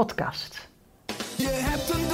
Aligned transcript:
podcast. 0.00 0.68
Je 1.36 1.48
hebt 1.48 1.90
een 1.90 2.09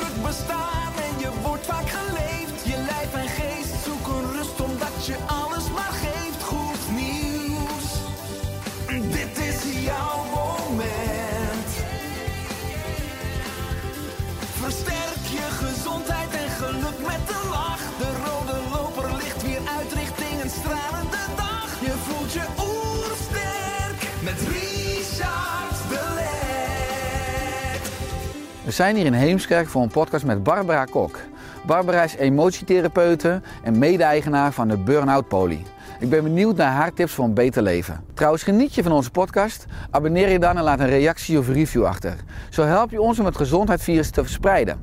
We 28.66 28.73
zijn 28.73 28.97
hier 28.97 29.05
in 29.05 29.12
Heemskerk 29.12 29.69
voor 29.69 29.83
een 29.83 29.88
podcast 29.88 30.25
met 30.25 30.43
Barbara 30.43 30.84
Kok. 30.84 31.19
Barbara 31.66 32.02
is 32.02 32.15
emotietherapeute 32.15 33.41
en 33.62 33.78
mede-eigenaar 33.78 34.53
van 34.53 34.69
de 34.69 34.77
Burnout 34.77 35.28
Poly. 35.28 35.62
Ik 36.00 36.11
ben 36.11 36.22
benieuwd 36.22 36.56
naar 36.56 36.72
haar 36.72 36.92
tips 36.92 37.12
voor 37.12 37.25
een 37.25 37.34
beter 37.34 37.62
leven. 37.62 38.05
Trouwens, 38.14 38.42
geniet 38.42 38.75
je 38.75 38.83
van 38.83 38.92
onze 38.92 39.11
podcast? 39.11 39.67
Abonneer 39.91 40.28
je 40.28 40.39
dan 40.39 40.56
en 40.56 40.62
laat 40.62 40.81
een 40.81 40.89
reactie 40.89 41.39
of 41.39 41.48
review 41.48 41.84
achter. 41.84 42.17
Zo 42.50 42.62
help 42.62 42.91
je 42.91 43.00
ons 43.00 43.19
om 43.19 43.25
het 43.25 43.37
gezondheidsvirus 43.37 44.11
te 44.11 44.22
verspreiden. 44.22 44.78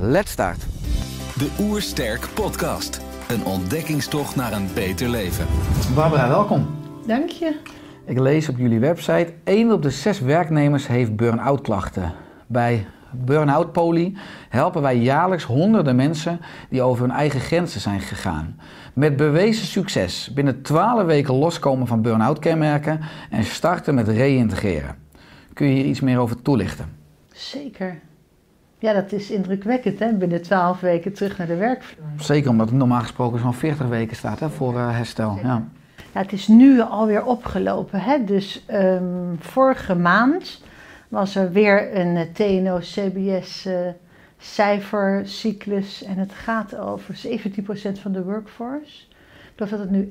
Let's 0.00 0.30
start. 0.30 0.64
De 1.38 1.50
Oersterk 1.60 2.28
Podcast. 2.34 3.00
Een 3.28 3.44
ontdekkingstocht 3.44 4.36
naar 4.36 4.52
een 4.52 4.68
beter 4.74 5.08
leven. 5.08 5.46
Barbara, 5.94 6.28
welkom. 6.28 6.66
Dank 7.06 7.28
je. 7.28 7.56
Ik 8.06 8.18
lees 8.18 8.48
op 8.48 8.58
jullie 8.58 8.78
website: 8.78 9.32
1 9.44 9.72
op 9.72 9.82
de 9.82 9.90
6 9.90 10.20
werknemers 10.20 10.86
heeft 10.86 11.16
burn-out 11.16 11.60
klachten. 11.60 12.12
Bij 12.46 12.86
Burnout 13.24 13.72
Poly 13.72 14.14
helpen 14.48 14.82
wij 14.82 14.96
jaarlijks 14.96 15.44
honderden 15.44 15.96
mensen 15.96 16.40
die 16.68 16.82
over 16.82 17.02
hun 17.06 17.14
eigen 17.14 17.40
grenzen 17.40 17.80
zijn 17.80 18.00
gegaan. 18.00 18.58
Met 18.92 19.16
bewezen 19.16 19.66
succes 19.66 20.30
binnen 20.34 20.62
12 20.62 21.04
weken 21.04 21.34
loskomen 21.34 21.86
van 21.86 22.02
burn-out 22.02 22.38
kenmerken 22.38 23.00
en 23.30 23.44
starten 23.44 23.94
met 23.94 24.08
reïntegreren. 24.08 24.96
Kun 25.52 25.66
je 25.66 25.74
hier 25.74 25.84
iets 25.84 26.00
meer 26.00 26.18
over 26.18 26.42
toelichten? 26.42 26.86
Zeker. 27.32 27.98
Ja, 28.78 28.92
dat 28.92 29.12
is 29.12 29.30
indrukwekkend, 29.30 29.98
hè? 29.98 30.12
Binnen 30.12 30.42
twaalf 30.42 30.80
weken 30.80 31.12
terug 31.12 31.38
naar 31.38 31.46
de 31.46 31.56
werkvloer. 31.56 32.06
Zeker 32.18 32.50
omdat 32.50 32.68
het 32.68 32.78
normaal 32.78 33.00
gesproken 33.00 33.40
zo'n 33.40 33.54
40 33.54 33.86
weken 33.86 34.16
staat 34.16 34.40
hè, 34.40 34.50
voor 34.50 34.78
eh, 34.78 34.96
herstel. 34.96 35.38
Ja. 35.42 35.62
Ja, 36.14 36.20
het 36.20 36.32
is 36.32 36.48
nu 36.48 36.80
alweer 36.80 37.24
opgelopen, 37.24 38.00
hè? 38.00 38.24
Dus 38.24 38.64
ehm, 38.66 39.34
vorige 39.38 39.94
maand 39.94 40.62
was 41.14 41.36
er 41.36 41.52
weer 41.52 41.96
een 41.96 42.16
eh, 42.16 42.22
TNO-CBS 42.32 43.66
eh, 43.66 43.86
en 46.08 46.18
het 46.18 46.32
gaat 46.32 46.76
over 46.76 47.14
17% 47.26 48.00
van 48.00 48.12
de 48.12 48.24
workforce. 48.24 49.02
Ik 49.10 49.52
geloof 49.56 49.70
dat 49.70 49.78
het 49.78 49.90
nu 49.90 50.10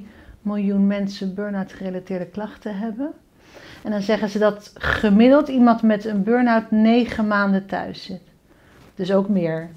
1,3 0.00 0.06
miljoen 0.42 0.86
mensen 0.86 1.34
burn-out 1.34 1.72
gerelateerde 1.72 2.26
klachten 2.26 2.78
hebben. 2.78 3.12
En 3.82 3.90
dan 3.90 4.02
zeggen 4.02 4.28
ze 4.28 4.38
dat 4.38 4.72
gemiddeld 4.74 5.48
iemand 5.48 5.82
met 5.82 6.04
een 6.04 6.22
burn-out 6.22 6.70
negen 6.70 7.26
maanden 7.26 7.66
thuis 7.66 8.04
zit. 8.04 8.22
Dus 8.94 9.12
ook 9.12 9.28
meer. 9.28 9.70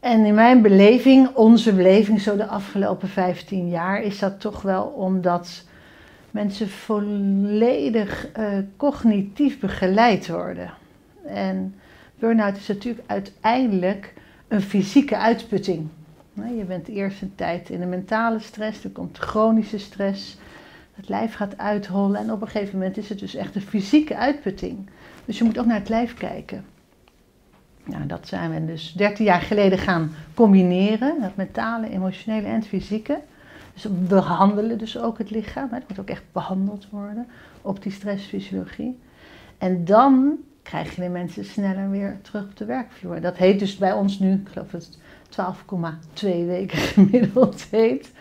En 0.00 0.24
in 0.24 0.34
mijn 0.34 0.62
beleving, 0.62 1.34
onze 1.34 1.74
beleving 1.74 2.20
zo 2.20 2.36
de 2.36 2.46
afgelopen 2.46 3.08
15 3.08 3.68
jaar, 3.68 4.02
is 4.02 4.18
dat 4.18 4.40
toch 4.40 4.62
wel 4.62 4.82
omdat 4.82 5.64
mensen 6.30 6.68
volledig 6.68 8.28
eh, 8.32 8.58
cognitief 8.76 9.60
begeleid 9.60 10.28
worden. 10.28 10.70
En 11.26 11.74
burn-out 12.18 12.56
is 12.56 12.68
natuurlijk 12.68 13.04
uiteindelijk 13.06 14.12
een 14.48 14.62
fysieke 14.62 15.16
uitputting. 15.16 15.88
Nou, 16.32 16.56
Je 16.56 16.64
bent 16.64 16.88
eerst 16.88 17.22
een 17.22 17.34
tijd 17.34 17.70
in 17.70 17.80
de 17.80 17.86
mentale 17.86 18.38
stress, 18.38 18.84
er 18.84 18.90
komt 18.90 19.18
chronische 19.18 19.78
stress, 19.78 20.38
het 20.94 21.08
lijf 21.08 21.34
gaat 21.34 21.58
uithollen 21.58 22.20
en 22.20 22.32
op 22.32 22.40
een 22.40 22.48
gegeven 22.48 22.78
moment 22.78 22.96
is 22.96 23.08
het 23.08 23.18
dus 23.18 23.34
echt 23.34 23.54
een 23.54 23.60
fysieke 23.60 24.16
uitputting. 24.16 24.88
Dus 25.24 25.38
je 25.38 25.44
moet 25.44 25.58
ook 25.58 25.66
naar 25.66 25.78
het 25.78 25.88
lijf 25.88 26.14
kijken. 26.14 26.64
Nou, 27.84 28.06
dat 28.06 28.28
zijn 28.28 28.50
we 28.50 28.64
dus 28.64 28.92
13 28.92 29.24
jaar 29.24 29.40
geleden 29.40 29.78
gaan 29.78 30.14
combineren, 30.34 31.22
het 31.22 31.36
mentale, 31.36 31.90
emotionele 31.90 32.46
en 32.46 32.54
het 32.54 32.66
fysieke. 32.66 33.20
Dus 33.80 33.90
we 33.90 33.98
behandelen 33.98 34.78
dus 34.78 34.98
ook 34.98 35.18
het 35.18 35.30
lichaam, 35.30 35.68
het 35.70 35.88
moet 35.88 36.00
ook 36.00 36.08
echt 36.08 36.22
behandeld 36.32 36.90
worden 36.90 37.26
op 37.62 37.82
die 37.82 37.92
stressfysiologie. 37.92 38.98
En 39.58 39.84
dan 39.84 40.38
krijg 40.62 40.94
je 40.94 41.02
de 41.02 41.08
mensen 41.08 41.44
sneller 41.44 41.90
weer 41.90 42.18
terug 42.22 42.42
op 42.42 42.56
de 42.56 42.64
werkvloer. 42.64 43.20
Dat 43.20 43.36
heet 43.36 43.58
dus 43.58 43.76
bij 43.76 43.92
ons 43.92 44.18
nu, 44.18 44.32
ik 44.32 44.48
geloof 44.48 44.70
dat 44.70 44.88
het 45.30 45.56
12,2 46.22 46.26
weken 46.46 46.78
gemiddeld 46.94 47.62
heet. 47.70 48.12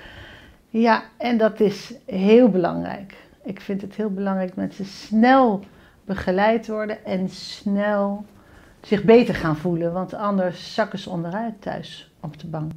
Ja, 0.69 1.03
en 1.17 1.37
dat 1.37 1.59
is 1.59 1.93
heel 2.05 2.49
belangrijk. 2.49 3.15
Ik 3.43 3.61
vind 3.61 3.81
het 3.81 3.95
heel 3.95 4.13
belangrijk 4.13 4.47
dat 4.47 4.57
mensen 4.57 4.85
snel 4.85 5.63
begeleid 6.05 6.67
worden 6.67 7.05
en 7.05 7.29
snel 7.29 8.25
zich 8.81 9.03
beter 9.03 9.35
gaan 9.35 9.57
voelen. 9.57 9.93
Want 9.93 10.13
anders 10.13 10.73
zakken 10.73 10.99
ze 10.99 11.09
onderuit 11.09 11.61
thuis 11.61 12.11
op 12.19 12.39
de 12.39 12.47
bank. 12.47 12.71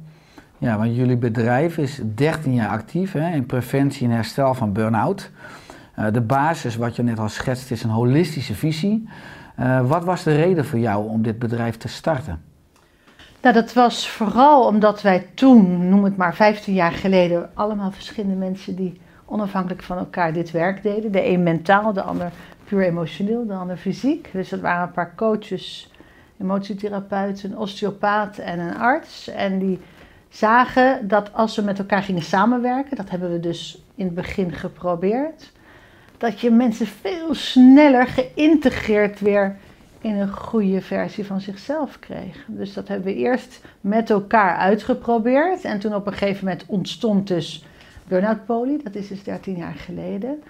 Ja, 0.63 0.77
want 0.77 0.95
jullie 0.95 1.17
bedrijf 1.17 1.77
is 1.77 2.01
13 2.15 2.53
jaar 2.53 2.69
actief 2.69 3.11
hè, 3.11 3.33
in 3.33 3.45
preventie 3.45 4.07
en 4.07 4.13
herstel 4.13 4.53
van 4.53 4.73
burn-out. 4.73 5.31
Eh, 5.95 6.05
de 6.11 6.21
basis, 6.21 6.75
wat 6.75 6.95
je 6.95 7.03
net 7.03 7.19
al 7.19 7.29
schetst, 7.29 7.71
is 7.71 7.83
een 7.83 7.89
holistische 7.89 8.53
visie. 8.53 9.09
Eh, 9.55 9.87
wat 9.87 10.03
was 10.03 10.23
de 10.23 10.35
reden 10.35 10.65
voor 10.65 10.79
jou 10.79 11.09
om 11.09 11.21
dit 11.21 11.39
bedrijf 11.39 11.77
te 11.77 11.87
starten? 11.87 12.41
Nou, 13.41 13.55
dat 13.55 13.73
was 13.73 14.09
vooral 14.09 14.65
omdat 14.65 15.01
wij 15.01 15.27
toen, 15.33 15.89
noem 15.89 16.03
het 16.03 16.17
maar 16.17 16.35
15 16.35 16.73
jaar 16.73 16.91
geleden, 16.91 17.49
allemaal 17.53 17.91
verschillende 17.91 18.35
mensen 18.35 18.75
die 18.75 19.01
onafhankelijk 19.25 19.83
van 19.83 19.97
elkaar 19.97 20.33
dit 20.33 20.51
werk 20.51 20.83
deden. 20.83 21.11
De 21.11 21.27
een 21.27 21.43
mentaal, 21.43 21.93
de 21.93 22.01
ander 22.01 22.31
puur 22.63 22.81
emotioneel, 22.81 23.45
de 23.45 23.53
ander 23.53 23.77
fysiek. 23.77 24.29
Dus 24.33 24.49
dat 24.49 24.59
waren 24.59 24.87
een 24.87 24.93
paar 24.93 25.15
coaches, 25.15 25.91
emotietherapeuten, 26.41 27.51
een 27.51 27.57
osteopaat 27.57 28.37
en 28.37 28.59
een 28.59 28.77
arts. 28.77 29.27
En 29.27 29.59
die 29.59 29.79
zagen 30.33 31.07
dat 31.07 31.33
als 31.33 31.55
we 31.55 31.61
met 31.61 31.79
elkaar 31.79 32.03
gingen 32.03 32.21
samenwerken, 32.21 32.95
dat 32.95 33.09
hebben 33.09 33.31
we 33.31 33.39
dus 33.39 33.83
in 33.95 34.05
het 34.05 34.15
begin 34.15 34.51
geprobeerd, 34.51 35.51
dat 36.17 36.39
je 36.39 36.51
mensen 36.51 36.87
veel 36.87 37.33
sneller 37.33 38.07
geïntegreerd 38.07 39.19
weer 39.19 39.57
in 40.01 40.15
een 40.15 40.31
goede 40.31 40.81
versie 40.81 41.25
van 41.25 41.41
zichzelf 41.41 41.99
kreeg. 41.99 42.45
Dus 42.47 42.73
dat 42.73 42.87
hebben 42.87 43.13
we 43.13 43.15
eerst 43.15 43.61
met 43.81 44.09
elkaar 44.09 44.57
uitgeprobeerd. 44.57 45.63
En 45.63 45.79
toen 45.79 45.95
op 45.95 46.07
een 46.07 46.13
gegeven 46.13 46.45
moment 46.45 46.65
ontstond 46.67 47.27
dus 47.27 47.65
Burnout 48.07 48.45
Poly, 48.45 48.79
dat 48.83 48.95
is 48.95 49.07
dus 49.07 49.23
13 49.23 49.55
jaar 49.55 49.75
geleden. 49.75 50.43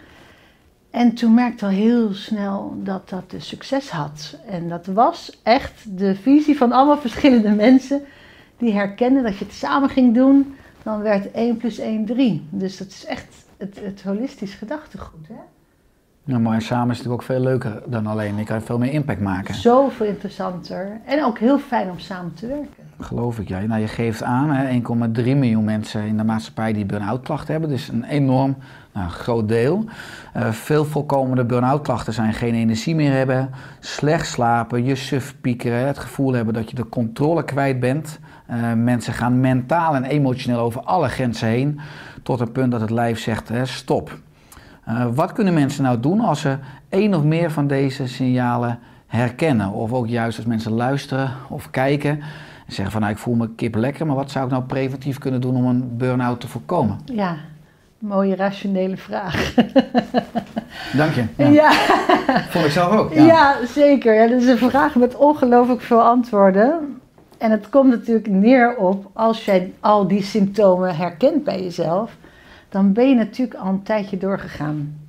En 0.90 1.14
toen 1.14 1.34
merkte 1.34 1.66
al 1.66 1.72
heel 1.72 2.14
snel 2.14 2.74
dat 2.78 3.10
dat 3.10 3.30
dus 3.30 3.48
succes 3.48 3.90
had. 3.90 4.38
En 4.48 4.70
dat 4.70 4.86
was 4.86 5.40
echt 5.44 5.98
de 5.98 6.16
visie 6.16 6.58
van 6.58 6.72
allemaal 6.72 6.98
verschillende 6.98 7.50
mensen 7.50 8.02
die 8.58 8.74
herkenden 8.74 9.24
dat 9.24 9.38
je 9.38 9.46
het 9.46 9.54
samen 9.54 9.90
ging 9.90 10.14
doen. 10.14 10.56
Dan 10.84 11.02
werd 11.02 11.32
1 11.32 11.58
plus 11.58 11.78
1 11.78 12.06
3. 12.06 12.48
Dus 12.50 12.78
dat 12.78 12.88
is 12.88 13.06
echt 13.06 13.46
het, 13.58 13.80
het 13.84 14.04
holistisch 14.04 14.54
gedachtegoed. 14.54 15.28
Hè? 15.28 15.40
Nou, 16.26 16.42
maar 16.42 16.62
samen 16.62 16.92
is 16.92 16.98
het 16.98 17.08
natuurlijk 17.08 17.22
ook 17.22 17.24
veel 17.24 17.40
leuker 17.40 17.82
dan 17.86 18.08
alleen. 18.08 18.38
Je 18.38 18.44
kan 18.44 18.62
veel 18.62 18.78
meer 18.78 18.92
impact 18.92 19.20
maken. 19.20 19.56
Zoveel 19.56 20.06
interessanter. 20.06 21.00
En 21.06 21.24
ook 21.24 21.40
heel 21.40 21.60
fijn 21.60 21.90
om 21.90 22.00
samen 22.00 22.34
te 22.34 22.48
werken. 22.48 22.84
Geloof 23.00 23.40
ik, 23.40 23.48
ja. 23.48 23.60
Nou, 23.60 23.82
je 23.82 23.88
geeft 23.88 24.24
aan, 24.24 24.50
hè, 24.50 24.82
1,3 25.24 25.24
miljoen 25.24 25.64
mensen 25.64 26.04
in 26.04 26.18
de 26.18 26.24
maatschappij 26.24 26.74
die 26.74 26.86
burn-out 26.86 27.22
klachten 27.22 27.52
hebben. 27.52 27.70
Dus 27.70 27.88
een 27.88 28.04
enorm 28.04 28.56
nou, 28.94 29.10
groot 29.10 29.48
deel. 29.48 29.86
Eh, 30.34 30.52
veel 30.52 30.86
voorkomende 30.86 31.46
burn-out 31.46 31.82
klachten 31.82 32.14
zijn 32.14 32.34
geen 32.34 32.54
energie 32.54 32.96
meer 32.96 33.12
hebben, 33.12 33.50
slecht 33.80 34.28
slapen, 34.28 34.86
je 34.86 34.96
suf 34.96 35.36
piekeren, 35.42 35.88
het 35.88 36.00
gevoel 36.00 36.34
hebben 36.34 36.54
dat 36.54 36.70
je 36.70 36.76
de 36.76 36.90
controle 36.90 37.44
kwijt 37.46 37.80
bent. 37.80 38.20
Eh, 38.54 38.74
mensen 38.74 39.14
gaan 39.14 39.40
mentaal 39.40 39.96
en 39.96 40.04
emotioneel 40.04 40.60
over 40.60 40.82
alle 40.82 41.08
grenzen 41.08 41.48
heen, 41.48 41.80
tot 42.24 42.40
het 42.40 42.54
punt 42.54 42.72
dat 42.72 42.82
het 42.82 42.90
lijf 42.90 43.20
zegt, 43.20 43.50
hè, 43.50 43.66
stop. 43.66 44.18
Uh, 44.90 45.06
wat 45.14 45.32
kunnen 45.32 45.54
mensen 45.54 45.84
nou 45.84 46.00
doen 46.00 46.20
als 46.20 46.42
ze 46.42 46.58
één 46.90 47.14
of 47.14 47.24
meer 47.24 47.52
van 47.52 47.68
deze 47.68 48.08
signalen 48.08 48.80
herkennen? 49.08 49.72
Of 49.72 49.94
ook 49.94 50.08
juist 50.08 50.38
als 50.38 50.46
mensen 50.46 50.72
luisteren 50.72 51.32
of 51.50 51.70
kijken 51.70 52.10
en 52.66 52.74
zeggen 52.74 52.92
van 52.92 53.02
nou 53.02 53.14
ik 53.14 53.20
voel 53.20 53.36
me 53.36 53.50
kip 53.56 53.76
lekker, 53.76 54.06
maar 54.06 54.16
wat 54.16 54.32
zou 54.32 54.46
ik 54.46 54.52
nou 54.52 54.64
preventief 54.64 55.18
kunnen 55.18 55.42
doen 55.42 55.56
om 55.56 55.66
een 55.66 55.98
burn-out 55.98 56.40
te 56.40 56.48
voorkomen? 56.48 57.00
Ja, 57.06 57.36
mooie 58.00 58.36
rationele 58.36 58.98
vraag. 58.98 59.54
Dank 60.98 61.14
je. 61.14 61.26
Ja. 61.38 61.50
ja. 61.50 61.72
Vond 62.50 62.66
ik 62.66 62.72
zelf 62.72 62.96
ook. 62.98 63.14
Ja, 63.14 63.26
Ja. 63.26 63.56
zeker. 63.66 64.14
Ja, 64.14 64.28
dat 64.28 64.42
is 64.42 64.48
een 64.48 64.70
vraag 64.70 64.96
met 64.96 65.16
ongelooflijk 65.16 65.82
veel 65.82 66.02
antwoorden. 66.02 67.02
En 67.44 67.52
het 67.52 67.70
komt 67.70 67.90
natuurlijk 67.90 68.28
neer 68.28 68.76
op, 68.76 69.10
als 69.14 69.46
jij 69.46 69.74
al 69.80 70.08
die 70.08 70.22
symptomen 70.22 70.96
herkent 70.96 71.44
bij 71.44 71.64
jezelf, 71.64 72.18
dan 72.70 72.94
ben 72.94 73.10
je 73.10 73.16
natuurlijk 73.16 73.60
al 73.60 73.68
een 73.68 73.84
tijdje 73.84 74.18
doorgegaan. 74.18 75.00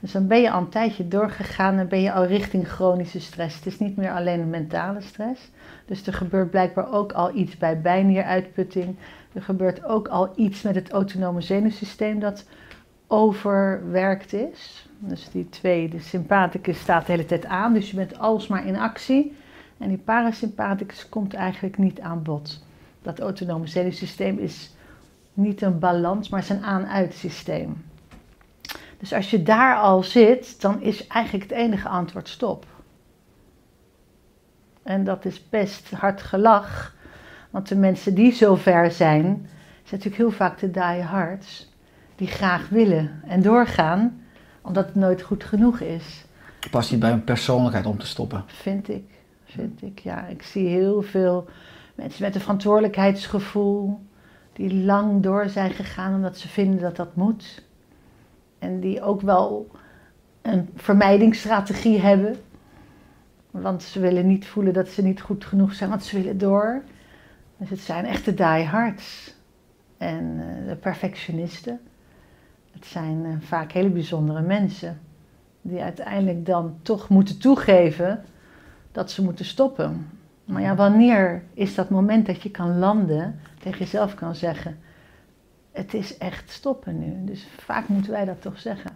Dus 0.00 0.12
dan 0.12 0.26
ben 0.26 0.40
je 0.40 0.50
al 0.50 0.60
een 0.60 0.68
tijdje 0.68 1.08
doorgegaan 1.08 1.78
en 1.78 1.88
ben 1.88 2.00
je 2.00 2.12
al 2.12 2.24
richting 2.24 2.68
chronische 2.68 3.20
stress. 3.20 3.56
Het 3.56 3.66
is 3.66 3.78
niet 3.78 3.96
meer 3.96 4.12
alleen 4.12 4.40
een 4.40 4.50
mentale 4.50 5.00
stress. 5.00 5.50
Dus 5.84 6.06
er 6.06 6.12
gebeurt 6.12 6.50
blijkbaar 6.50 6.92
ook 6.92 7.12
al 7.12 7.34
iets 7.34 7.56
bij 7.56 7.80
bijnieruitputting. 7.80 8.96
Er 9.32 9.42
gebeurt 9.42 9.84
ook 9.84 10.08
al 10.08 10.32
iets 10.36 10.62
met 10.62 10.74
het 10.74 10.90
autonome 10.90 11.40
zenuwsysteem 11.40 12.18
dat 12.18 12.44
overwerkt 13.06 14.32
is. 14.32 14.88
Dus 14.98 15.30
die 15.30 15.48
twee, 15.48 15.88
de 15.88 16.00
sympathicus 16.00 16.78
staat 16.78 17.06
de 17.06 17.12
hele 17.12 17.26
tijd 17.26 17.44
aan, 17.44 17.72
dus 17.72 17.90
je 17.90 17.96
bent 17.96 18.18
alsmaar 18.18 18.66
in 18.66 18.76
actie. 18.76 19.36
En 19.78 19.88
die 19.88 19.98
parasympathicus 19.98 21.08
komt 21.08 21.34
eigenlijk 21.34 21.78
niet 21.78 22.00
aan 22.00 22.22
bod. 22.22 22.64
Dat 23.02 23.20
autonome 23.20 23.66
zenuwsysteem 23.66 24.38
is 24.38 24.74
niet 25.32 25.62
een 25.62 25.78
balans, 25.78 26.28
maar 26.28 26.40
het 26.40 26.50
is 26.50 26.56
een 26.56 26.64
aan-uit 26.64 27.14
systeem. 27.14 27.84
Dus 28.98 29.12
als 29.12 29.30
je 29.30 29.42
daar 29.42 29.76
al 29.76 30.02
zit, 30.02 30.60
dan 30.60 30.82
is 30.82 31.06
eigenlijk 31.06 31.50
het 31.50 31.58
enige 31.58 31.88
antwoord 31.88 32.28
stop. 32.28 32.66
En 34.82 35.04
dat 35.04 35.24
is 35.24 35.48
best 35.48 35.90
hard 35.90 36.22
gelach, 36.22 36.94
want 37.50 37.68
de 37.68 37.76
mensen 37.76 38.14
die 38.14 38.32
zo 38.32 38.54
ver 38.54 38.90
zijn, 38.90 39.24
zijn 39.24 39.46
natuurlijk 39.90 40.16
heel 40.16 40.30
vaak 40.30 40.58
de 40.58 40.70
diehards, 40.70 41.72
die 42.16 42.28
graag 42.28 42.68
willen 42.68 43.22
en 43.26 43.42
doorgaan, 43.42 44.20
omdat 44.62 44.86
het 44.86 44.94
nooit 44.94 45.22
goed 45.22 45.44
genoeg 45.44 45.80
is. 45.80 46.24
Past 46.70 46.90
niet 46.90 47.00
bij 47.00 47.12
een 47.12 47.24
persoonlijkheid 47.24 47.86
om 47.86 47.98
te 47.98 48.06
stoppen. 48.06 48.44
Vind 48.46 48.88
ik, 48.88 49.04
ik. 49.58 49.98
Ja, 49.98 50.26
ik 50.26 50.42
zie 50.42 50.68
heel 50.68 51.02
veel 51.02 51.48
mensen 51.94 52.22
met 52.22 52.34
een 52.34 52.40
verantwoordelijkheidsgevoel 52.40 54.00
die 54.52 54.74
lang 54.74 55.22
door 55.22 55.48
zijn 55.48 55.70
gegaan 55.70 56.14
omdat 56.14 56.38
ze 56.38 56.48
vinden 56.48 56.80
dat 56.80 56.96
dat 56.96 57.16
moet. 57.16 57.64
En 58.58 58.80
die 58.80 59.02
ook 59.02 59.20
wel 59.20 59.70
een 60.42 60.68
vermijdingsstrategie 60.74 62.00
hebben. 62.00 62.36
Want 63.50 63.82
ze 63.82 64.00
willen 64.00 64.26
niet 64.26 64.46
voelen 64.46 64.72
dat 64.72 64.88
ze 64.88 65.02
niet 65.02 65.20
goed 65.20 65.44
genoeg 65.44 65.74
zijn, 65.74 65.90
want 65.90 66.04
ze 66.04 66.16
willen 66.16 66.38
door. 66.38 66.82
Dus 67.56 67.70
het 67.70 67.80
zijn 67.80 68.04
echte 68.04 68.34
diehards. 68.34 69.34
En 69.98 70.36
eh, 70.38 70.68
de 70.68 70.76
perfectionisten. 70.76 71.80
Het 72.72 72.86
zijn 72.86 73.24
eh, 73.24 73.32
vaak 73.40 73.72
hele 73.72 73.88
bijzondere 73.88 74.40
mensen. 74.40 75.00
Die 75.62 75.80
uiteindelijk 75.80 76.46
dan 76.46 76.78
toch 76.82 77.08
moeten 77.08 77.38
toegeven 77.38 78.24
dat 78.96 79.10
ze 79.10 79.22
moeten 79.22 79.44
stoppen. 79.44 80.06
Maar 80.44 80.62
ja, 80.62 80.74
wanneer 80.74 81.42
is 81.54 81.74
dat 81.74 81.90
moment 81.90 82.26
dat 82.26 82.42
je 82.42 82.50
kan 82.50 82.78
landen, 82.78 83.40
tegen 83.58 83.78
jezelf 83.78 84.14
kan 84.14 84.34
zeggen: 84.34 84.78
Het 85.72 85.94
is 85.94 86.18
echt 86.18 86.50
stoppen 86.50 86.98
nu. 86.98 87.24
Dus 87.24 87.46
vaak 87.56 87.88
moeten 87.88 88.10
wij 88.10 88.24
dat 88.24 88.42
toch 88.42 88.58
zeggen. 88.58 88.90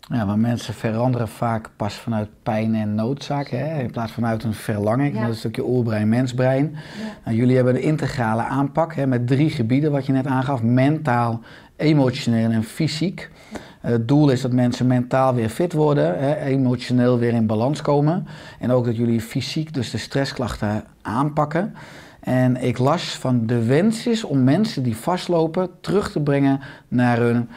Ja, 0.00 0.24
maar 0.24 0.38
mensen 0.38 0.74
veranderen 0.74 1.28
vaak 1.28 1.70
pas 1.76 1.94
vanuit 1.94 2.28
pijn 2.42 2.74
en 2.74 2.94
noodzaak, 2.94 3.48
hè? 3.48 3.80
in 3.80 3.90
plaats 3.90 4.12
vanuit 4.12 4.44
een 4.44 4.54
verlangen. 4.54 5.12
Ja. 5.12 5.12
Dat 5.12 5.22
is 5.22 5.28
een 5.28 5.34
stukje 5.34 5.66
oerbrein-mensbrein. 5.66 6.76
Nou, 7.24 7.36
jullie 7.36 7.56
hebben 7.56 7.74
een 7.74 7.82
integrale 7.82 8.42
aanpak 8.42 8.94
hè, 8.94 9.06
met 9.06 9.26
drie 9.26 9.50
gebieden, 9.50 9.90
wat 9.90 10.06
je 10.06 10.12
net 10.12 10.26
aangaf: 10.26 10.62
mentaal, 10.62 11.40
emotioneel 11.76 12.50
en 12.50 12.64
fysiek. 12.64 13.30
Het 13.88 14.08
doel 14.08 14.30
is 14.30 14.40
dat 14.40 14.52
mensen 14.52 14.86
mentaal 14.86 15.34
weer 15.34 15.48
fit 15.48 15.72
worden, 15.72 16.18
hè, 16.18 16.36
emotioneel 16.36 17.18
weer 17.18 17.32
in 17.32 17.46
balans 17.46 17.82
komen. 17.82 18.26
En 18.58 18.70
ook 18.70 18.84
dat 18.84 18.96
jullie 18.96 19.20
fysiek 19.20 19.74
dus 19.74 19.90
de 19.90 19.98
stressklachten 19.98 20.84
aanpakken. 21.02 21.74
En 22.20 22.56
ik 22.56 22.78
las 22.78 23.02
van 23.04 23.46
de 23.46 23.64
wens 23.64 24.06
is 24.06 24.24
om 24.24 24.44
mensen 24.44 24.82
die 24.82 24.96
vastlopen 24.96 25.70
terug 25.80 26.12
te 26.12 26.20
brengen 26.20 26.60
naar 26.88 27.18
hun 27.18 27.48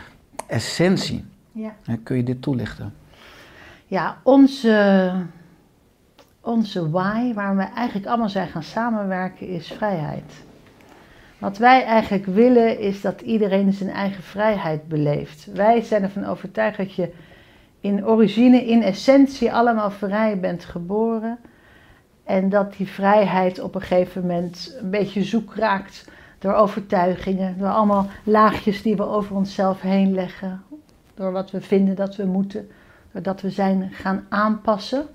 essentie. 0.47 1.25
Ja. 1.51 1.73
Kun 2.03 2.17
je 2.17 2.23
dit 2.23 2.41
toelichten? 2.41 2.93
Ja, 3.85 4.17
onze, 4.23 5.11
onze 6.41 6.89
why, 6.89 7.33
waar 7.33 7.55
we 7.55 7.63
eigenlijk 7.63 8.07
allemaal 8.07 8.29
zijn 8.29 8.47
gaan 8.47 8.63
samenwerken, 8.63 9.47
is 9.47 9.67
vrijheid. 9.67 10.33
Wat 11.41 11.57
wij 11.57 11.83
eigenlijk 11.83 12.25
willen 12.25 12.79
is 12.79 13.01
dat 13.01 13.21
iedereen 13.21 13.73
zijn 13.73 13.89
eigen 13.89 14.23
vrijheid 14.23 14.87
beleeft. 14.87 15.47
Wij 15.53 15.81
zijn 15.81 16.03
ervan 16.03 16.25
overtuigd 16.25 16.77
dat 16.77 16.93
je 16.93 17.13
in 17.79 18.05
origine, 18.05 18.65
in 18.65 18.81
essentie, 18.81 19.53
allemaal 19.53 19.91
vrij 19.91 20.39
bent 20.39 20.65
geboren. 20.65 21.39
En 22.23 22.49
dat 22.49 22.73
die 22.77 22.87
vrijheid 22.87 23.59
op 23.59 23.75
een 23.75 23.81
gegeven 23.81 24.21
moment 24.21 24.77
een 24.81 24.89
beetje 24.89 25.23
zoek 25.23 25.55
raakt 25.55 26.09
door 26.39 26.53
overtuigingen, 26.53 27.57
door 27.57 27.69
allemaal 27.69 28.07
laagjes 28.23 28.81
die 28.81 28.95
we 28.95 29.03
over 29.03 29.35
onszelf 29.35 29.81
heen 29.81 30.13
leggen, 30.13 30.63
door 31.13 31.31
wat 31.31 31.51
we 31.51 31.61
vinden 31.61 31.95
dat 31.95 32.15
we 32.15 32.25
moeten, 32.25 32.69
doordat 33.11 33.41
we 33.41 33.49
zijn 33.49 33.89
gaan 33.91 34.25
aanpassen. 34.29 35.05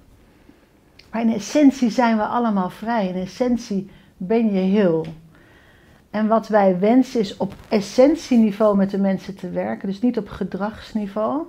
Maar 1.10 1.20
in 1.20 1.32
essentie 1.32 1.90
zijn 1.90 2.16
we 2.16 2.24
allemaal 2.24 2.70
vrij. 2.70 3.08
In 3.08 3.22
essentie 3.22 3.90
ben 4.16 4.52
je 4.52 4.60
heel. 4.60 5.06
En 6.16 6.26
wat 6.26 6.48
wij 6.48 6.78
wensen 6.78 7.20
is 7.20 7.36
op 7.36 7.54
essentieniveau 7.68 8.76
met 8.76 8.90
de 8.90 8.98
mensen 8.98 9.36
te 9.36 9.50
werken, 9.50 9.88
dus 9.88 10.00
niet 10.00 10.18
op 10.18 10.28
gedragsniveau. 10.28 11.42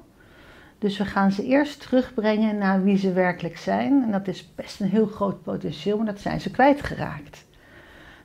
Dus 0.78 0.98
we 0.98 1.06
gaan 1.06 1.31
ze 1.31 1.44
eerst 1.44 1.81
terugbrengen 1.81 2.58
naar 2.58 2.84
wie 2.84 2.98
ze 2.98 3.14
werkelijk 3.14 3.58
zijn. 3.58 4.04
En 4.04 4.12
dat 4.12 4.28
is 4.28 4.56
best 4.56 4.80
een 4.80 4.90
heel 4.90 5.06
groot 5.06 5.44
potentieel, 5.44 5.98
maar 5.98 6.06
dat 6.06 6.19
zijn 6.19 6.42
ze 6.42 6.52
kwijtgeraakt. 6.52 7.46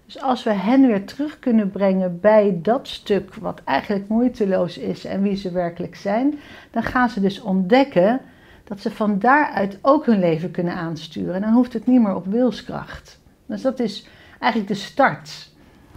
Dus 0.05 0.21
als 0.23 0.43
we 0.43 0.53
hen 0.53 0.87
weer 0.87 1.05
terug 1.05 1.39
kunnen 1.39 1.71
brengen 1.71 2.21
bij 2.21 2.59
dat 2.62 2.89
stuk 2.89 3.35
wat 3.35 3.61
eigenlijk 3.65 4.09
moeiteloos 4.09 4.79
is 4.79 5.05
en 5.05 5.23
wie 5.23 5.37
ze 5.37 5.50
werkelijk 5.50 5.97
zijn, 5.97 6.39
dan 6.71 6.83
gaan 6.83 7.09
ze 7.09 7.21
dus 7.21 7.41
ontdekken 7.41 8.21
dat 8.65 8.81
ze 8.81 8.91
van 8.91 9.19
daaruit 9.19 9.79
ook 9.83 10.06
hun 10.06 10.19
leven 10.19 10.50
kunnen 10.50 10.75
aansturen. 10.75 11.35
En 11.35 11.41
dan 11.41 11.53
hoeft 11.53 11.73
het 11.73 11.87
niet 11.87 12.00
meer 12.00 12.15
op 12.15 12.27
wilskracht. 12.27 13.21
Dus 13.46 13.63
dat 13.63 13.81
is 13.81 14.06
eigenlijk 14.39 14.72
de 14.72 14.79
start. 14.79 15.51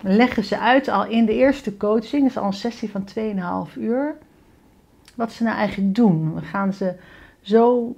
Leggen 0.07 0.43
ze 0.43 0.59
uit 0.59 0.87
al 0.87 1.05
in 1.05 1.25
de 1.25 1.33
eerste 1.33 1.77
coaching, 1.77 2.21
dat 2.21 2.31
is 2.31 2.37
al 2.37 2.45
een 2.45 2.53
sessie 2.53 2.91
van 2.91 3.07
2,5 3.69 3.77
uur, 3.77 4.15
wat 5.15 5.31
ze 5.31 5.43
nou 5.43 5.57
eigenlijk 5.57 5.95
doen. 5.95 6.35
We 6.35 6.41
gaan 6.41 6.73
ze 6.73 6.93
zo 7.41 7.95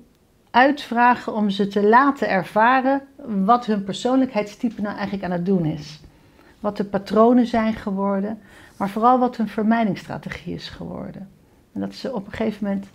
uitvragen 0.52 1.34
om 1.34 1.50
ze 1.50 1.68
te 1.68 1.84
laten 1.84 2.30
ervaren 2.30 3.02
wat 3.46 3.66
hun 3.66 3.84
persoonlijkheidstype 3.84 4.82
nou 4.82 4.94
eigenlijk 4.94 5.24
aan 5.24 5.32
het 5.32 5.46
doen 5.46 5.66
is. 5.66 6.00
Wat 6.60 6.78
de 6.78 6.86
patronen 6.86 7.46
zijn 7.46 7.74
geworden, 7.74 8.40
maar 8.78 8.90
vooral 8.90 9.20
wat 9.20 9.38
hun 9.38 9.48
vermijdingsstrategie 9.48 10.54
is 10.54 10.70
geworden. 10.70 11.30
En 11.74 11.80
dat 11.80 11.96
ze 11.96 12.14
op 12.14 12.26
een 12.26 12.34
gegeven 12.34 12.64
moment 12.66 12.88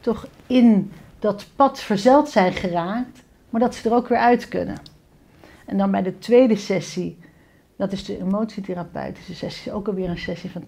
toch 0.00 0.26
in 0.46 0.92
dat 1.18 1.46
pad 1.56 1.80
verzeld 1.80 2.28
zijn 2.28 2.52
geraakt, 2.52 3.22
maar 3.50 3.60
dat 3.60 3.74
ze 3.74 3.88
er 3.88 3.94
ook 3.94 4.08
weer 4.08 4.18
uit 4.18 4.48
kunnen. 4.48 4.76
En 5.66 5.78
dan 5.78 5.90
bij 5.90 6.02
de 6.02 6.18
tweede 6.18 6.56
sessie, 6.56 7.18
dat 7.78 7.92
is 7.92 8.04
de 8.04 8.18
emotietherapeutische 8.18 9.34
sessie, 9.34 9.72
ook 9.72 9.88
alweer 9.88 10.08
een 10.08 10.18
sessie 10.18 10.50
van 10.50 10.62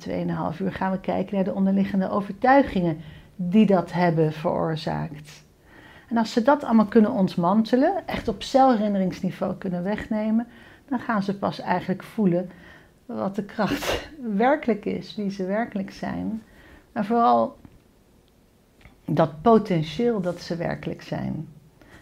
2,5 0.55 0.61
uur, 0.61 0.73
gaan 0.73 0.93
we 0.93 1.01
kijken 1.01 1.35
naar 1.35 1.45
de 1.45 1.55
onderliggende 1.55 2.11
overtuigingen 2.11 3.01
die 3.37 3.67
dat 3.67 3.93
hebben 3.93 4.33
veroorzaakt. 4.33 5.45
En 6.09 6.17
als 6.17 6.33
ze 6.33 6.43
dat 6.43 6.65
allemaal 6.65 6.87
kunnen 6.87 7.11
ontmantelen, 7.11 8.07
echt 8.07 8.29
op 8.29 8.43
celherinneringsniveau 8.43 9.55
kunnen 9.55 9.83
wegnemen, 9.83 10.47
dan 10.89 10.99
gaan 10.99 11.23
ze 11.23 11.39
pas 11.39 11.61
eigenlijk 11.61 12.03
voelen 12.03 12.51
wat 13.07 13.35
de 13.35 13.45
kracht 13.45 14.11
werkelijk 14.47 14.85
is, 14.85 15.17
wie 15.17 15.31
ze 15.31 15.45
werkelijk 15.47 15.91
zijn. 15.91 16.43
En 16.93 17.05
vooral 17.05 17.57
dat 19.05 19.43
potentieel 19.43 20.21
dat 20.21 20.41
ze 20.41 20.57
werkelijk 20.57 21.03
zijn. 21.03 21.49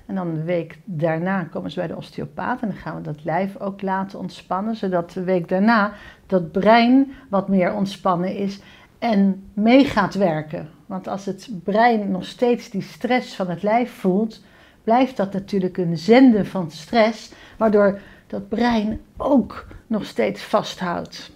En 0.08 0.14
dan 0.14 0.28
een 0.28 0.44
week 0.44 0.78
daarna 0.84 1.42
komen 1.44 1.70
ze 1.70 1.78
bij 1.78 1.86
de 1.86 1.96
osteopaat 1.96 2.60
en 2.60 2.68
dan 2.68 2.76
gaan 2.76 2.96
we 2.96 3.02
dat 3.02 3.24
lijf 3.24 3.56
ook 3.56 3.82
laten 3.82 4.18
ontspannen, 4.18 4.76
zodat 4.76 5.10
de 5.10 5.22
week 5.22 5.48
daarna 5.48 5.92
dat 6.26 6.52
brein 6.52 7.12
wat 7.28 7.48
meer 7.48 7.74
ontspannen 7.74 8.36
is 8.36 8.60
en 8.98 9.50
mee 9.54 9.84
gaat 9.84 10.14
werken. 10.14 10.68
Want 10.86 11.08
als 11.08 11.24
het 11.24 11.50
brein 11.64 12.10
nog 12.10 12.24
steeds 12.24 12.70
die 12.70 12.82
stress 12.82 13.34
van 13.34 13.48
het 13.48 13.62
lijf 13.62 13.92
voelt, 13.92 14.44
blijft 14.84 15.16
dat 15.16 15.32
natuurlijk 15.32 15.76
een 15.76 15.98
zenden 15.98 16.46
van 16.46 16.70
stress, 16.70 17.32
waardoor 17.56 18.00
dat 18.26 18.48
brein 18.48 19.00
ook 19.16 19.66
nog 19.86 20.04
steeds 20.04 20.42
vasthoudt. 20.42 21.30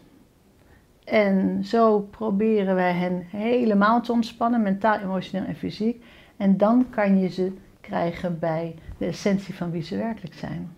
En 1.05 1.65
zo 1.65 2.01
proberen 2.01 2.75
wij 2.75 2.93
hen 2.93 3.27
helemaal 3.31 4.03
te 4.03 4.13
ontspannen, 4.13 4.63
mentaal, 4.63 4.99
emotioneel 4.99 5.49
en 5.49 5.57
fysiek. 5.57 6.05
En 6.37 6.57
dan 6.57 6.87
kan 6.91 7.19
je 7.19 7.29
ze 7.29 7.53
krijgen 7.83 8.39
bij 8.39 8.75
de 8.99 9.07
essentie 9.07 9.55
van 9.55 9.71
wie 9.71 9.83
ze 9.83 9.97
werkelijk 9.97 10.35
zijn. 10.35 10.71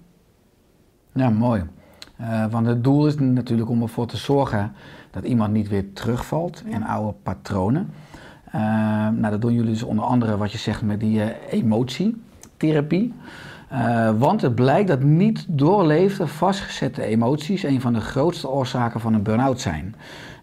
Ja, 1.12 1.30
mooi. 1.30 1.62
Uh, 2.20 2.46
want 2.50 2.66
het 2.66 2.84
doel 2.84 3.06
is 3.06 3.18
natuurlijk 3.18 3.68
om 3.68 3.82
ervoor 3.82 4.06
te 4.06 4.16
zorgen 4.16 4.72
dat 5.10 5.24
iemand 5.24 5.52
niet 5.52 5.68
weer 5.68 5.92
terugvalt 5.92 6.62
in 6.66 6.84
oude 6.84 7.14
patronen. 7.22 7.90
Uh, 8.46 8.60
nou, 9.08 9.30
dat 9.30 9.40
doen 9.40 9.52
jullie 9.52 9.70
dus 9.70 9.82
onder 9.82 10.04
andere 10.04 10.36
wat 10.36 10.52
je 10.52 10.58
zegt 10.58 10.82
met 10.82 11.00
die 11.00 11.18
uh, 11.18 11.26
emotietherapie. 11.50 13.12
want 14.18 14.40
het 14.40 14.54
blijkt 14.54 14.88
dat 14.88 15.02
niet 15.02 15.46
doorleefde, 15.48 16.26
vastgezette 16.26 17.02
emoties 17.02 17.62
een 17.62 17.80
van 17.80 17.92
de 17.92 18.00
grootste 18.00 18.48
oorzaken 18.48 19.00
van 19.00 19.14
een 19.14 19.22
burn-out 19.22 19.60
zijn. 19.60 19.94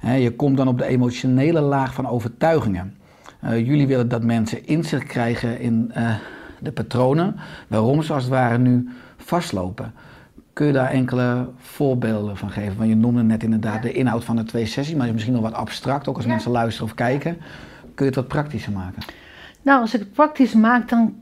je 0.01 0.35
komt 0.35 0.57
dan 0.57 0.67
op 0.67 0.77
de 0.77 0.85
emotionele 0.85 1.61
laag 1.61 1.93
van 1.93 2.07
overtuigingen. 2.07 2.95
jullie 3.41 3.87
willen 3.87 4.09
dat 4.09 4.23
mensen 4.23 4.65
inzicht 4.65 5.03
krijgen 5.03 5.59
in 5.59 5.91
de 6.61 6.71
patronen 6.71 7.35
waarom 7.67 8.01
ze 8.01 8.13
als 8.13 8.23
het 8.23 8.31
ware 8.31 8.57
nu 8.57 8.89
vastlopen. 9.17 9.93
Kun 10.53 10.65
je 10.65 10.73
daar 10.73 10.89
enkele 10.89 11.49
voorbeelden 11.57 12.37
van 12.37 12.49
geven? 12.49 12.77
Want 12.77 12.89
je 12.89 12.95
noemde 12.95 13.23
net 13.23 13.43
inderdaad 13.43 13.81
de 13.81 13.91
inhoud 13.91 14.23
van 14.23 14.35
de 14.35 14.43
twee 14.43 14.65
sessies, 14.65 14.95
maar 14.95 15.07
is 15.07 15.13
misschien 15.13 15.33
nog 15.33 15.41
wat 15.41 15.53
abstract, 15.53 16.07
ook 16.07 16.15
als 16.15 16.25
mensen 16.25 16.51
luisteren 16.51 16.89
of 16.89 16.95
kijken. 16.95 17.37
Kun 17.81 18.05
je 18.05 18.11
het 18.11 18.15
wat 18.15 18.27
praktischer 18.27 18.71
maken? 18.71 19.03
Nou, 19.61 19.81
als 19.81 19.93
ik 19.93 19.99
het 19.99 20.13
praktisch 20.13 20.53
maak, 20.53 20.89
dan 20.89 21.15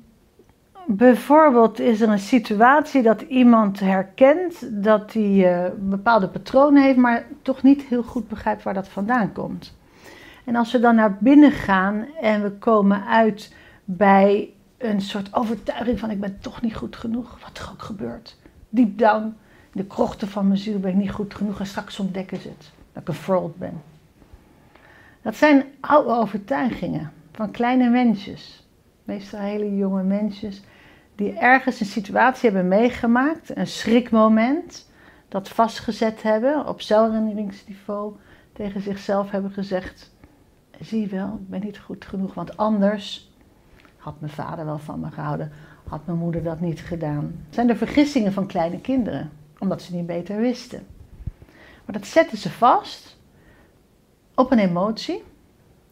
bijvoorbeeld 0.88 1.80
is 1.80 2.02
er 2.02 2.10
een 2.10 2.20
situatie 2.20 3.02
dat 3.02 3.22
iemand 3.22 3.80
herkent 3.80 4.84
dat 4.84 5.14
hij 5.14 5.64
uh, 5.64 5.72
bepaalde 5.80 6.28
patronen 6.28 6.84
heeft, 6.84 6.98
maar 6.98 7.26
toch 7.42 7.64
niet 7.64 7.82
heel 7.82 8.04
goed 8.04 8.28
begrijpt 8.28 8.64
waar 8.64 8.74
dat 8.74 8.88
vandaan 8.88 9.32
komt. 9.32 9.78
En 10.46 10.56
als 10.56 10.72
we 10.72 10.80
dan 10.80 10.96
naar 10.96 11.18
binnen 11.20 11.52
gaan 11.52 12.06
en 12.22 12.42
we 12.42 12.52
komen 12.52 13.06
uit 13.06 13.54
bij 13.86 14.50
een 14.80 15.02
soort 15.02 15.34
overtuiging 15.34 16.00
van 16.00 16.10
ik 16.10 16.20
ben 16.20 16.40
toch 16.40 16.62
niet 16.62 16.76
goed 16.76 16.96
genoeg, 16.96 17.40
wat 17.44 17.58
er 17.58 17.70
ook 17.72 17.82
gebeurt 17.82 18.38
deep 18.70 18.98
down, 18.98 19.24
in 19.74 19.82
de 19.82 19.86
krochten 19.86 20.28
van 20.28 20.48
mijn 20.48 20.60
ziel 20.60 20.80
ben 20.80 20.92
ik 20.92 20.98
niet 20.98 21.12
goed 21.12 21.34
genoeg 21.34 21.60
en 21.60 21.66
straks 21.66 22.00
ontdekken 22.00 22.42
ze 22.42 22.48
het. 22.48 22.72
Dat 22.94 23.02
ik 23.02 23.08
een 23.08 23.14
fraud 23.14 23.56
ben. 23.56 23.82
Dat 25.22 25.36
zijn 25.36 25.64
oude 25.80 26.10
overtuigingen 26.10 27.12
van 27.32 27.52
kleine 27.52 27.90
mensjes. 27.90 28.68
Meestal 29.04 29.40
hele 29.40 29.76
jonge 29.76 30.04
mensjes 30.04 30.62
die 31.16 31.34
ergens 31.34 31.80
een 31.80 31.86
situatie 31.86 32.50
hebben 32.50 32.68
meegemaakt, 32.68 33.58
een 33.58 33.68
schrikmoment, 33.68 34.90
dat 35.28 35.50
vastgezet 35.50 36.22
hebben 36.24 36.68
op 36.68 36.82
zelfherinneringsniveau, 36.82 38.16
tegen 38.54 38.82
zichzelf 38.82 39.32
hebben 39.32 39.52
gezegd: 39.52 40.12
Zie 40.80 41.08
wel, 41.08 41.40
ik 41.42 41.50
ben 41.50 41.62
niet 41.62 41.78
goed 41.78 42.06
genoeg, 42.06 42.34
want 42.34 42.58
anders 42.58 43.29
had 44.00 44.20
mijn 44.20 44.32
vader 44.32 44.66
wel 44.66 44.80
van 44.80 45.00
me 45.00 45.12
gehouden, 45.12 45.52
had 45.88 46.06
mijn 46.06 46.18
moeder 46.18 46.44
dat 46.44 46.60
niet 46.60 46.82
gedaan. 46.82 47.24
Het 47.46 47.56
zijn 47.56 47.68
de 47.68 47.76
vergissingen 47.76 48.34
van 48.34 48.48
kleine 48.48 48.82
kinderen, 48.82 49.32
omdat 49.60 49.82
ze 49.82 49.96
niet 49.96 50.06
beter 50.06 50.38
wisten. 50.38 50.86
Maar 51.86 51.98
dat 51.98 52.08
zetten 52.08 52.38
ze 52.38 52.50
vast 52.50 53.18
op 54.36 54.52
een 54.52 54.60
emotie. 54.60 55.24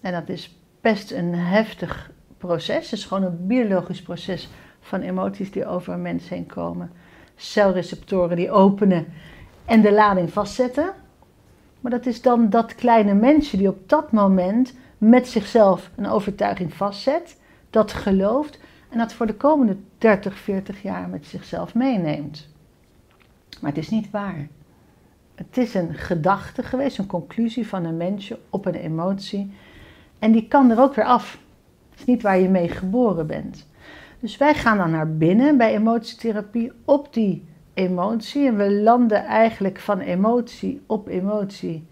En 0.01 0.11
dat 0.11 0.29
is 0.29 0.59
best 0.81 1.11
een 1.11 1.35
heftig 1.35 2.11
proces. 2.37 2.89
Het 2.89 2.99
is 2.99 3.05
gewoon 3.05 3.23
een 3.23 3.47
biologisch 3.47 4.01
proces 4.01 4.49
van 4.79 5.01
emoties 5.01 5.51
die 5.51 5.65
over 5.65 5.93
een 5.93 6.01
mens 6.01 6.29
heen 6.29 6.45
komen. 6.45 6.91
Celreceptoren 7.35 8.35
die 8.35 8.51
openen 8.51 9.07
en 9.65 9.81
de 9.81 9.91
lading 9.91 10.31
vastzetten. 10.31 10.93
Maar 11.81 11.91
dat 11.91 12.05
is 12.05 12.21
dan 12.21 12.49
dat 12.49 12.75
kleine 12.75 13.13
mensje 13.13 13.57
die 13.57 13.69
op 13.69 13.89
dat 13.89 14.11
moment 14.11 14.73
met 14.97 15.27
zichzelf 15.27 15.91
een 15.95 16.07
overtuiging 16.07 16.73
vastzet, 16.73 17.37
dat 17.77 17.93
gelooft 17.93 18.59
en 18.89 18.97
dat 18.97 19.13
voor 19.13 19.25
de 19.25 19.35
komende 19.35 19.77
30, 19.97 20.37
40 20.37 20.81
jaar 20.81 21.09
met 21.09 21.25
zichzelf 21.25 21.75
meeneemt. 21.75 22.47
Maar 23.61 23.69
het 23.71 23.79
is 23.79 23.89
niet 23.89 24.11
waar. 24.11 24.47
Het 25.35 25.57
is 25.57 25.73
een 25.73 25.93
gedachte 25.93 26.63
geweest, 26.63 26.97
een 26.97 27.07
conclusie 27.07 27.67
van 27.67 27.85
een 27.85 27.97
mensje 27.97 28.39
op 28.49 28.65
een 28.65 28.75
emotie. 28.75 29.51
En 30.19 30.31
die 30.31 30.47
kan 30.47 30.71
er 30.71 30.79
ook 30.79 30.93
weer 30.93 31.05
af. 31.05 31.39
Het 31.89 31.99
is 31.99 32.05
niet 32.05 32.21
waar 32.21 32.39
je 32.39 32.49
mee 32.49 32.69
geboren 32.69 33.27
bent. 33.27 33.67
Dus 34.19 34.37
wij 34.37 34.53
gaan 34.53 34.77
dan 34.77 34.91
naar 34.91 35.17
binnen 35.17 35.57
bij 35.57 35.73
emotietherapie 35.75 36.71
op 36.85 37.13
die 37.13 37.45
emotie. 37.73 38.47
En 38.47 38.57
we 38.57 38.71
landen 38.71 39.25
eigenlijk 39.25 39.79
van 39.79 39.99
emotie 39.99 40.81
op 40.85 41.07
emotie 41.07 41.87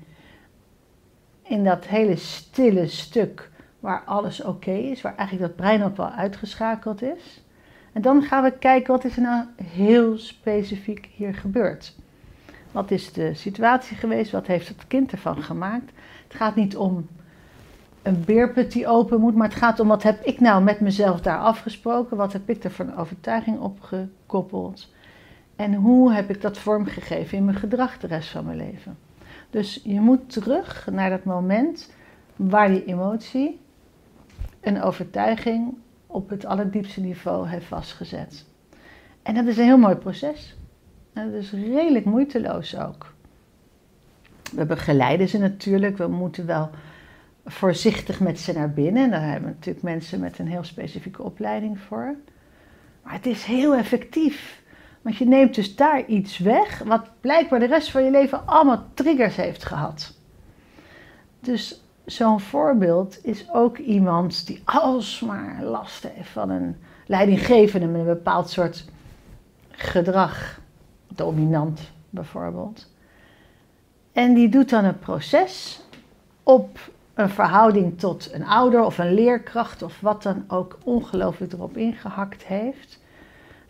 in 1.44 1.63
dat 1.63 1.86
hele 1.86 2.15
stille 2.15 2.88
stuk 2.88 3.54
waar 3.86 4.04
alles 4.06 4.44
oké 4.44 4.72
is, 4.72 5.01
waar 5.01 5.15
eigenlijk 5.15 5.48
dat 5.48 5.58
brein 5.65 5.84
ook 5.84 5.98
wel 5.98 6.10
uitgeschakeld 6.10 7.01
is. 7.01 7.44
En 7.94 8.01
dan 8.01 8.22
gaan 8.22 8.44
we 8.44 8.51
kijken 8.51 8.94
wat 8.94 9.04
is 9.04 9.15
er 9.15 9.22
nou 9.22 9.46
heel 9.63 10.18
specifiek 10.18 11.10
hier 11.15 11.36
gebeurd. 11.36 11.96
Wat 12.72 12.92
is 12.92 13.13
de 13.13 13.34
situatie 13.34 13.98
geweest? 13.98 14.32
Wat 14.32 14.48
heeft 14.48 14.68
het 14.68 14.88
kind 14.88 15.12
ervan 15.12 15.44
gemaakt? 15.44 15.92
Het 16.27 16.38
gaat 16.38 16.56
niet 16.56 16.77
om 16.77 17.08
een 18.01 18.24
beerput 18.25 18.72
die 18.72 18.88
open 18.88 19.20
moet, 19.20 19.36
maar 19.36 19.48
het 19.48 19.58
gaat 19.58 19.80
om 19.80 19.88
wat 19.88 20.04
heb 20.04 20.24
ik 20.24 20.39
nou 20.39 20.63
met 20.63 20.80
mezelf 20.80 21.22
daar 21.22 21.39
afgesproken? 21.39 22.18
Wat 22.18 22.34
heb 22.34 22.50
ik 22.50 22.63
er 22.63 22.74
een 22.77 22.96
overtuiging 22.96 23.60
opgekoppeld? 23.60 24.94
En 25.56 25.74
hoe 25.74 26.13
heb 26.13 26.30
ik 26.30 26.42
dat 26.42 26.58
vormgegeven 26.58 27.38
in 27.38 27.46
mijn 27.46 27.58
gedrag 27.58 27.98
de 27.98 28.08
rest 28.08 28.30
van 28.30 28.46
mijn 28.46 28.58
leven? 28.58 28.98
Dus 29.50 29.82
je 29.84 30.00
moet 30.00 30.32
terug 30.32 30.88
naar 30.92 31.10
dat 31.10 31.24
moment 31.24 31.94
waar 32.36 32.68
die 32.68 32.86
emotie 32.86 33.63
een 34.65 34.81
overtuiging 34.81 35.77
op 36.07 36.29
het 36.29 36.45
allerdiepste 36.45 37.01
niveau 37.01 37.48
heeft 37.48 37.65
vastgezet. 37.65 38.45
En 39.22 39.36
dat 39.36 39.45
is 39.45 39.57
een 39.57 39.63
heel 39.63 39.77
mooi 39.77 39.95
proces. 39.95 40.55
En 41.13 41.31
dat 41.31 41.41
is 41.41 41.51
redelijk 41.51 42.05
moeiteloos 42.05 42.77
ook. 42.77 43.13
We 44.51 44.65
begeleiden 44.65 45.29
ze 45.29 45.38
natuurlijk. 45.38 45.98
We 45.98 46.07
moeten 46.07 46.45
wel 46.45 46.69
voorzichtig 47.45 48.19
met 48.19 48.39
ze 48.39 48.53
naar 48.53 48.74
binnen. 48.74 49.03
En 49.03 49.10
daar 49.10 49.22
hebben 49.22 49.50
we 49.50 49.55
natuurlijk 49.55 49.86
mensen 49.86 50.19
met 50.19 50.39
een 50.39 50.48
heel 50.48 50.63
specifieke 50.63 51.24
opleiding 51.24 51.79
voor. 51.79 52.15
Maar 53.03 53.13
het 53.13 53.25
is 53.25 53.43
heel 53.43 53.75
effectief. 53.75 54.63
Want 55.01 55.17
je 55.17 55.25
neemt 55.25 55.55
dus 55.55 55.75
daar 55.75 56.05
iets 56.05 56.38
weg 56.38 56.79
wat 56.79 57.10
blijkbaar 57.22 57.60
de 57.60 57.65
rest 57.65 57.91
van 57.91 58.03
je 58.03 58.12
leven 58.12 58.48
allemaal 58.48 58.86
triggers 58.93 59.36
heeft 59.36 59.63
gehad. 59.63 60.13
Dus 61.39 61.85
zo'n 62.05 62.39
voorbeeld 62.39 63.25
is 63.25 63.45
ook 63.51 63.77
iemand 63.77 64.47
die 64.47 64.62
alsmaar 64.65 65.63
last 65.63 66.07
heeft 66.07 66.29
van 66.29 66.50
een 66.50 66.75
leidinggevende 67.05 67.88
met 67.88 68.00
een 68.00 68.05
bepaald 68.05 68.50
soort 68.50 68.85
gedrag, 69.69 70.59
dominant 71.07 71.91
bijvoorbeeld. 72.09 72.88
En 74.12 74.33
die 74.33 74.50
doet 74.50 74.69
dan 74.69 74.85
een 74.85 75.00
proces 75.00 75.81
op 76.43 76.79
een 77.13 77.29
verhouding 77.29 78.00
tot 78.00 78.33
een 78.33 78.45
ouder 78.45 78.83
of 78.83 78.97
een 78.97 79.13
leerkracht 79.13 79.81
of 79.81 80.00
wat 80.01 80.24
dan 80.24 80.43
ook 80.47 80.77
ongelooflijk 80.83 81.53
erop 81.53 81.77
ingehakt 81.77 82.43
heeft. 82.43 83.00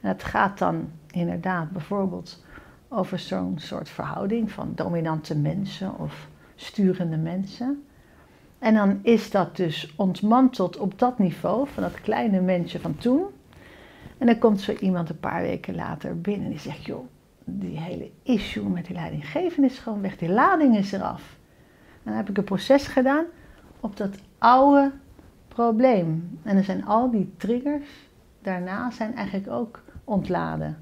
En 0.02 0.08
het 0.10 0.24
gaat 0.24 0.58
dan 0.58 0.92
inderdaad 1.12 1.72
bijvoorbeeld 1.72 2.44
over 2.90 3.20
zo'n 3.20 3.56
soort 3.60 3.90
verhouding 3.90 4.52
van 4.52 4.72
dominante 4.76 5.36
mensen 5.36 6.00
of 6.00 6.28
sturende 6.56 7.18
mensen. 7.18 7.86
En 8.60 8.74
dan 8.74 9.00
is 9.02 9.32
dat 9.32 9.56
dus 9.56 9.94
ontmanteld 9.96 10.78
op 10.78 11.00
dat 11.00 11.20
niveau 11.20 11.68
van 11.68 11.84
dat 11.84 12.02
kleine 12.02 12.42
mensje 12.42 12.80
van 12.80 12.96
toen. 12.98 13.24
En 14.18 14.26
dan 14.26 14.38
komt 14.38 14.62
zo 14.62 14.74
iemand 14.74 15.10
een 15.10 15.20
paar 15.20 15.42
weken 15.42 15.76
later 15.76 16.22
binnen 16.22 16.46
en 16.46 16.52
die 16.52 16.60
zegt: 16.60 16.86
Joh, 16.86 17.06
die 17.44 17.80
hele 17.80 18.12
issue 18.24 18.64
met 18.64 18.86
die 18.86 18.96
leidinggevende 18.96 19.68
is 19.68 19.80
gewoon 19.80 20.02
weg, 20.02 20.18
die 20.18 20.30
lading 20.30 20.78
is 20.78 20.92
eraf. 20.92 21.38
En 22.04 22.12
dan 22.12 22.14
heb 22.14 22.30
ik 22.30 22.38
een 22.38 22.44
proces 22.44 22.88
gedaan 22.88 23.26
op 23.80 23.98
dat 23.98 24.18
oude 24.38 24.92
probleem. 25.48 26.40
En 26.44 26.56
dan 26.56 26.64
zijn 26.64 26.86
al 26.86 27.12
die 27.12 27.34
triggers 27.38 27.88
daarna 28.42 28.92
zijn 28.92 29.16
eigenlijk 29.16 29.50
ook 29.50 29.82
ontladen. 30.04 30.78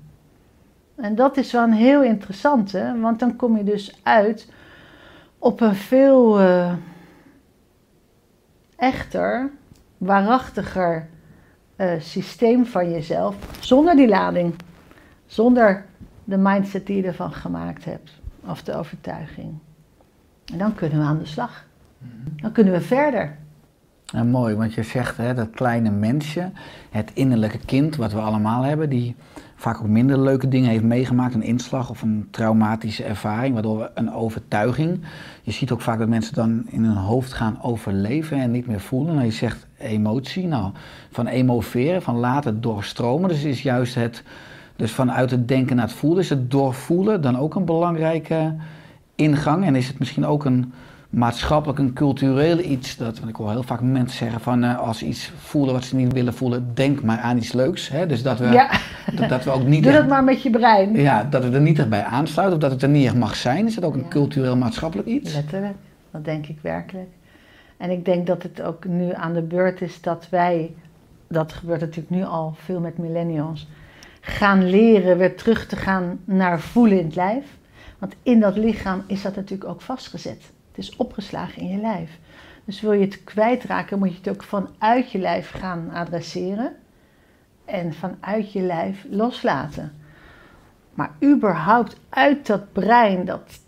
En 0.95 1.15
dat 1.15 1.37
is 1.37 1.51
wel 1.51 1.63
een 1.63 1.73
heel 1.73 2.03
interessante, 2.03 2.95
want 3.01 3.19
dan 3.19 3.35
kom 3.35 3.57
je 3.57 3.63
dus 3.63 3.99
uit 4.03 4.51
op 5.37 5.61
een 5.61 5.75
veel. 5.75 6.41
Uh, 6.41 6.73
echter, 8.75 9.51
waarachtiger 9.97 11.07
uh, 11.77 11.91
systeem 11.99 12.65
van 12.65 12.91
jezelf 12.91 13.35
zonder 13.59 13.95
die 13.95 14.07
lading. 14.07 14.55
Zonder 15.25 15.85
de 16.23 16.37
mindset 16.37 16.85
die 16.85 16.95
je 16.95 17.07
ervan 17.07 17.33
gemaakt 17.33 17.85
hebt. 17.85 18.21
Of 18.45 18.63
de 18.63 18.75
overtuiging. 18.75 19.53
En 20.45 20.57
dan 20.57 20.75
kunnen 20.75 20.99
we 20.99 21.05
aan 21.05 21.19
de 21.19 21.25
slag. 21.25 21.65
Dan 22.35 22.51
kunnen 22.51 22.73
we 22.73 22.81
verder. 22.81 23.37
Ja, 24.13 24.23
mooi, 24.23 24.55
want 24.55 24.73
je 24.73 24.83
zegt 24.83 25.17
hè, 25.17 25.33
dat 25.33 25.49
kleine 25.49 25.89
mensje, 25.89 26.51
het 26.89 27.11
innerlijke 27.13 27.57
kind 27.65 27.95
wat 27.95 28.11
we 28.11 28.19
allemaal 28.19 28.63
hebben, 28.63 28.89
die 28.89 29.15
vaak 29.55 29.79
ook 29.79 29.87
minder 29.87 30.19
leuke 30.19 30.47
dingen 30.47 30.69
heeft 30.69 30.83
meegemaakt, 30.83 31.33
een 31.33 31.43
inslag 31.43 31.89
of 31.89 32.01
een 32.01 32.27
traumatische 32.31 33.03
ervaring, 33.03 33.53
waardoor 33.53 33.77
we 33.77 33.91
een 33.93 34.13
overtuiging. 34.13 34.99
Je 35.41 35.51
ziet 35.51 35.71
ook 35.71 35.81
vaak 35.81 35.99
dat 35.99 36.07
mensen 36.07 36.33
dan 36.33 36.63
in 36.69 36.83
hun 36.83 36.95
hoofd 36.95 37.33
gaan 37.33 37.61
overleven 37.61 38.37
en 38.37 38.51
niet 38.51 38.67
meer 38.67 38.79
voelen. 38.79 39.13
Nou, 39.13 39.25
je 39.25 39.31
zegt 39.31 39.67
emotie, 39.77 40.47
nou, 40.47 40.71
van 41.11 41.27
emoveren, 41.27 42.01
van 42.01 42.15
laten 42.15 42.61
doorstromen. 42.61 43.29
Dus 43.29 43.43
is 43.43 43.61
juist 43.61 43.95
het, 43.95 44.23
dus 44.75 44.91
vanuit 44.91 45.31
het 45.31 45.47
denken 45.47 45.75
naar 45.75 45.85
het 45.85 45.95
voelen, 45.95 46.23
is 46.23 46.29
het 46.29 46.51
doorvoelen 46.51 47.21
dan 47.21 47.37
ook 47.37 47.55
een 47.55 47.65
belangrijke 47.65 48.55
ingang 49.15 49.65
en 49.65 49.75
is 49.75 49.87
het 49.87 49.99
misschien 49.99 50.25
ook 50.25 50.45
een 50.45 50.73
maatschappelijk 51.13 51.79
een 51.79 51.93
cultureel 51.93 52.59
iets. 52.59 52.97
Dat, 52.97 53.17
want 53.17 53.29
ik 53.29 53.35
hoor 53.35 53.49
heel 53.49 53.63
vaak 53.63 53.81
mensen 53.81 54.17
zeggen 54.17 54.39
van 54.41 54.63
uh, 54.63 54.79
als 54.79 54.97
ze 54.97 55.05
iets 55.05 55.31
voelen 55.37 55.73
wat 55.73 55.83
ze 55.83 55.95
niet 55.95 56.13
willen 56.13 56.33
voelen, 56.33 56.71
denk 56.73 57.01
maar 57.03 57.17
aan 57.19 57.37
iets 57.37 57.51
leuks. 57.53 57.89
Hè? 57.89 58.05
Dus 58.05 58.23
dat 58.23 58.39
we, 58.39 58.47
Ja. 58.47 58.69
dat, 59.19 59.29
dat 59.29 59.43
we 59.43 59.51
ook 59.51 59.63
niet 59.65 59.83
Doe 59.83 59.91
echt- 59.91 60.01
dat 60.01 60.09
maar 60.09 60.23
met 60.23 60.41
je 60.41 60.49
brein. 60.49 60.95
ja, 60.95 61.23
dat 61.23 61.43
we 61.43 61.49
er 61.51 61.61
niet 61.61 61.79
echt 61.79 61.89
bij 61.89 62.03
aansluiten 62.03 62.55
of 62.57 62.61
dat 62.63 62.71
het 62.71 62.81
er 62.81 62.89
niet 62.89 63.05
echt 63.05 63.15
mag 63.15 63.35
zijn. 63.35 63.65
Is 63.65 63.75
dat 63.75 63.83
ook 63.83 63.93
een 63.93 63.99
Ja. 64.01 64.07
cultureel 64.07 64.57
maatschappelijk 64.57 65.07
iets? 65.07 65.33
Letterlijk, 65.33 65.75
dat 66.11 66.25
denk 66.25 66.47
ik 66.47 66.57
werkelijk. 66.61 67.09
En 67.77 67.89
ik 67.89 68.05
denk 68.05 68.27
dat 68.27 68.43
het 68.43 68.61
ook 68.61 68.85
nu 68.85 69.13
aan 69.13 69.33
de 69.33 69.41
beurt 69.41 69.81
is 69.81 70.01
dat 70.01 70.27
wij, 70.29 70.73
dat 71.27 71.53
gebeurt 71.53 71.79
natuurlijk 71.79 72.09
nu 72.15 72.23
al 72.23 72.53
veel 72.57 72.79
met 72.79 72.97
millennials, 72.97 73.67
gaan 74.21 74.69
leren 74.69 75.17
weer 75.17 75.35
terug 75.35 75.65
te 75.67 75.75
gaan 75.75 76.19
naar 76.25 76.59
voelen 76.59 76.99
in 76.99 77.05
het 77.05 77.15
lijf. 77.15 77.45
Want 77.99 78.15
in 78.23 78.39
dat 78.39 78.57
lichaam 78.57 79.03
is 79.07 79.21
dat 79.21 79.35
natuurlijk 79.35 79.69
ook 79.69 79.81
vastgezet. 79.81 80.51
Het 80.73 80.83
is 80.83 80.95
opgeslagen 80.95 81.61
in 81.61 81.67
je 81.67 81.77
lijf. 81.77 82.19
Dus 82.65 82.81
wil 82.81 82.91
je 82.91 83.05
het 83.05 83.23
kwijtraken, 83.23 83.99
moet 83.99 84.11
je 84.11 84.17
het 84.17 84.29
ook 84.29 84.43
vanuit 84.43 85.11
je 85.11 85.19
lijf 85.19 85.51
gaan 85.51 85.89
adresseren. 85.91 86.75
En 87.65 87.93
vanuit 87.93 88.51
je 88.51 88.61
lijf 88.61 89.05
loslaten. 89.09 89.93
Maar 90.93 91.11
überhaupt 91.23 91.99
uit 92.09 92.47
dat 92.47 92.71
brein, 92.71 93.25
dat 93.25 93.59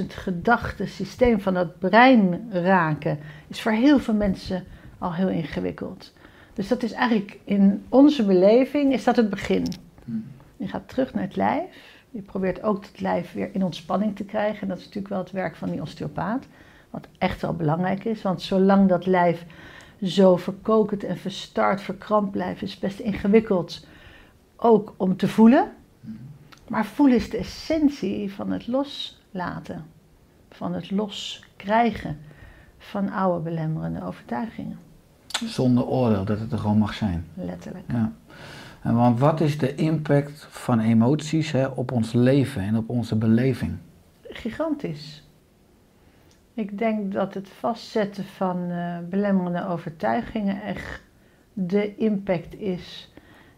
80.000 0.00 0.06
gedachten 0.06 0.88
systeem 0.88 1.40
van 1.40 1.54
dat 1.54 1.78
brein 1.78 2.48
raken, 2.50 3.18
is 3.48 3.60
voor 3.60 3.72
heel 3.72 3.98
veel 3.98 4.14
mensen 4.14 4.64
al 4.98 5.14
heel 5.14 5.28
ingewikkeld. 5.28 6.12
Dus 6.54 6.68
dat 6.68 6.82
is 6.82 6.92
eigenlijk 6.92 7.38
in 7.44 7.84
onze 7.88 8.24
beleving 8.24 8.92
is 8.92 9.04
dat 9.04 9.16
het 9.16 9.30
begin. 9.30 9.66
Je 10.56 10.68
gaat 10.68 10.88
terug 10.88 11.14
naar 11.14 11.22
het 11.22 11.36
lijf. 11.36 11.95
Je 12.16 12.22
probeert 12.22 12.62
ook 12.62 12.84
het 12.84 13.00
lijf 13.00 13.32
weer 13.32 13.54
in 13.54 13.64
ontspanning 13.64 14.16
te 14.16 14.24
krijgen. 14.24 14.62
En 14.62 14.68
dat 14.68 14.78
is 14.78 14.84
natuurlijk 14.84 15.14
wel 15.14 15.22
het 15.22 15.32
werk 15.32 15.56
van 15.56 15.70
die 15.70 15.80
osteopaat. 15.80 16.46
Wat 16.90 17.06
echt 17.18 17.40
wel 17.40 17.54
belangrijk 17.54 18.04
is. 18.04 18.22
Want 18.22 18.42
zolang 18.42 18.88
dat 18.88 19.06
lijf 19.06 19.44
zo 20.02 20.36
verkokend 20.36 21.04
en 21.04 21.16
verstard, 21.16 21.80
verkrampt 21.80 22.30
blijft, 22.30 22.62
is 22.62 22.70
het 22.70 22.80
best 22.80 22.98
ingewikkeld 22.98 23.86
ook 24.56 24.94
om 24.96 25.16
te 25.16 25.28
voelen. 25.28 25.72
Maar 26.68 26.86
voelen 26.86 27.16
is 27.16 27.30
de 27.30 27.36
essentie 27.36 28.32
van 28.32 28.50
het 28.50 28.66
loslaten, 28.66 29.84
van 30.50 30.74
het 30.74 30.90
loskrijgen 30.90 32.18
van 32.78 33.10
oude 33.10 33.42
belemmerende 33.42 34.04
overtuigingen, 34.04 34.78
Zonder 35.44 35.84
oordeel, 35.84 36.24
dat 36.24 36.40
het 36.40 36.52
er 36.52 36.58
gewoon 36.58 36.78
mag 36.78 36.94
zijn. 36.94 37.26
letterlijk. 37.34 37.84
Ja. 37.88 38.12
Want 38.94 39.18
wat 39.18 39.40
is 39.40 39.58
de 39.58 39.74
impact 39.74 40.46
van 40.50 40.80
emoties 40.80 41.52
hè, 41.52 41.66
op 41.66 41.92
ons 41.92 42.12
leven 42.12 42.62
en 42.62 42.76
op 42.76 42.88
onze 42.88 43.16
beleving? 43.16 43.76
Gigantisch. 44.22 45.24
Ik 46.54 46.78
denk 46.78 47.12
dat 47.12 47.34
het 47.34 47.48
vastzetten 47.48 48.24
van 48.24 48.70
eh, 48.70 48.98
belemmerende 49.10 49.66
overtuigingen 49.66 50.62
echt 50.62 51.02
de 51.52 51.96
impact 51.96 52.54
is 52.60 53.12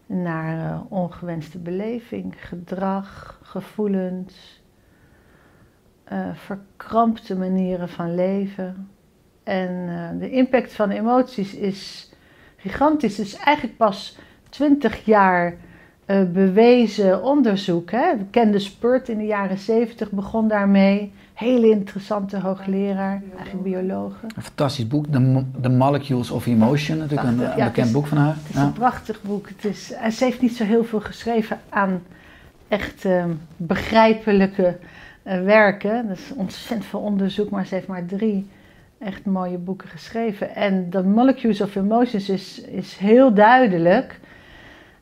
naar 0.05 0.71
eh, 0.71 0.81
ongewenste 0.89 1.59
beleving, 1.59 2.33
gedrag, 2.37 3.39
gevoelens, 3.43 4.61
eh, 6.03 6.33
verkrampte 6.33 7.35
manieren 7.35 7.89
van 7.89 8.15
leven. 8.15 8.89
En 9.43 9.87
de 10.19 10.29
impact 10.29 10.73
van 10.73 10.89
emoties 10.89 11.55
is 11.55 12.13
gigantisch. 12.55 13.19
Is 13.19 13.35
eigenlijk 13.35 13.77
pas 13.77 14.17
20 14.49 15.05
jaar 15.05 15.53
eh, 16.05 16.21
bewezen 16.33 17.23
onderzoek. 17.23 17.91
Hè? 17.91 18.11
De 18.11 18.17
bekende 18.23 18.59
Spurt 18.59 19.09
in 19.09 19.17
de 19.17 19.25
jaren 19.25 19.57
70 19.57 20.11
begon 20.11 20.47
daarmee. 20.47 21.11
Hele 21.33 21.69
interessante 21.69 22.39
hoogleraar, 22.39 23.21
eigenlijk 23.35 23.63
biologe. 23.63 24.25
Een 24.35 24.41
fantastisch 24.43 24.87
boek, 24.87 25.05
The, 25.11 25.19
Mo- 25.19 25.45
The 25.61 25.69
Molecules 25.69 26.31
of 26.31 26.45
Emotion, 26.45 26.97
natuurlijk 26.97 27.27
een, 27.27 27.35
Prachtig, 27.35 27.53
een 27.53 27.57
ja, 27.59 27.63
het 27.63 27.73
bekend 27.73 27.87
is- 27.87 27.93
boek 27.93 28.07
van 28.07 28.17
haar. 28.17 28.35
Het 28.35 28.49
is 28.49 28.55
Ja. 28.55 28.63
een 28.63 28.73
prachtig 28.73 29.21
boek. 29.21 29.47
Het 29.49 29.65
is, 29.65 29.91
en 29.93 30.11
ze 30.11 30.23
heeft 30.23 30.41
niet 30.41 30.55
zo 30.55 30.63
heel 30.63 30.83
veel 30.83 30.99
geschreven 30.99 31.59
aan 31.69 32.01
echt 32.67 33.05
eh, 33.05 33.25
begrijpelijke 33.57 34.77
eh, 35.23 35.41
werken. 35.43 35.91
Er 35.91 36.11
is 36.11 36.31
ontzettend 36.35 36.85
veel 36.85 36.99
onderzoek, 36.99 37.49
maar 37.49 37.65
ze 37.65 37.75
heeft 37.75 37.87
maar 37.87 38.05
drie 38.05 38.47
echt 38.99 39.25
mooie 39.25 39.57
boeken 39.57 39.87
geschreven. 39.89 40.55
En 40.55 40.87
The 40.89 41.03
Molecules 41.03 41.61
of 41.61 41.75
Emotions 41.75 42.29
is, 42.29 42.61
is 42.61 42.95
heel 42.97 43.33
duidelijk 43.33 44.19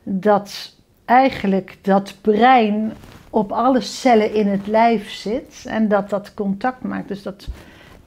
dat 0.08 0.76
eigenlijk 1.04 1.78
dat 1.82 2.14
brein 2.20 2.92
op 3.30 3.52
alle 3.52 3.80
cellen 3.80 4.34
in 4.34 4.46
het 4.46 4.66
lijf 4.66 5.10
zit 5.10 5.64
en 5.66 5.88
dat 5.88 6.10
dat 6.10 6.34
contact 6.34 6.82
maakt. 6.82 7.08
Dus 7.08 7.22
dat 7.22 7.48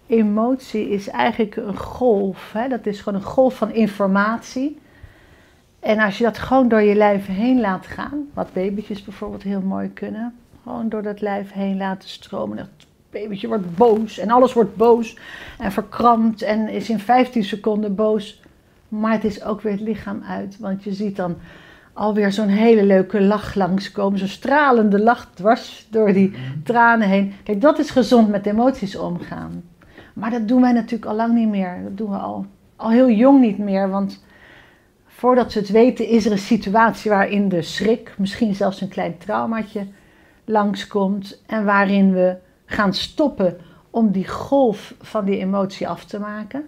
emotie 0.07 0.89
is 0.89 1.07
eigenlijk 1.07 1.55
een 1.55 1.77
golf. 1.77 2.51
Hè? 2.53 2.67
Dat 2.67 2.85
is 2.85 3.01
gewoon 3.01 3.19
een 3.19 3.27
golf 3.27 3.55
van 3.55 3.71
informatie. 3.71 4.79
En 5.79 5.99
als 5.99 6.17
je 6.17 6.23
dat 6.23 6.37
gewoon 6.37 6.67
door 6.67 6.81
je 6.81 6.95
lijf 6.95 7.25
heen 7.25 7.59
laat 7.59 7.87
gaan, 7.87 8.27
wat 8.33 8.53
babytjes 8.53 9.03
bijvoorbeeld 9.03 9.43
heel 9.43 9.61
mooi 9.61 9.89
kunnen, 9.93 10.35
gewoon 10.63 10.89
door 10.89 11.01
dat 11.01 11.21
lijf 11.21 11.51
heen 11.51 11.77
laten 11.77 12.09
stromen. 12.09 12.57
Dat 12.57 12.69
babytje 13.09 13.47
wordt 13.47 13.75
boos 13.75 14.17
en 14.17 14.29
alles 14.29 14.53
wordt 14.53 14.75
boos 14.75 15.17
en 15.59 15.71
verkrampt 15.71 16.41
en 16.41 16.69
is 16.69 16.89
in 16.89 16.99
15 16.99 17.43
seconden 17.43 17.95
boos. 17.95 18.41
Maar 18.87 19.11
het 19.11 19.23
is 19.23 19.43
ook 19.43 19.61
weer 19.61 19.71
het 19.71 19.81
lichaam 19.81 20.23
uit, 20.27 20.59
want 20.59 20.83
je 20.83 20.93
ziet 20.93 21.15
dan 21.15 21.35
alweer 22.01 22.31
zo'n 22.31 22.47
hele 22.47 22.83
leuke 22.83 23.21
lach 23.21 23.55
langskomen. 23.55 24.19
Zo'n 24.19 24.27
stralende 24.27 24.99
lach 24.99 25.29
dwars 25.33 25.87
door 25.89 26.13
die 26.13 26.33
tranen 26.63 27.07
heen. 27.07 27.33
Kijk, 27.43 27.61
dat 27.61 27.79
is 27.79 27.89
gezond 27.89 28.29
met 28.29 28.45
emoties 28.45 28.95
omgaan. 28.95 29.63
Maar 30.13 30.31
dat 30.31 30.47
doen 30.47 30.61
wij 30.61 30.71
natuurlijk 30.71 31.11
al 31.11 31.15
lang 31.15 31.33
niet 31.33 31.49
meer. 31.49 31.79
Dat 31.83 31.97
doen 31.97 32.09
we 32.09 32.17
al, 32.17 32.45
al 32.75 32.89
heel 32.89 33.09
jong 33.09 33.41
niet 33.41 33.57
meer. 33.57 33.89
Want 33.89 34.23
voordat 35.07 35.51
ze 35.51 35.59
het 35.59 35.69
weten 35.69 36.07
is 36.07 36.25
er 36.25 36.31
een 36.31 36.37
situatie 36.37 37.11
waarin 37.11 37.49
de 37.49 37.61
schrik, 37.61 38.13
misschien 38.17 38.55
zelfs 38.55 38.81
een 38.81 38.87
klein 38.87 39.17
traumaatje, 39.17 39.87
langskomt. 40.45 41.41
En 41.47 41.65
waarin 41.65 42.13
we 42.13 42.35
gaan 42.65 42.93
stoppen 42.93 43.57
om 43.89 44.11
die 44.11 44.27
golf 44.27 44.93
van 45.01 45.25
die 45.25 45.37
emotie 45.37 45.87
af 45.87 46.05
te 46.05 46.19
maken. 46.19 46.65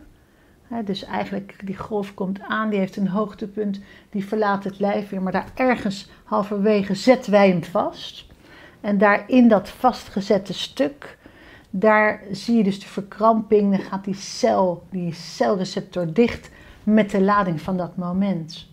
Dus 0.81 1.03
eigenlijk 1.03 1.55
die 1.63 1.77
golf 1.77 2.13
komt 2.13 2.41
aan, 2.41 2.69
die 2.69 2.79
heeft 2.79 2.95
een 2.95 3.07
hoogtepunt, 3.07 3.79
die 4.09 4.25
verlaat 4.25 4.63
het 4.63 4.79
lijf 4.79 5.09
weer. 5.09 5.21
Maar 5.21 5.31
daar 5.31 5.51
ergens 5.55 6.09
halverwege 6.23 6.95
zetten 6.95 7.31
wij 7.31 7.49
hem 7.49 7.63
vast. 7.63 8.25
En 8.81 8.97
daar 8.97 9.23
in 9.27 9.47
dat 9.47 9.69
vastgezette 9.69 10.53
stuk, 10.53 11.17
daar 11.69 12.21
zie 12.31 12.57
je 12.57 12.63
dus 12.63 12.79
de 12.79 12.87
verkramping. 12.87 13.71
Dan 13.71 13.85
gaat 13.85 14.03
die 14.03 14.15
cel, 14.15 14.83
die 14.89 15.13
celreceptor 15.13 16.13
dicht 16.13 16.49
met 16.83 17.09
de 17.09 17.21
lading 17.21 17.61
van 17.61 17.77
dat 17.77 17.97
moment. 17.97 18.67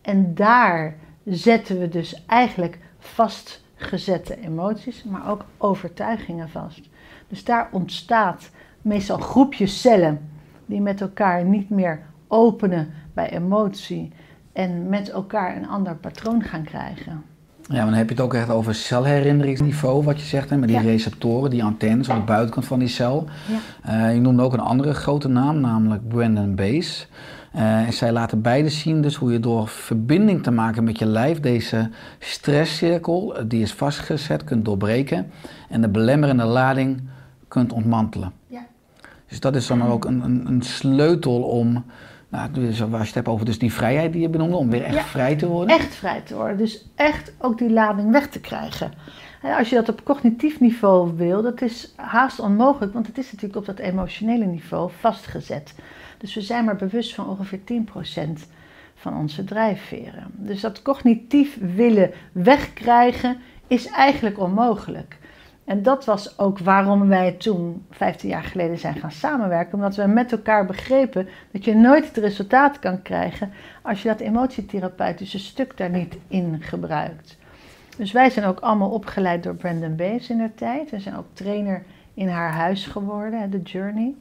En 0.00 0.34
daar 0.34 0.96
zetten 1.24 1.78
we 1.78 1.88
dus 1.88 2.24
eigenlijk 2.26 2.78
vastgezette 2.98 4.40
emoties, 4.40 5.04
maar 5.04 5.30
ook 5.30 5.44
overtuigingen 5.58 6.48
vast. 6.48 6.88
Dus 7.28 7.44
daar 7.44 7.68
ontstaat 7.72 8.50
meestal 8.80 9.18
groepjes 9.18 9.80
cellen 9.80 10.30
die 10.72 10.80
met 10.80 11.00
elkaar 11.00 11.44
niet 11.44 11.70
meer 11.70 12.00
openen 12.28 12.88
bij 13.14 13.30
emotie 13.30 14.12
en 14.52 14.88
met 14.88 15.10
elkaar 15.10 15.56
een 15.56 15.68
ander 15.68 15.96
patroon 15.96 16.42
gaan 16.42 16.62
krijgen. 16.62 17.22
Ja, 17.68 17.76
maar 17.76 17.84
dan 17.84 17.94
heb 17.94 18.08
je 18.08 18.14
het 18.14 18.24
ook 18.24 18.34
echt 18.34 18.50
over 18.50 18.74
celherinneringsniveau, 18.74 20.04
wat 20.04 20.20
je 20.20 20.26
zegt, 20.26 20.50
hè, 20.50 20.56
met 20.56 20.68
die 20.68 20.76
Ja. 20.78 20.82
receptoren, 20.82 21.50
die 21.50 21.64
antennes 21.64 22.10
aan 22.10 22.18
de 22.18 22.24
buitenkant 22.24 22.66
van 22.66 22.78
die 22.78 22.88
cel. 22.88 23.26
Ja. 23.48 23.58
Eh, 24.08 24.14
je 24.14 24.20
noemde 24.20 24.42
ook 24.42 24.52
een 24.52 24.60
andere 24.60 24.94
grote 24.94 25.28
naam, 25.28 25.60
namelijk 25.60 26.08
Brandon 26.08 26.54
Bays. 26.54 27.08
Eh, 27.52 27.86
en 27.86 27.92
zij 27.92 28.12
laten 28.12 28.42
beide 28.42 28.68
zien 28.68 29.02
dus 29.02 29.14
hoe 29.16 29.32
je 29.32 29.40
door 29.40 29.68
verbinding 29.68 30.42
te 30.42 30.50
maken 30.50 30.84
met 30.84 30.98
je 30.98 31.06
lijf 31.06 31.40
deze 31.40 31.90
stresscirkel, 32.18 33.36
eh, 33.36 33.44
die 33.48 33.62
is 33.62 33.72
vastgezet, 33.74 34.44
kunt 34.44 34.64
doorbreken 34.64 35.30
en 35.68 35.80
de 35.80 35.88
belemmerende 35.88 36.44
lading 36.44 37.00
kunt 37.48 37.72
ontmantelen. 37.72 38.32
Ja. 38.46 38.60
Dus 39.32 39.40
dat 39.40 39.56
is 39.56 39.66
dan 39.66 39.82
ook 39.82 40.04
een, 40.04 40.20
een, 40.24 40.46
een 40.46 40.62
sleutel 40.62 41.42
om, 41.42 41.84
nou, 42.28 42.50
dus 42.52 42.82
als 42.82 42.90
je 42.90 42.96
het 42.98 43.14
hebt 43.14 43.28
over 43.28 43.44
dus 43.46 43.58
die 43.58 43.72
vrijheid 43.72 44.12
die 44.12 44.22
je 44.22 44.28
benoemde, 44.28 44.56
om 44.56 44.70
weer 44.70 44.82
echt 44.82 44.94
Ja. 44.94 45.02
vrij 45.02 45.36
te 45.36 45.46
worden. 45.46 45.76
Echt 45.76 45.94
vrij 45.94 46.20
te 46.20 46.34
worden, 46.34 46.56
dus 46.56 46.88
echt 46.94 47.32
ook 47.38 47.58
die 47.58 47.70
lading 47.70 48.10
weg 48.10 48.28
te 48.28 48.40
krijgen. 48.40 48.92
En 49.42 49.56
als 49.56 49.68
je 49.68 49.74
dat 49.74 49.88
op 49.88 50.04
cognitief 50.04 50.60
niveau 50.60 51.12
wil, 51.16 51.42
dat 51.42 51.62
is 51.62 51.92
haast 51.96 52.40
onmogelijk, 52.40 52.92
want 52.92 53.06
het 53.06 53.18
is 53.18 53.24
natuurlijk 53.24 53.56
op 53.56 53.66
dat 53.66 53.78
emotionele 53.78 54.44
niveau 54.44 54.90
vastgezet. 55.00 55.74
Dus 56.18 56.34
we 56.34 56.40
zijn 56.40 56.64
maar 56.64 56.76
bewust 56.76 57.14
van 57.14 57.28
ongeveer 57.28 57.60
10% 57.64 58.46
van 58.94 59.16
onze 59.16 59.44
drijfveren. 59.44 60.26
Dus 60.32 60.60
dat 60.60 60.82
cognitief 60.82 61.58
willen 61.74 62.10
wegkrijgen 62.32 63.36
is 63.66 63.86
eigenlijk 63.86 64.38
onmogelijk. 64.38 65.18
En 65.64 65.82
dat 65.82 66.04
was 66.04 66.38
ook 66.38 66.58
waarom 66.58 67.08
wij 67.08 67.32
toen, 67.32 67.86
15 67.90 68.28
jaar 68.28 68.42
geleden, 68.42 68.78
zijn 68.78 68.96
gaan 68.96 69.10
samenwerken. 69.10 69.74
Omdat 69.74 69.96
we 69.96 70.06
met 70.06 70.32
elkaar 70.32 70.66
begrepen 70.66 71.28
dat 71.52 71.64
je 71.64 71.74
nooit 71.74 72.06
het 72.06 72.16
resultaat 72.16 72.78
kan 72.78 73.02
krijgen 73.02 73.52
als 73.82 74.02
je 74.02 74.08
dat 74.08 74.20
emotietherapeutische 74.20 75.38
stuk 75.38 75.76
daar 75.76 75.90
niet 75.90 76.16
in 76.28 76.56
gebruikt. 76.60 77.36
Dus 77.96 78.12
wij 78.12 78.30
zijn 78.30 78.46
ook 78.46 78.60
allemaal 78.60 78.90
opgeleid 78.90 79.42
door 79.42 79.54
Brandon 79.54 79.96
Bees 79.96 80.30
in 80.30 80.38
haar 80.38 80.54
tijd. 80.54 80.90
We 80.90 81.00
zijn 81.00 81.16
ook 81.16 81.26
trainer 81.32 81.82
in 82.14 82.28
haar 82.28 82.52
huis 82.52 82.86
geworden, 82.86 83.50
de 83.50 83.62
Journey. 83.62 84.14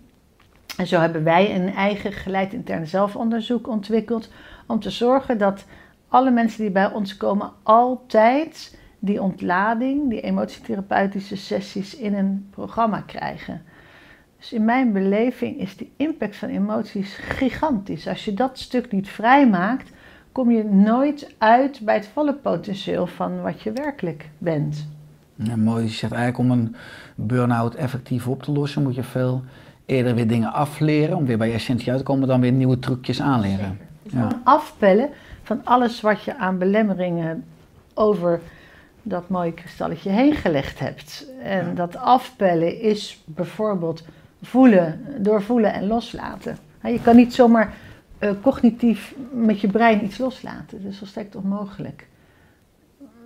En 0.78 0.88
zo 0.88 1.00
hebben 1.00 1.24
wij 1.24 1.56
een 1.56 1.74
eigen 1.74 2.12
geleid 2.12 2.54
intern 2.54 2.88
zelfonderzoek 2.88 3.68
ontwikkeld 3.68 4.30
om 4.68 4.80
te 4.80 4.90
zorgen 4.90 5.38
dat 5.38 5.66
alle 6.08 6.32
mensen 6.32 6.62
die 6.62 6.72
bij 6.72 6.92
ons 6.92 7.18
komen 7.18 7.52
altijd 7.64 8.78
die 9.04 9.22
ontlading, 9.22 10.10
die 10.10 10.22
emotietherapeutische 10.22 11.36
sessies 11.36 11.96
in 11.96 12.14
een 12.14 12.48
programma 12.50 13.02
krijgen. 13.02 13.62
Dus 14.38 14.54
in 14.54 14.66
mijn 14.66 14.92
beleving 14.92 15.58
is 15.58 15.78
die 15.78 15.92
impact 15.96 16.36
van 16.36 16.50
emoties 16.50 17.16
gigantisch. 17.16 18.08
Als 18.08 18.26
je 18.26 18.34
dat 18.34 18.60
stuk 18.60 18.92
niet 18.92 19.10
vrijmaakt, 19.10 19.92
kom 20.32 20.52
je 20.52 20.64
nooit 20.64 21.36
uit 21.38 21.80
bij 21.84 21.96
het 21.96 22.08
volle 22.08 22.34
potentieel 22.34 23.08
van 23.08 23.42
wat 23.42 23.62
je 23.62 23.72
werkelijk 23.72 24.30
bent. 24.38 24.88
Ja, 25.36 25.56
mooi. 25.56 25.84
Je 25.84 25.90
zegt 25.90 26.14
eigenlijk 26.14 26.52
om 26.52 26.60
een 26.60 26.76
burn-out 27.16 27.76
effectief 27.76 28.28
op 28.28 28.44
te 28.44 28.52
lossen, 28.52 28.84
moet 28.84 28.96
je 28.96 29.04
veel 29.04 29.44
eerder 29.86 30.16
weer 30.16 30.28
dingen 30.28 30.54
afleren 30.54 31.18
om 31.18 31.26
weer 31.26 31.38
bij 31.38 31.48
je 31.48 31.54
essentie 31.54 31.90
uit 31.90 31.98
te 31.98 32.04
komen, 32.04 32.28
dan 32.28 32.42
weer 32.42 32.52
nieuwe 32.52 32.80
trucjes 32.80 33.22
aanleren. 33.22 33.80
Dus 34.04 34.12
gewoon 34.12 34.42
afpellen 34.44 35.10
van 35.44 35.62
alles 35.64 36.02
wat 36.02 36.24
je 36.24 36.38
aan 36.38 36.58
belemmeringen 36.58 37.44
over 37.94 38.42
dat 39.04 39.30
mooie 39.30 39.54
kristalletje 39.54 40.10
heen 40.10 40.36
gelegd 40.36 40.80
hebt. 40.80 41.26
En 41.42 41.76
dat 41.76 41.96
afpellen 41.96 42.80
is 42.80 43.24
bijvoorbeeld 43.26 44.04
voelen, 44.42 45.06
doorvoelen 45.18 45.74
en 45.74 45.88
loslaten. 45.88 46.58
Je 46.84 47.02
kan 47.02 47.16
niet 47.16 47.34
zomaar 47.34 47.74
uh, 48.20 48.32
cognitief 48.42 49.16
met 49.32 49.62
je 49.62 49.68
brein 49.68 50.04
iets 50.04 50.18
loslaten. 50.18 50.84
Dat 50.84 50.92
is 50.92 50.98
volstrekt 50.98 51.36
onmogelijk. 51.36 52.08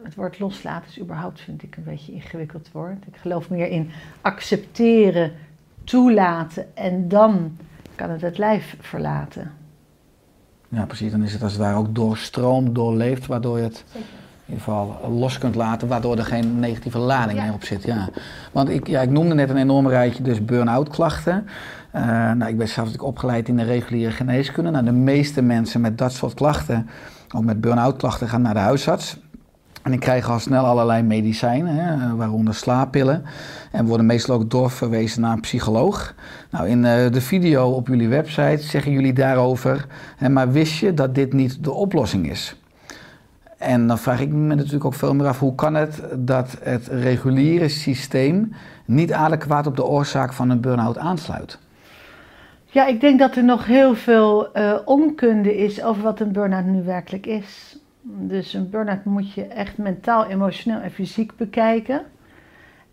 Het 0.04 0.16
woord 0.16 0.40
loslaten 0.40 0.90
is 0.90 1.00
überhaupt, 1.00 1.42
vind 1.42 1.64
ik, 1.64 1.78
een 1.78 1.84
beetje 1.84 2.12
een 2.12 2.18
ingewikkeld 2.18 2.70
woord. 2.72 3.08
Ik 3.08 3.18
geloof 3.18 3.50
meer 3.50 3.68
in 3.68 3.92
accepteren, 4.22 5.32
toelaten 5.84 6.76
en 6.76 7.08
dan 7.08 7.58
kan 7.96 8.10
het 8.10 8.22
het 8.22 8.38
lijf 8.38 8.78
verlaten. 8.80 9.52
Ja, 10.70 10.86
precies. 10.86 11.12
Dan 11.12 11.24
is 11.24 11.34
het 11.34 11.44
als 11.44 11.52
het 11.52 11.62
ware 11.62 11.78
ook 11.78 11.96
doorstroomd, 11.96 12.76
doorleefd, 12.76 13.26
waardoor 13.26 13.58
je 13.58 13.64
het 13.64 13.84
Zeker. 13.88 14.08
In 14.46 14.54
ieder 14.54 14.64
geval 14.64 15.12
los 15.12 15.38
kunt 15.38 15.56
laten, 15.56 15.88
waardoor 15.88 16.18
er 16.18 16.26
geen 16.26 16.60
negatieve 16.60 16.98
lading 16.98 17.42
meer 17.42 17.54
op 17.54 17.64
zit. 17.64 17.84
Ja. 17.84 18.10
Want 18.52 18.70
ik, 18.70 18.88
ja, 18.88 19.02
ik 19.02 19.10
noemde 19.10 19.36
net 19.36 19.50
een 19.50 19.58
enorm 19.58 19.88
rijtje, 19.88 20.24
dus 20.24 20.46
burn-out 20.46 20.90
klachten. 20.90 21.48
Uh, 21.96 22.02
nou, 22.32 22.46
ik 22.46 22.58
ben 22.58 22.68
zelf 22.68 22.88
natuurlijk 22.88 23.04
opgeleid 23.04 23.48
in 23.48 23.58
de 23.58 23.64
reguliere 23.64 24.12
geneeskunde. 24.12 24.72
Nou, 24.72 24.86
de 24.86 24.92
meeste 24.92 25.42
mensen 25.42 25.82
met 25.82 25.98
dat 25.98 26.14
soort 26.14 26.34
klachten, 26.34 26.90
ook 27.36 27.44
met 27.44 27.62
burn-out 27.62 27.98
klachten, 27.98 28.30
gaan 28.30 28.42
naar 28.42 28.54
de 28.54 28.60
huisarts. 28.60 29.18
En 29.84 29.92
die 29.92 30.00
krijgen 30.00 30.34
al 30.34 30.40
snel 30.40 30.66
allerlei 30.66 31.04
medicijnen, 31.04 31.76
hè, 31.76 32.16
waaronder 32.16 32.54
slaappillen. 32.54 33.24
En 33.72 33.86
worden 33.86 34.06
meestal 34.06 34.36
ook 34.36 34.50
doorverwezen 34.50 35.22
naar 35.22 35.32
een 35.32 35.40
psycholoog. 35.40 36.14
Nou, 36.52 36.68
in 36.68 36.78
uh, 36.78 37.12
de 37.12 37.22
video 37.22 37.70
op 37.70 37.88
jullie 37.88 38.08
website 38.08 38.64
zeggen 38.64 38.92
jullie 38.92 39.14
daarover. 39.14 39.86
Hè, 40.18 40.30
maar 40.30 40.52
wist 40.52 40.80
je 40.80 40.94
dat 40.94 41.16
dit 41.16 41.34
niet 41.34 41.64
de 41.64 41.72
oplossing 41.72 42.30
is? 42.30 42.56
En 43.58 43.88
dan 43.88 43.98
vraag 43.98 44.20
ik 44.20 44.30
me 44.32 44.56
natuurlijk 44.56 44.86
ook 44.86 44.94
veel 44.94 45.14
meer 45.14 45.28
af: 45.28 45.40
hoe 45.40 45.56
kan 45.56 45.76
het 45.76 46.04
dat 46.18 46.58
het 46.62 46.88
reguliere 46.88 47.70
systeem 47.70 48.54
niet 48.86 49.14
adequaat 49.14 49.68
op 49.68 49.76
de 49.76 49.86
oorzaak 49.86 50.34
van 50.34 50.50
een 50.50 50.62
burn-out 50.62 50.98
aansluit? 50.98 51.60
Ja, 52.66 52.86
ik 52.86 53.02
denk 53.02 53.20
dat 53.20 53.36
er 53.36 53.44
nog 53.44 53.66
heel 53.66 53.96
veel 53.96 54.58
uh, 54.58 54.78
onkunde 54.86 55.58
is 55.58 55.84
over 55.84 56.04
wat 56.04 56.20
een 56.20 56.32
burn-out 56.32 56.66
nu 56.66 56.84
werkelijk 56.84 57.26
is. 57.26 57.78
Dus 58.02 58.54
een 58.54 58.70
burn-out 58.70 59.06
moet 59.06 59.34
je 59.34 59.46
echt 59.46 59.78
mentaal, 59.78 60.26
emotioneel 60.26 60.80
en 60.80 60.92
fysiek 60.92 61.38
bekijken. 61.38 62.02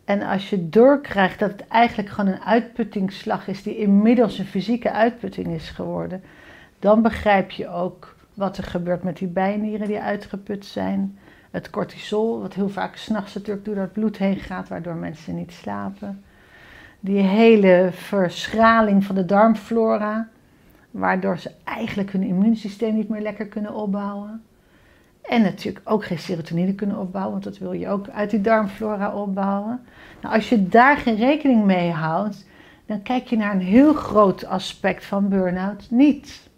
En 0.05 0.23
als 0.23 0.51
je 0.51 0.69
doorkrijgt 0.69 1.39
dat 1.39 1.51
het 1.51 1.69
eigenlijk 1.69 2.09
gewoon 2.09 2.33
een 2.33 2.43
uitputtingsslag 2.43 3.49
is 3.49 3.63
die 3.63 3.77
inmiddels 3.77 4.39
een 4.39 4.45
fysieke 4.45 4.93
uitputting 4.93 5.47
is 5.47 5.71
geworden, 5.71 6.23
dan 6.79 7.03
begrijp 7.03 7.51
je 7.51 7.69
ook 7.69 8.15
wat 8.35 8.57
er 8.57 8.65
gebeurt 8.65 9.03
met 9.03 9.17
die 9.17 9.29
bijnieren 9.29 9.87
die 9.87 10.01
uitgeput 10.01 10.67
zijn. 10.67 11.19
Het 11.51 11.71
cortisol, 11.71 12.41
wat 12.41 12.55
heel 12.55 12.69
vaak 12.69 12.97
s'nachts 12.97 13.35
natuurlijk 13.35 13.65
door 13.65 13.77
het 13.77 13.93
bloed 13.93 14.17
heen 14.17 14.37
gaat, 14.37 14.69
waardoor 14.69 14.95
mensen 14.95 15.35
niet 15.35 15.53
slapen. 15.53 16.23
Die 17.01 17.23
hele 17.23 17.89
verschraling 17.93 19.05
van 19.05 19.15
de 19.15 19.25
darmflora, 19.25 20.29
waardoor 20.91 21.39
ze 21.39 21.51
eigenlijk 21.65 22.13
hun 22.13 22.23
immuunsysteem 22.23 22.95
niet 22.95 23.09
meer 23.09 23.23
lekker 23.23 23.47
kunnen 23.47 23.75
opbouwen. 23.75 24.43
En 25.23 25.43
natuurlijk 25.43 25.91
ook 25.91 26.05
geen 26.05 26.19
serotonine 26.19 26.75
kunnen 26.75 26.99
opbouwen, 26.99 27.33
want 27.33 27.45
dat 27.45 27.59
wil 27.59 27.73
je 27.73 27.89
ook 27.89 28.09
uit 28.09 28.31
die 28.31 28.41
darmflora 28.41 29.15
opbouwen. 29.15 29.81
Nou, 30.23 30.35
als 30.35 30.49
je 30.49 30.69
daar 30.69 30.97
geen 30.97 31.17
rekening 31.17 31.65
mee 31.65 31.91
houdt, 31.91 32.47
dan 32.87 33.03
kijk 33.03 33.27
je 33.27 33.37
naar 33.37 33.55
een 33.55 33.61
heel 33.61 33.95
groot 33.95 34.45
aspect 34.45 35.05
van 35.05 35.29
burn-out 35.29 35.87
niet. 35.91 36.51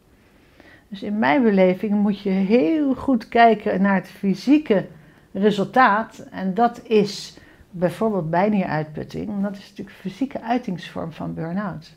Dus 0.94 1.02
in 1.02 1.18
mijn 1.18 1.42
beleving 1.42 1.92
moet 1.92 2.20
je 2.20 2.30
heel 2.30 2.94
goed 2.94 3.28
kijken 3.28 3.82
naar 3.82 3.94
het 3.94 4.08
fysieke 4.08 4.86
resultaat. 5.32 6.26
En 6.30 6.54
dat 6.54 6.82
is 6.82 7.38
bijvoorbeeld 7.70 8.30
bijnieruitputting. 8.30 9.42
Dat 9.42 9.56
is 9.56 9.68
natuurlijk 9.68 9.96
fysieke 9.96 10.40
uitingsvorm 10.40 11.12
van 11.12 11.34
burn-out. 11.34 11.94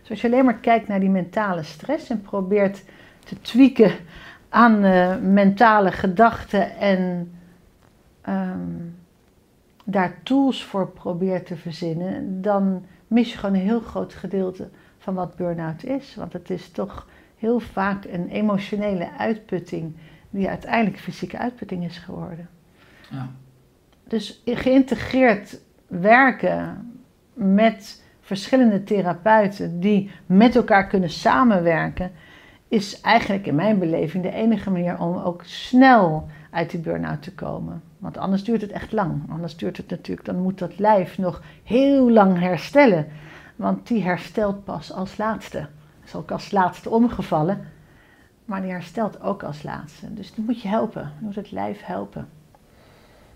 Dus 0.00 0.10
als 0.10 0.20
je 0.20 0.26
alleen 0.26 0.44
maar 0.44 0.58
kijkt 0.58 0.88
naar 0.88 1.00
die 1.00 1.08
mentale 1.08 1.62
stress 1.62 2.10
en 2.10 2.20
probeert 2.22 2.84
te 3.24 3.40
tweaken 3.40 3.92
aan 4.48 4.84
uh, 4.84 5.16
mentale 5.16 5.92
gedachten 5.92 6.76
en 6.76 7.32
um, 8.28 8.96
daar 9.84 10.14
tools 10.22 10.64
voor 10.64 10.88
probeert 10.88 11.46
te 11.46 11.56
verzinnen, 11.56 12.42
dan 12.42 12.84
mis 13.06 13.32
je 13.32 13.38
gewoon 13.38 13.54
een 13.54 13.66
heel 13.66 13.80
groot 13.80 14.14
gedeelte 14.14 14.68
van 14.98 15.14
wat 15.14 15.36
burn-out 15.36 15.84
is. 15.84 16.14
Want 16.14 16.32
het 16.32 16.50
is 16.50 16.70
toch 16.70 17.06
heel 17.40 17.60
vaak 17.60 18.04
een 18.04 18.28
emotionele 18.28 19.10
uitputting 19.18 19.96
die 20.30 20.48
uiteindelijk 20.48 20.98
fysieke 20.98 21.38
uitputting 21.38 21.84
is 21.84 21.98
geworden. 21.98 22.48
Ja. 23.10 23.28
Dus 24.04 24.42
geïntegreerd 24.44 25.60
werken 25.86 26.90
met 27.32 28.04
verschillende 28.20 28.82
therapeuten 28.82 29.80
die 29.80 30.10
met 30.26 30.56
elkaar 30.56 30.86
kunnen 30.86 31.10
samenwerken 31.10 32.12
is 32.68 33.00
eigenlijk 33.00 33.46
in 33.46 33.54
mijn 33.54 33.78
beleving 33.78 34.22
de 34.22 34.32
enige 34.32 34.70
manier 34.70 34.98
om 34.98 35.16
ook 35.16 35.42
snel 35.44 36.28
uit 36.50 36.70
die 36.70 36.80
burn-out 36.80 37.22
te 37.22 37.34
komen. 37.34 37.82
Want 37.98 38.18
anders 38.18 38.44
duurt 38.44 38.60
het 38.60 38.70
echt 38.70 38.92
lang. 38.92 39.30
Anders 39.30 39.56
duurt 39.56 39.76
het 39.76 39.90
natuurlijk, 39.90 40.26
dan 40.26 40.42
moet 40.42 40.58
dat 40.58 40.78
lijf 40.78 41.18
nog 41.18 41.42
heel 41.62 42.10
lang 42.10 42.38
herstellen. 42.38 43.06
Want 43.56 43.86
die 43.86 44.02
herstelt 44.02 44.64
pas 44.64 44.92
als 44.92 45.16
laatste. 45.16 45.68
Is 46.10 46.16
ook 46.16 46.30
als 46.30 46.50
laatste 46.50 46.90
omgevallen, 46.90 47.60
maar 48.44 48.62
die 48.62 48.70
herstelt 48.70 49.22
ook 49.22 49.42
als 49.42 49.62
laatste. 49.62 50.14
Dus 50.14 50.34
die 50.34 50.44
moet 50.44 50.62
je 50.62 50.68
helpen. 50.68 51.02
Je 51.18 51.24
moet 51.24 51.34
het 51.34 51.50
lijf 51.50 51.80
helpen. 51.82 52.28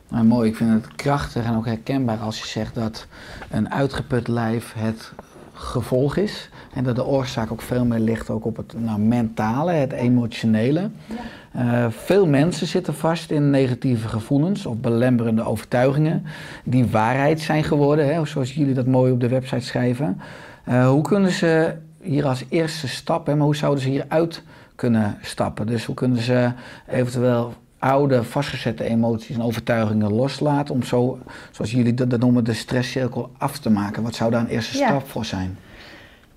Nou, 0.09 0.25
mooi, 0.25 0.49
ik 0.49 0.57
vind 0.57 0.71
het 0.71 0.95
krachtig 0.95 1.45
en 1.45 1.57
ook 1.57 1.67
herkenbaar 1.67 2.19
als 2.19 2.39
je 2.39 2.47
zegt 2.47 2.75
dat 2.75 3.07
een 3.51 3.71
uitgeput 3.71 4.29
lijf 4.29 4.73
het 4.77 5.13
gevolg 5.53 6.17
is. 6.17 6.51
En 6.73 6.85
dat 6.85 6.97
de 6.97 7.05
oorzaak 7.05 7.53
ook 7.53 7.61
veel 7.61 7.85
meer 7.85 7.99
ligt 7.99 8.31
ook 8.31 8.45
op 8.45 8.57
het 8.57 8.75
nou, 8.77 8.99
mentale, 8.99 9.73
het 9.73 9.93
emotionele. 9.93 10.91
Ja. 11.07 11.85
Uh, 11.85 11.91
veel 11.91 12.27
mensen 12.27 12.67
zitten 12.67 12.95
vast 12.95 13.31
in 13.31 13.51
negatieve 13.51 14.09
gevoelens 14.09 14.67
of 14.67 14.77
belemmerende 14.77 15.43
overtuigingen 15.43 16.25
die 16.65 16.87
waarheid 16.87 17.41
zijn 17.41 17.65
geworden, 17.65 18.15
hè, 18.15 18.27
zoals 18.27 18.55
jullie 18.55 18.75
dat 18.75 18.87
mooi 18.87 19.13
op 19.13 19.21
de 19.21 19.29
website 19.29 19.65
schrijven. 19.65 20.21
Uh, 20.69 20.89
hoe 20.89 21.03
kunnen 21.03 21.31
ze 21.31 21.75
hier 22.05 22.27
als 22.27 22.45
eerste 22.49 22.89
stap, 22.89 23.27
hè, 23.27 23.35
maar 23.35 23.45
hoe 23.45 23.57
zouden 23.57 23.83
ze 23.83 23.89
hieruit 23.89 24.43
kunnen 24.75 25.19
stappen? 25.23 25.67
Dus 25.67 25.85
hoe 25.85 25.95
kunnen 25.95 26.23
ze 26.23 26.53
eventueel 26.87 27.55
oude 27.79 28.23
vastgezette 28.23 28.85
emoties 28.85 29.37
en 29.37 29.43
overtuigingen 29.43 30.13
loslaten 30.13 30.75
om 30.75 30.83
zo, 30.83 31.19
zoals 31.51 31.71
jullie 31.71 31.95
dat, 31.95 32.21
noemen, 32.21 32.45
de 32.45 32.53
stresscirkel 32.53 33.31
af 33.39 33.59
te 33.59 33.71
maken? 33.71 34.03
Wat 34.03 34.15
zou 34.15 34.31
daar 34.31 34.41
een 34.41 34.47
eerste 34.47 34.77
stap 34.77 35.09
voor 35.09 35.25
zijn? 35.25 35.59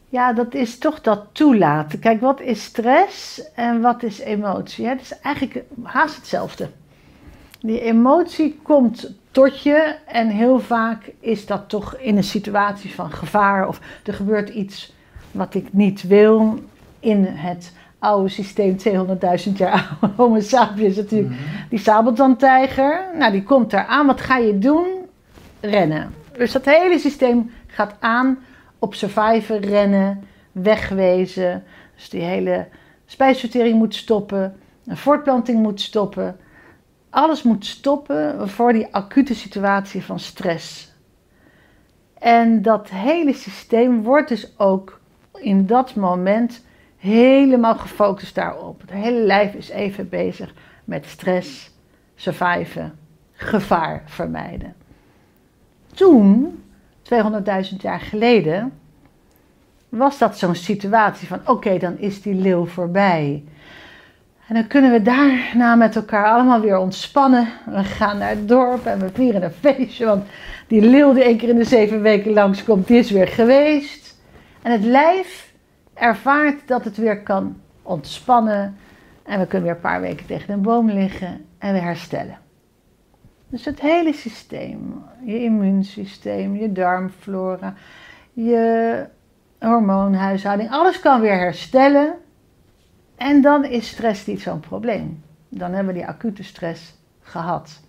Ja, 0.09 0.33
dat 0.33 0.53
is 0.53 0.77
toch 0.77 1.01
dat 1.01 1.25
toelaten. 1.31 1.99
Kijk, 1.99 2.21
wat 2.21 2.41
is 2.41 2.63
stress 2.63 3.41
en 3.53 3.81
wat 3.81 4.03
is 4.03 4.19
emotie? 4.19 4.87
Het 4.87 5.01
is 5.01 5.19
eigenlijk 5.19 5.63
haast 5.83 6.15
hetzelfde. 6.15 6.69
Die 7.59 7.81
emotie 7.81 8.59
komt 8.63 9.13
tot 9.31 9.61
je 9.61 9.95
en 10.05 10.27
heel 10.29 10.59
vaak 10.59 11.11
is 11.19 11.45
dat 11.45 11.69
toch 11.69 11.95
in 11.95 12.17
een 12.17 12.23
situatie 12.23 12.93
van 12.93 13.11
gevaar 13.11 13.67
of 13.67 13.79
er 14.03 14.13
gebeurt 14.13 14.49
iets 14.49 14.93
wat 15.31 15.53
ik 15.53 15.73
niet 15.73 16.07
wil 16.07 16.59
in 16.99 17.23
het 17.23 17.73
oude 17.99 18.29
systeem, 18.29 18.77
200.000 19.47 19.51
jaar 19.53 19.97
oude 19.99 20.15
Homo 20.15 20.39
sapiens 20.39 20.95
natuurlijk. 20.95 21.33
Die 21.69 21.79
sabeltandtijger, 21.79 23.05
nou 23.17 23.31
die 23.31 23.43
komt 23.43 23.71
daar 23.71 23.85
aan. 23.85 24.05
Wat 24.05 24.21
ga 24.21 24.37
je 24.37 24.57
doen? 24.57 24.87
Rennen. 25.59 26.13
Dus 26.37 26.51
dat 26.51 26.65
hele 26.65 26.99
systeem 26.99 27.51
gaat 27.67 27.95
aan 27.99 28.39
op 28.79 28.93
surviven, 28.95 29.59
rennen, 29.59 30.23
wegwezen. 30.51 31.63
Dus 31.95 32.09
die 32.09 32.21
hele 32.21 32.67
spijsvertering 33.05 33.77
moet 33.77 33.95
stoppen, 33.95 34.57
een 34.85 34.97
voortplanting 34.97 35.61
moet 35.61 35.81
stoppen. 35.81 36.37
Alles 37.09 37.43
moet 37.43 37.65
stoppen 37.65 38.49
voor 38.49 38.73
die 38.73 38.87
acute 38.91 39.35
situatie 39.35 40.03
van 40.03 40.19
stress. 40.19 40.91
En 42.19 42.61
dat 42.61 42.89
hele 42.89 43.33
systeem 43.33 44.03
wordt 44.03 44.29
dus 44.29 44.53
ook 44.57 44.99
in 45.39 45.65
dat 45.65 45.95
moment 45.95 46.65
helemaal 46.97 47.75
gefocust 47.75 48.35
daarop. 48.35 48.81
Het 48.81 48.91
hele 48.91 49.21
lijf 49.21 49.53
is 49.53 49.69
even 49.69 50.09
bezig 50.09 50.53
met 50.83 51.05
stress, 51.05 51.71
surviven, 52.15 52.97
gevaar 53.33 54.01
vermijden. 54.05 54.75
Toen, 55.93 56.63
200.000 57.13 57.77
jaar 57.77 57.99
geleden, 57.99 58.73
was 59.89 60.17
dat 60.17 60.37
zo'n 60.37 60.55
situatie 60.55 61.27
van 61.27 61.39
oké, 61.45 61.77
dan 61.77 61.97
is 61.97 62.21
die 62.21 62.35
leeuw 62.35 62.65
voorbij. 62.65 63.43
En 64.47 64.55
dan 64.55 64.67
kunnen 64.67 64.91
we 64.91 65.01
daarna 65.01 65.75
met 65.75 65.95
elkaar 65.95 66.25
allemaal 66.25 66.61
weer 66.61 66.77
ontspannen. 66.77 67.47
We 67.65 67.83
gaan 67.83 68.17
naar 68.17 68.29
het 68.29 68.47
dorp 68.47 68.85
en 68.85 68.99
we 68.99 69.09
vieren 69.13 69.43
een 69.43 69.51
feestje, 69.51 70.05
want 70.05 70.25
die 70.67 70.81
leeuw 70.81 71.13
die 71.13 71.23
één 71.23 71.37
keer 71.37 71.49
in 71.49 71.57
de 71.57 71.63
zeven 71.63 72.01
weken 72.01 72.33
langskomt, 72.33 72.87
die 72.87 72.97
is 72.97 73.11
weer 73.11 73.27
geweest. 73.27 74.06
En 74.67 74.73
het 74.73 74.83
lijf 74.83 75.53
ervaart 75.93 76.67
dat 76.67 76.83
het 76.83 76.97
weer 76.97 77.23
kan 77.23 77.61
ontspannen. 77.81 78.77
En 79.23 79.39
we 79.39 79.47
kunnen 79.47 79.67
weer 79.67 79.75
een 79.75 79.81
paar 79.81 80.01
weken 80.01 80.25
tegen 80.25 80.53
een 80.53 80.61
boom 80.61 80.89
liggen 80.89 81.45
en 81.57 81.73
weer 81.73 81.81
herstellen. 81.81 82.37
Dus 83.49 83.65
het 83.65 83.81
hele 83.81 84.13
systeem, 84.13 85.03
je 85.23 85.43
immuunsysteem, 85.43 86.55
je 86.55 86.71
darmflora, 86.71 87.73
je 88.33 89.05
hormoonhuishouding, 89.59 90.71
alles 90.71 90.99
kan 90.99 91.21
weer 91.21 91.37
herstellen. 91.37 92.15
En 93.15 93.41
dan 93.41 93.65
is 93.65 93.87
stress 93.87 94.25
niet 94.25 94.41
zo'n 94.41 94.59
probleem. 94.59 95.23
Dan 95.49 95.71
hebben 95.71 95.93
we 95.93 95.99
die 95.99 96.09
acute 96.09 96.43
stress 96.43 96.97
gehad. 97.21 97.81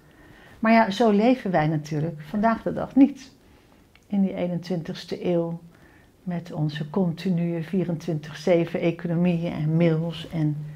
Maar 0.58 0.72
ja, 0.72 0.90
zo 0.90 1.10
leven 1.10 1.50
wij 1.50 1.66
natuurlijk 1.66 2.20
vandaag 2.20 2.62
de 2.62 2.72
dag 2.72 2.94
niet. 2.94 3.32
In 4.06 4.22
die 4.22 4.48
21ste 4.48 5.22
eeuw 5.22 5.60
met 6.28 6.52
onze 6.52 6.90
continue 6.90 7.64
24-7 7.64 8.80
economieën 8.80 9.52
en 9.52 9.76
mails 9.76 10.28
en 10.32 10.66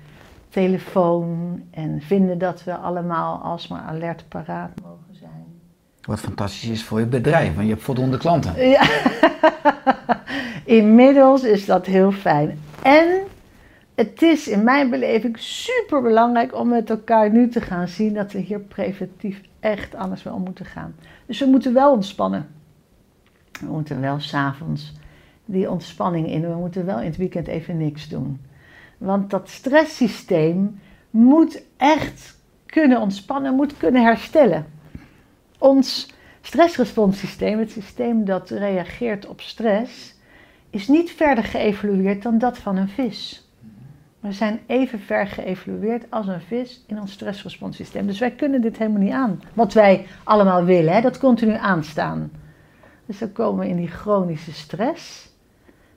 telefoon. 0.49 1.63
En 1.71 2.01
vinden 2.01 2.39
dat 2.39 2.65
we 2.65 2.77
allemaal 2.77 3.39
alsmaar 3.39 3.83
alert 3.83 4.25
paraat 4.29 4.71
mogen 4.83 5.15
zijn. 5.21 5.45
Wat 6.01 6.21
fantastisch 6.21 6.69
is 6.69 6.85
voor 6.85 7.01
je 7.01 7.07
bedrijf, 7.07 7.55
want 7.55 7.67
je 7.67 7.73
hebt 7.73 7.85
voldoende 7.85 8.17
klanten. 8.17 8.69
Ja. 8.69 8.89
Inmiddels 10.65 11.43
is 11.43 11.67
dat 11.67 11.87
heel 11.87 12.13
fijn. 12.13 12.59
En 12.83 13.21
het 13.95 14.23
is 14.23 14.49
in 14.49 14.65
mijn 14.65 14.91
beleving 14.91 15.39
super 15.39 16.03
belangrijk 16.03 16.55
om 16.55 16.69
met 16.69 16.91
elkaar 16.91 17.31
nu 17.31 17.49
te 17.49 17.61
gaan 17.61 17.89
zien 17.89 18.15
dat 18.15 18.33
we 18.33 18.39
hier 18.39 18.61
preventief 18.61 19.41
echt 19.61 19.95
anders 19.95 20.23
mee 20.23 20.35
om 20.35 20.43
moeten 20.43 20.67
gaan. 20.67 20.95
Dus 21.27 21.39
we 21.39 21.47
moeten 21.47 21.75
wel 21.75 21.93
ontspannen. 21.93 22.49
We 23.61 23.71
moeten 23.71 24.01
wel 24.01 24.21
s'avonds 24.21 24.93
die 25.53 25.71
ontspanning 25.71 26.27
in. 26.27 26.41
We 26.41 26.55
moeten 26.55 26.87
wel 26.87 26.99
in 26.99 27.05
het 27.05 27.17
weekend 27.17 27.47
even 27.47 27.77
niks 27.77 28.09
doen. 28.09 28.41
Want 28.99 29.31
dat 29.31 29.49
stresssysteem 29.49 30.81
moet 31.11 31.63
echt 31.77 32.39
kunnen 32.67 33.01
ontspannen, 33.01 33.55
moet 33.55 33.77
kunnen 33.77 34.03
herstellen. 34.03 34.67
Ons 35.59 36.15
stressresponssysteem, 36.41 37.59
het 37.59 37.71
systeem 37.71 38.25
dat 38.25 38.51
reageert 38.51 39.27
op 39.27 39.41
stress, 39.41 40.15
is 40.71 40.89
niet 40.89 41.11
verder 41.11 41.45
geëvolueerd 41.45 42.23
dan 42.23 42.39
dat 42.39 42.59
van 42.59 42.77
een 42.77 42.89
vis. 42.89 43.47
We 44.21 44.33
zijn 44.33 44.61
even 44.67 45.01
ver 45.01 45.27
geëvolueerd 45.27 46.05
als 46.11 46.27
een 46.27 46.41
vis 46.41 46.85
in 46.87 47.01
ons 47.01 47.13
stressresponssysteem. 47.13 48.07
Dus 48.07 48.19
wij 48.19 48.31
kunnen 48.31 48.61
dit 48.61 48.79
helemaal 48.79 49.03
niet 49.03 49.13
aan. 49.13 49.43
Wat 49.55 49.73
wij 49.73 50.07
allemaal 50.25 50.65
willen, 50.65 50.95
hè, 50.95 51.01
dat 51.01 51.19
continu 51.19 51.55
aanstaan. 51.55 52.31
Dus 53.07 53.19
dan 53.19 53.33
komen 53.33 53.65
we 53.65 53.71
in 53.71 53.77
die 53.77 53.89
chronische 53.89 54.53
stress. 54.53 55.32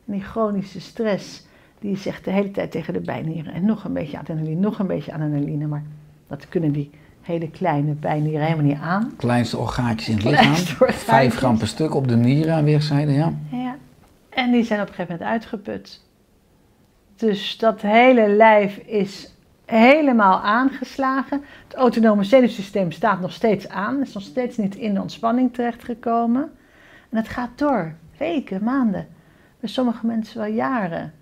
En 0.06 0.14
die 0.14 0.22
chronische 0.22 0.82
stress, 0.82 1.46
die 1.80 1.98
zegt 1.98 2.26
de 2.26 2.32
hele 2.32 2.52
tijd 2.52 2.72
tegen 2.72 2.94
de 2.94 3.00
bijnieren. 3.00 3.54
En 3.54 3.66
nog 3.66 3.84
een 3.84 3.94
beetje 3.94 4.20
adrenaline, 4.20 4.60
nog 4.60 4.80
een 4.80 4.88
beetje 4.88 5.14
adrenaline. 5.14 5.68
Maar 5.68 5.84
dat 6.28 6.50
kunnen 6.50 6.72
die 6.72 6.90
hele 7.22 7.50
kleine 7.50 7.94
bijnieren 7.94 8.46
helemaal 8.46 8.66
niet 8.66 8.80
aan. 8.82 9.14
Kleinste 9.18 9.58
orgaatjes 9.58 10.10
in 10.10 10.14
het 10.16 10.24
Kleinste 10.24 10.52
lichaam. 10.54 10.78
orgaatjes. 10.80 11.04
5 11.04 11.36
gram 11.36 11.58
per 11.58 11.68
stuk 11.68 11.96
op 11.96 12.08
de 12.08 12.16
nieren 12.16 12.54
aan 12.54 12.64
weerszijden, 12.64 13.14
ja. 13.14 13.34
Ja. 13.52 13.76
En 14.30 14.52
die 14.52 14.64
zijn 14.64 14.82
op 14.82 14.88
een 14.88 14.94
gegeven 14.94 15.14
moment 15.18 15.34
uitgeput. 15.34 16.04
Dus 17.16 17.58
dat 17.58 17.82
hele 17.82 18.28
lijf 18.30 18.78
is 18.78 19.34
helemaal 19.66 20.40
aangeslagen. 20.42 21.42
Het 21.68 21.78
autonome 21.78 22.24
zenuwsysteem 22.24 22.92
staat 22.92 23.20
nog 23.22 23.32
steeds 23.32 23.70
aan, 23.70 24.02
is 24.02 24.14
nog 24.14 24.24
steeds 24.24 24.58
niet 24.58 24.76
in 24.76 24.94
de 24.94 25.02
ontspanning 25.02 25.54
terechtgekomen. 25.54 26.52
En 27.10 27.18
het 27.18 27.28
gaat 27.28 27.50
door, 27.56 27.94
weken, 28.18 28.64
maanden. 28.64 29.08
Sommige 29.68 30.06
mensen 30.06 30.38
wel 30.38 30.54
jaren. 30.54 31.14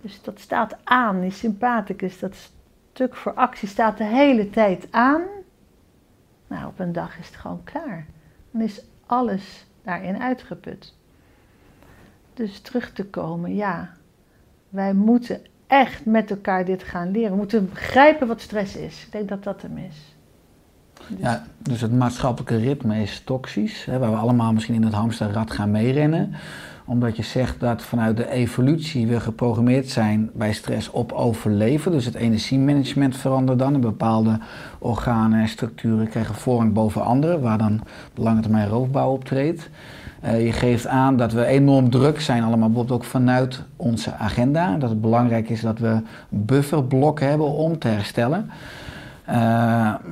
Dus 0.00 0.22
dat 0.22 0.40
staat 0.40 0.76
aan, 0.84 1.20
die 1.20 1.30
sympathicus, 1.30 2.18
dat 2.18 2.50
stuk 2.92 3.14
voor 3.14 3.34
actie 3.34 3.68
staat 3.68 3.98
de 3.98 4.04
hele 4.04 4.50
tijd 4.50 4.88
aan. 4.90 5.22
Nou, 6.46 6.66
op 6.66 6.78
een 6.78 6.92
dag 6.92 7.18
is 7.18 7.26
het 7.26 7.36
gewoon 7.36 7.64
klaar. 7.64 8.06
Dan 8.50 8.60
is 8.60 8.82
alles 9.06 9.66
daarin 9.82 10.22
uitgeput. 10.22 10.94
Dus 12.34 12.60
terug 12.60 12.92
te 12.92 13.04
komen, 13.04 13.54
ja. 13.54 13.90
Wij 14.68 14.94
moeten 14.94 15.40
echt 15.66 16.04
met 16.04 16.30
elkaar 16.30 16.64
dit 16.64 16.82
gaan 16.82 17.10
leren. 17.10 17.30
We 17.30 17.36
moeten 17.36 17.68
begrijpen 17.68 18.26
wat 18.26 18.40
stress 18.40 18.76
is. 18.76 19.04
Ik 19.04 19.12
denk 19.12 19.28
dat 19.28 19.44
dat 19.44 19.62
hem 19.62 19.78
is. 19.78 20.16
Ja, 21.18 21.46
dus 21.58 21.80
het 21.80 21.92
maatschappelijke 21.92 22.56
ritme 22.56 23.02
is 23.02 23.20
toxisch, 23.20 23.84
hè, 23.84 23.98
waar 23.98 24.10
we 24.10 24.16
allemaal 24.16 24.52
misschien 24.52 24.74
in 24.74 24.82
het 24.82 24.92
hamsterrad 24.92 25.50
gaan 25.50 25.70
meerennen. 25.70 26.34
Omdat 26.88 27.16
je 27.16 27.22
zegt 27.22 27.60
dat 27.60 27.82
vanuit 27.82 28.16
de 28.16 28.30
evolutie 28.30 29.06
we 29.06 29.20
geprogrammeerd 29.20 29.90
zijn 29.90 30.30
bij 30.34 30.52
stress 30.52 30.90
op 30.90 31.12
overleven. 31.12 31.92
Dus 31.92 32.04
het 32.04 32.14
energiemanagement 32.14 33.16
verandert 33.16 33.58
dan. 33.58 33.74
En 33.74 33.80
bepaalde 33.80 34.38
organen 34.78 35.40
en 35.40 35.48
structuren 35.48 36.08
krijgen 36.08 36.34
voorrang 36.34 36.72
boven 36.72 37.04
andere, 37.04 37.40
waar 37.40 37.58
dan 37.58 37.80
lange 38.14 38.40
termijn 38.40 38.68
roofbouw 38.68 39.10
optreedt. 39.10 39.70
Eh, 40.20 40.44
je 40.44 40.52
geeft 40.52 40.86
aan 40.86 41.16
dat 41.16 41.32
we 41.32 41.44
enorm 41.44 41.90
druk 41.90 42.20
zijn, 42.20 42.42
allemaal 42.42 42.68
bijvoorbeeld 42.68 43.00
ook 43.00 43.04
vanuit 43.04 43.62
onze 43.76 44.14
agenda. 44.14 44.76
Dat 44.76 44.90
het 44.90 45.00
belangrijk 45.00 45.48
is 45.48 45.60
dat 45.60 45.78
we 45.78 46.00
bufferblokken 46.28 47.28
hebben 47.28 47.46
om 47.46 47.78
te 47.78 47.88
herstellen. 47.88 48.50
Uh, 49.28 49.34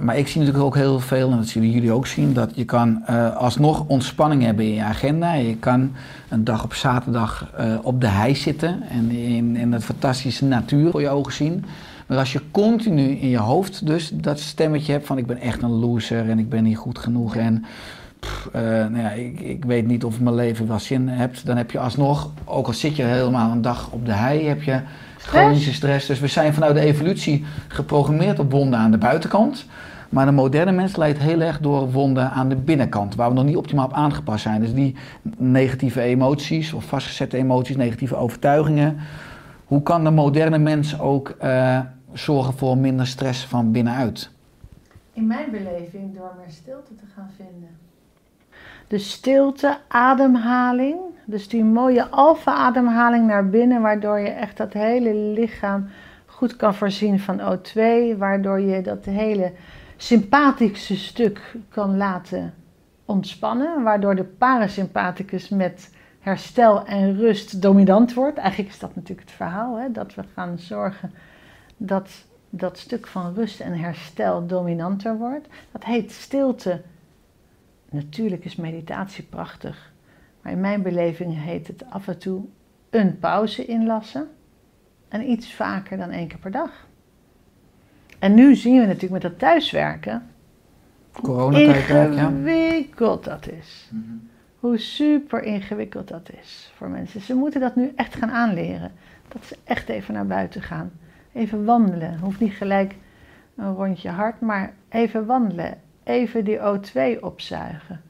maar 0.00 0.16
ik 0.16 0.28
zie 0.28 0.40
natuurlijk 0.40 0.66
ook 0.66 0.74
heel 0.74 1.00
veel, 1.00 1.30
en 1.30 1.36
dat 1.36 1.46
zullen 1.46 1.70
jullie 1.70 1.92
ook 1.92 2.06
zien, 2.06 2.32
dat 2.32 2.50
je 2.54 2.64
kan 2.64 3.02
uh, 3.10 3.36
alsnog 3.36 3.84
ontspanning 3.86 4.42
hebben 4.42 4.64
in 4.64 4.74
je 4.74 4.82
agenda. 4.82 5.32
Je 5.32 5.56
kan 5.56 5.92
een 6.28 6.44
dag 6.44 6.64
op 6.64 6.74
zaterdag 6.74 7.52
uh, 7.60 7.74
op 7.82 8.00
de 8.00 8.06
hei 8.06 8.34
zitten 8.34 8.82
en 8.82 9.10
in, 9.10 9.56
in 9.56 9.72
het 9.72 9.84
fantastische 9.84 10.44
natuur 10.44 10.90
voor 10.90 11.00
je 11.00 11.08
ogen 11.08 11.32
zien. 11.32 11.64
Maar 12.06 12.18
als 12.18 12.32
je 12.32 12.40
continu 12.50 13.10
in 13.10 13.28
je 13.28 13.38
hoofd 13.38 13.86
dus 13.86 14.10
dat 14.14 14.40
stemmetje 14.40 14.92
hebt 14.92 15.06
van 15.06 15.18
ik 15.18 15.26
ben 15.26 15.40
echt 15.40 15.62
een 15.62 15.78
loser 15.78 16.30
en 16.30 16.38
ik 16.38 16.48
ben 16.48 16.62
niet 16.62 16.76
goed 16.76 16.98
genoeg 16.98 17.36
en 17.36 17.64
pff, 18.24 18.48
nou 18.52 18.98
ja, 18.98 19.10
ik, 19.10 19.40
ik, 19.40 19.64
weet 19.64 19.86
niet 19.86 20.04
of 20.04 20.20
mijn 20.20 20.34
leven 20.34 20.68
wel 20.68 20.78
zin 20.78 21.08
hebt, 21.08 21.46
dan 21.46 21.56
heb 21.56 21.70
je 21.70 21.78
alsnog, 21.78 22.30
ook 22.44 22.66
al 22.66 22.72
zit 22.72 22.96
je 22.96 23.02
helemaal 23.02 23.50
een 23.50 23.62
dag 23.62 23.90
op 23.90 24.06
de 24.06 24.12
hei, 24.12 24.46
heb 24.46 24.62
je 24.62 24.80
chronische 25.16 25.72
stress. 25.72 26.06
Dus 26.06 26.20
we 26.20 26.26
zijn 26.26 26.54
vanuit 26.54 26.74
de 26.74 26.80
evolutie 26.80 27.44
geprogrammeerd 27.68 28.38
op 28.38 28.50
wonden 28.50 28.78
aan 28.78 28.90
de 28.90 28.98
buitenkant. 28.98 29.66
Maar 30.08 30.26
de 30.26 30.32
moderne 30.32 30.72
mens 30.72 30.96
leidt 30.96 31.18
heel 31.18 31.40
erg 31.40 31.60
door 31.60 31.90
wonden 31.90 32.30
aan 32.30 32.48
de 32.48 32.56
binnenkant, 32.56 33.14
waar 33.14 33.28
we 33.28 33.34
nog 33.34 33.44
niet 33.44 33.56
optimaal 33.56 33.84
op 33.84 33.92
aangepast 33.92 34.42
zijn. 34.42 34.60
Dus 34.60 34.74
die 34.74 34.96
negatieve 35.36 36.00
emoties 36.00 36.72
of 36.72 36.84
vastgezette 36.84 37.36
emoties, 37.36 37.76
negatieve 37.76 38.16
overtuigingen. 38.16 38.96
Hoe 39.64 39.82
kan 39.82 40.04
de 40.04 40.10
moderne 40.10 40.58
mens 40.58 41.00
ook 41.00 41.36
uh, 41.42 41.80
zorgen 42.12 42.54
voor 42.54 42.78
minder 42.78 43.06
stress 43.06 43.46
van 43.46 43.72
binnenuit? 43.72 44.30
In 45.12 45.26
mijn 45.26 45.50
beleving 45.50 46.14
door 46.14 46.32
meer 46.38 46.50
stilte 46.50 46.94
te 46.94 47.04
gaan 47.14 47.30
vinden. 47.36 47.83
De 48.88 48.98
stilte, 48.98 49.76
ademhaling. 49.88 50.96
Dus 51.24 51.48
die 51.48 51.64
mooie 51.64 52.08
alfa-ademhaling 52.08 53.26
naar 53.26 53.48
binnen, 53.48 53.82
waardoor 53.82 54.18
je 54.18 54.28
echt 54.28 54.56
dat 54.56 54.72
hele 54.72 55.14
lichaam 55.14 55.88
goed 56.26 56.56
kan 56.56 56.74
voorzien 56.74 57.20
van 57.20 57.40
O2. 57.40 57.80
Waardoor 58.18 58.60
je 58.60 58.82
dat 58.82 59.04
hele 59.04 59.52
sympathische 59.96 60.96
stuk 60.96 61.54
kan 61.68 61.96
laten 61.96 62.54
ontspannen, 63.04 63.82
waardoor 63.82 64.14
de 64.14 64.24
parasympathicus 64.24 65.48
met 65.48 65.90
herstel 66.20 66.86
en 66.86 67.16
rust 67.16 67.62
dominant 67.62 68.14
wordt. 68.14 68.38
Eigenlijk 68.38 68.70
is 68.70 68.78
dat 68.78 68.94
natuurlijk 68.94 69.28
het 69.28 69.36
verhaal, 69.36 69.76
hè? 69.76 69.92
dat 69.92 70.14
we 70.14 70.22
gaan 70.34 70.58
zorgen 70.58 71.12
dat 71.76 72.10
dat 72.50 72.78
stuk 72.78 73.06
van 73.06 73.34
rust 73.34 73.60
en 73.60 73.72
herstel 73.72 74.46
dominanter 74.46 75.16
wordt. 75.16 75.46
Dat 75.72 75.84
heet 75.84 76.12
stilte. 76.12 76.80
Natuurlijk 77.94 78.44
is 78.44 78.56
meditatie 78.56 79.24
prachtig, 79.24 79.92
maar 80.42 80.52
in 80.52 80.60
mijn 80.60 80.82
beleving 80.82 81.42
heet 81.42 81.66
het 81.66 81.84
af 81.90 82.08
en 82.08 82.18
toe 82.18 82.44
een 82.90 83.18
pauze 83.18 83.64
inlassen 83.64 84.28
en 85.08 85.30
iets 85.30 85.54
vaker 85.54 85.96
dan 85.96 86.10
één 86.10 86.28
keer 86.28 86.38
per 86.38 86.50
dag. 86.50 86.86
En 88.18 88.34
nu 88.34 88.54
zien 88.54 88.80
we 88.80 88.86
natuurlijk 88.86 89.12
met 89.12 89.22
dat 89.22 89.38
thuiswerken 89.38 90.28
Coronatijd, 91.22 91.88
ja. 91.88 92.04
ingewikkeld 92.04 93.24
dat 93.24 93.48
is. 93.48 93.90
Hoe 94.60 94.78
super 94.78 95.42
ingewikkeld 95.42 96.08
dat 96.08 96.30
is 96.42 96.72
voor 96.76 96.88
mensen. 96.88 97.20
Ze 97.20 97.34
moeten 97.34 97.60
dat 97.60 97.76
nu 97.76 97.92
echt 97.96 98.14
gaan 98.14 98.30
aanleren. 98.30 98.92
Dat 99.28 99.44
ze 99.44 99.56
echt 99.64 99.88
even 99.88 100.14
naar 100.14 100.26
buiten 100.26 100.62
gaan. 100.62 100.92
Even 101.32 101.64
wandelen. 101.64 102.18
Hoeft 102.18 102.40
niet 102.40 102.52
gelijk 102.52 102.94
een 103.56 103.74
rondje 103.74 104.08
hard, 104.08 104.40
maar 104.40 104.74
even 104.88 105.26
wandelen. 105.26 105.80
Even 106.04 106.44
die 106.44 106.58
O2 106.58 107.20
opzuigen. 107.20 108.00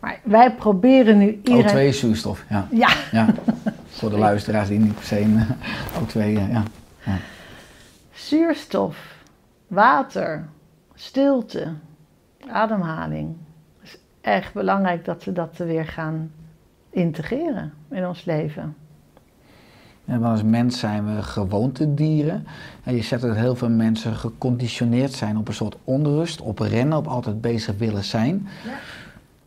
Maar 0.00 0.20
wij 0.22 0.54
proberen 0.54 1.18
nu 1.18 1.40
iedereen... 1.42 1.92
O2 1.92 1.96
zuurstof, 1.96 2.44
ja. 2.48 2.68
Ja, 2.70 2.88
ja. 3.12 3.26
Voor 3.86 4.10
de 4.10 4.18
luisteraars 4.18 4.68
die 4.68 4.78
niet 4.78 4.94
per 4.94 5.04
se 5.04 5.20
een 5.20 5.38
eh, 5.38 6.02
O2, 6.02 6.16
eh, 6.16 6.52
ja. 6.52 6.62
zuurstof, 8.12 9.14
water, 9.66 10.48
stilte, 10.94 11.72
ademhaling. 12.48 13.36
Het 13.78 13.88
is 13.88 13.98
echt 14.20 14.52
belangrijk 14.52 15.04
dat 15.04 15.24
we 15.24 15.32
dat 15.32 15.56
weer 15.56 15.86
gaan 15.86 16.30
integreren 16.90 17.72
in 17.90 18.06
ons 18.06 18.24
leven. 18.24 18.76
Ja, 20.06 20.18
want 20.18 20.32
als 20.32 20.42
mens 20.42 20.78
zijn 20.78 21.16
we 21.16 21.22
gewoontedieren. 21.22 22.46
En 22.84 22.94
je 22.96 23.02
zet 23.02 23.20
dat 23.20 23.36
heel 23.36 23.54
veel 23.54 23.70
mensen 23.70 24.14
geconditioneerd 24.14 25.12
zijn 25.12 25.36
op 25.36 25.48
een 25.48 25.54
soort 25.54 25.76
onrust, 25.84 26.40
op 26.40 26.58
rennen, 26.58 26.98
op 26.98 27.06
altijd 27.06 27.40
bezig 27.40 27.78
willen 27.78 28.04
zijn. 28.04 28.48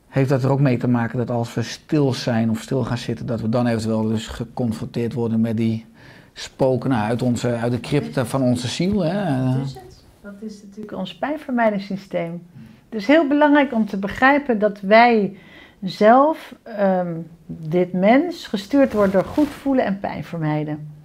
Heeft 0.07 0.29
dat 0.29 0.43
er 0.43 0.49
ook 0.49 0.59
mee 0.59 0.77
te 0.77 0.87
maken 0.87 1.17
dat 1.17 1.29
als 1.29 1.53
we 1.53 1.61
stil 1.61 2.13
zijn 2.13 2.49
of 2.49 2.61
stil 2.61 2.83
gaan 2.83 2.97
zitten, 2.97 3.25
dat 3.25 3.41
we 3.41 3.49
dan 3.49 3.67
eventueel 3.67 4.07
dus 4.07 4.27
geconfronteerd 4.27 5.13
worden 5.13 5.41
met 5.41 5.57
die 5.57 5.85
spoken 6.33 6.89
nou, 6.89 7.09
uit, 7.09 7.21
onze, 7.21 7.55
uit 7.55 7.71
de 7.71 7.79
crypte 7.79 8.25
van 8.25 8.41
onze 8.41 8.67
ziel? 8.67 8.99
Hè? 8.99 9.45
Dat 9.53 9.65
is 9.65 9.73
het. 9.73 9.89
Dat 10.21 10.33
is 10.39 10.61
natuurlijk 10.63 10.97
ons 10.97 11.15
pijnvermijdingssysteem. 11.15 12.41
Het 12.89 12.99
is 12.99 13.07
heel 13.07 13.27
belangrijk 13.27 13.73
om 13.73 13.85
te 13.85 13.97
begrijpen 13.97 14.59
dat 14.59 14.81
wij 14.81 15.37
zelf, 15.81 16.55
ehm, 16.63 17.17
dit 17.45 17.93
mens, 17.93 18.47
gestuurd 18.47 18.93
wordt 18.93 19.13
door 19.13 19.25
goed 19.25 19.47
voelen 19.47 19.85
en 19.85 19.99
pijn 19.99 20.23
vermijden. 20.23 20.97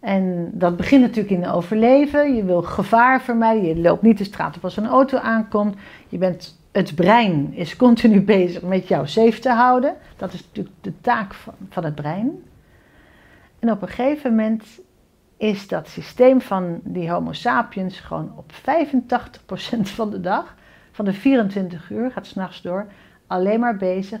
En 0.00 0.50
dat 0.52 0.76
begint 0.76 1.02
natuurlijk 1.02 1.34
in 1.34 1.46
overleven. 1.46 2.34
Je 2.34 2.44
wil 2.44 2.62
gevaar 2.62 3.22
vermijden. 3.22 3.64
Je 3.66 3.80
loopt 3.80 4.02
niet 4.02 4.18
de 4.18 4.24
straat 4.24 4.56
op 4.56 4.64
als 4.64 4.76
een 4.76 4.86
auto 4.86 5.18
aankomt. 5.18 5.76
Je 6.08 6.18
bent, 6.18 6.58
het 6.72 6.94
brein 6.94 7.54
is 7.54 7.76
continu 7.76 8.22
bezig 8.36 8.62
met 8.62 8.88
jou 8.88 9.06
safe 9.06 9.38
te 9.38 9.50
houden. 9.50 9.96
Dat 10.16 10.32
is 10.32 10.44
natuurlijk 10.46 10.74
de 10.80 11.00
taak 11.00 11.34
van, 11.34 11.54
van 11.68 11.84
het 11.84 11.94
brein. 11.94 12.42
En 13.58 13.70
op 13.70 13.82
een 13.82 13.88
gegeven 13.88 14.30
moment 14.30 14.64
is 15.36 15.68
dat 15.68 15.88
systeem 15.88 16.40
van 16.40 16.80
die 16.84 17.10
Homo 17.10 17.32
sapiens 17.32 18.00
gewoon 18.00 18.32
op 18.36 18.52
85% 18.52 18.54
van 19.80 20.10
de 20.10 20.20
dag, 20.20 20.54
van 20.92 21.04
de 21.04 21.12
24 21.12 21.90
uur, 21.90 22.10
gaat 22.10 22.26
s'nachts 22.26 22.62
door, 22.62 22.86
alleen 23.32 23.60
maar 23.60 23.76
bezig 23.76 24.20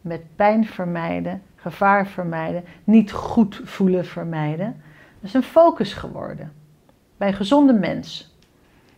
met 0.00 0.36
pijn 0.36 0.66
vermijden, 0.66 1.42
gevaar 1.56 2.06
vermijden, 2.06 2.64
niet 2.84 3.12
goed 3.12 3.60
voelen 3.64 4.04
vermijden. 4.04 4.82
Dat 5.20 5.28
is 5.28 5.34
een 5.34 5.42
focus 5.42 5.92
geworden 5.92 6.52
bij 7.16 7.32
gezonde 7.32 7.72
mensen. 7.72 8.26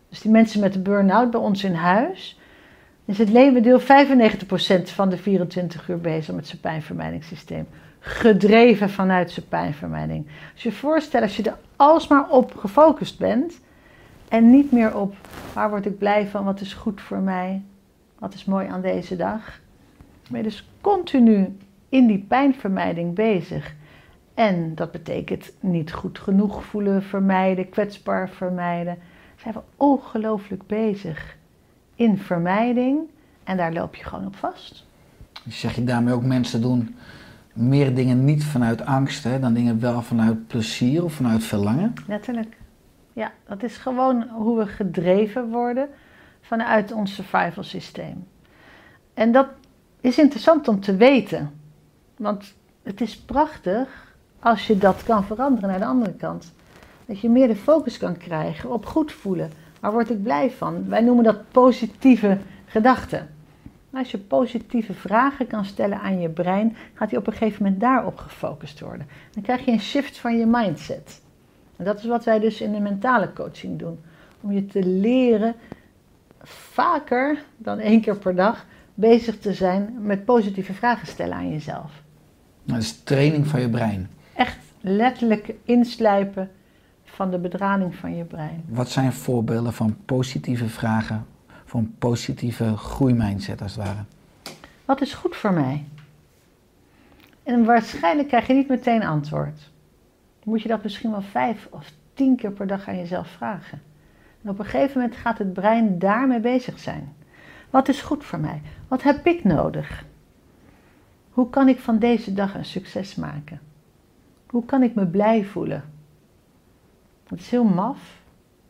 Dus 0.08 0.20
die 0.20 0.30
mensen 0.30 0.60
met 0.60 0.72
de 0.72 0.78
burn-out 0.78 1.30
bij 1.30 1.40
ons 1.40 1.64
in 1.64 1.74
huis, 1.74 2.38
is 3.04 3.18
het 3.18 3.28
leeuwendeel 3.28 3.80
95% 3.80 3.84
van 4.82 5.08
de 5.08 5.16
24 5.16 5.88
uur 5.88 6.00
bezig 6.00 6.34
met 6.34 6.46
zijn 6.46 6.60
pijnvermijdingssysteem. 6.60 7.66
Gedreven 7.98 8.90
vanuit 8.90 9.30
zijn 9.30 9.48
pijnvermijding. 9.48 10.26
Als 10.52 10.62
je 10.62 10.68
je 10.68 10.74
voorstelt, 10.74 11.22
als 11.22 11.36
je 11.36 11.42
er 11.42 11.56
alsmaar 11.76 12.28
op 12.28 12.56
gefocust 12.56 13.18
bent 13.18 13.60
en 14.28 14.50
niet 14.50 14.72
meer 14.72 14.96
op 14.96 15.14
waar 15.52 15.70
word 15.70 15.86
ik 15.86 15.98
blij 15.98 16.26
van, 16.26 16.44
wat 16.44 16.60
is 16.60 16.72
goed 16.72 17.00
voor 17.00 17.18
mij, 17.18 17.62
wat 18.20 18.34
is 18.34 18.44
mooi 18.44 18.66
aan 18.66 18.80
deze 18.80 19.16
dag. 19.16 19.60
Ben 20.28 20.38
je 20.38 20.44
dus 20.44 20.68
continu 20.80 21.56
in 21.88 22.06
die 22.06 22.24
pijnvermijding 22.28 23.14
bezig. 23.14 23.74
En 24.34 24.74
dat 24.74 24.92
betekent 24.92 25.52
niet 25.60 25.92
goed 25.92 26.18
genoeg 26.18 26.64
voelen, 26.64 27.02
vermijden, 27.02 27.68
kwetsbaar 27.68 28.28
vermijden. 28.28 28.98
Zijn 29.36 29.54
we 29.54 29.60
ongelooflijk 29.76 30.66
bezig 30.66 31.36
in 31.94 32.18
vermijding 32.18 32.98
en 33.44 33.56
daar 33.56 33.72
loop 33.72 33.94
je 33.94 34.04
gewoon 34.04 34.26
op 34.26 34.36
vast. 34.36 34.86
Zeg 35.48 35.74
je 35.74 35.84
daarmee 35.84 36.14
ook 36.14 36.24
mensen 36.24 36.60
doen 36.62 36.96
meer 37.52 37.94
dingen 37.94 38.24
niet 38.24 38.44
vanuit 38.44 38.84
angst, 38.84 39.24
hè, 39.24 39.38
dan 39.38 39.54
dingen 39.54 39.80
wel 39.80 40.02
vanuit 40.02 40.46
plezier 40.46 41.04
of 41.04 41.12
vanuit 41.12 41.44
verlangen? 41.44 41.94
Letterlijk. 42.06 42.56
Ja, 43.12 43.32
dat 43.46 43.62
is 43.62 43.76
gewoon 43.76 44.28
hoe 44.28 44.58
we 44.58 44.66
gedreven 44.66 45.50
worden 45.50 45.88
vanuit 46.50 46.92
ons 46.92 47.14
survival 47.14 47.62
systeem. 47.62 48.26
En 49.14 49.32
dat 49.32 49.46
is 50.00 50.18
interessant 50.18 50.68
om 50.68 50.80
te 50.80 50.96
weten. 50.96 51.50
Want 52.16 52.54
het 52.82 53.00
is 53.00 53.16
prachtig 53.16 54.14
als 54.40 54.66
je 54.66 54.78
dat 54.78 55.02
kan 55.02 55.24
veranderen 55.24 55.68
naar 55.68 55.78
de 55.78 55.84
andere 55.84 56.12
kant. 56.12 56.52
Dat 57.06 57.20
je 57.20 57.30
meer 57.30 57.48
de 57.48 57.56
focus 57.56 57.98
kan 57.98 58.16
krijgen 58.16 58.70
op 58.70 58.86
goed 58.86 59.12
voelen. 59.12 59.50
Waar 59.80 59.92
word 59.92 60.10
ik 60.10 60.22
blij 60.22 60.50
van? 60.50 60.88
Wij 60.88 61.00
noemen 61.00 61.24
dat 61.24 61.50
positieve 61.50 62.38
gedachten. 62.66 63.28
Als 63.92 64.10
je 64.10 64.18
positieve 64.18 64.94
vragen 64.94 65.46
kan 65.46 65.64
stellen 65.64 66.00
aan 66.00 66.20
je 66.20 66.28
brein, 66.28 66.76
gaat 66.94 67.10
hij 67.10 67.18
op 67.18 67.26
een 67.26 67.32
gegeven 67.32 67.62
moment 67.62 67.80
daarop 67.80 68.16
gefocust 68.16 68.80
worden. 68.80 69.06
Dan 69.30 69.42
krijg 69.42 69.64
je 69.64 69.70
een 69.72 69.80
shift 69.80 70.18
van 70.18 70.38
je 70.38 70.46
mindset. 70.46 71.22
En 71.76 71.84
dat 71.84 71.98
is 71.98 72.04
wat 72.04 72.24
wij 72.24 72.38
dus 72.38 72.60
in 72.60 72.72
de 72.72 72.80
mentale 72.80 73.32
coaching 73.32 73.78
doen. 73.78 73.98
Om 74.40 74.52
je 74.52 74.66
te 74.66 74.84
leren 74.84 75.54
vaker 76.42 77.44
dan 77.56 77.78
één 77.78 78.00
keer 78.00 78.16
per 78.16 78.34
dag 78.34 78.66
bezig 78.94 79.38
te 79.38 79.52
zijn 79.52 79.96
met 80.00 80.24
positieve 80.24 80.72
vragen 80.72 81.06
stellen 81.06 81.36
aan 81.36 81.50
jezelf. 81.50 82.02
Dat 82.64 82.78
is 82.78 83.02
training 83.02 83.46
van 83.46 83.60
je 83.60 83.68
brein. 83.68 84.10
Echt 84.34 84.58
letterlijk 84.80 85.54
inslijpen 85.64 86.50
van 87.04 87.30
de 87.30 87.38
bedrading 87.38 87.94
van 87.94 88.16
je 88.16 88.24
brein. 88.24 88.64
Wat 88.68 88.88
zijn 88.88 89.12
voorbeelden 89.12 89.72
van 89.72 89.96
positieve 90.04 90.68
vragen 90.68 91.26
voor 91.64 91.80
een 91.80 91.94
positieve 91.98 92.76
groeimindset 92.76 93.62
als 93.62 93.74
het 93.74 93.84
ware? 93.84 94.04
Wat 94.84 95.00
is 95.00 95.14
goed 95.14 95.36
voor 95.36 95.52
mij? 95.52 95.84
En 97.42 97.64
waarschijnlijk 97.64 98.28
krijg 98.28 98.46
je 98.46 98.54
niet 98.54 98.68
meteen 98.68 99.02
antwoord. 99.02 99.70
Moet 100.44 100.62
je 100.62 100.68
dat 100.68 100.82
misschien 100.82 101.10
wel 101.10 101.22
vijf 101.22 101.68
of 101.70 101.92
tien 102.14 102.36
keer 102.36 102.52
per 102.52 102.66
dag 102.66 102.88
aan 102.88 102.96
jezelf 102.96 103.28
vragen. 103.28 103.82
En 104.42 104.50
op 104.50 104.58
een 104.58 104.64
gegeven 104.64 105.00
moment 105.00 105.18
gaat 105.18 105.38
het 105.38 105.52
brein 105.52 105.98
daarmee 105.98 106.40
bezig 106.40 106.78
zijn. 106.78 107.14
Wat 107.70 107.88
is 107.88 108.02
goed 108.02 108.24
voor 108.24 108.38
mij? 108.38 108.62
Wat 108.88 109.02
heb 109.02 109.26
ik 109.26 109.44
nodig? 109.44 110.04
Hoe 111.30 111.50
kan 111.50 111.68
ik 111.68 111.78
van 111.78 111.98
deze 111.98 112.32
dag 112.32 112.54
een 112.54 112.64
succes 112.64 113.14
maken? 113.14 113.60
Hoe 114.46 114.64
kan 114.64 114.82
ik 114.82 114.94
me 114.94 115.06
blij 115.06 115.44
voelen? 115.44 115.84
Dat 117.28 117.38
is 117.38 117.50
heel 117.50 117.64
maf, 117.64 118.22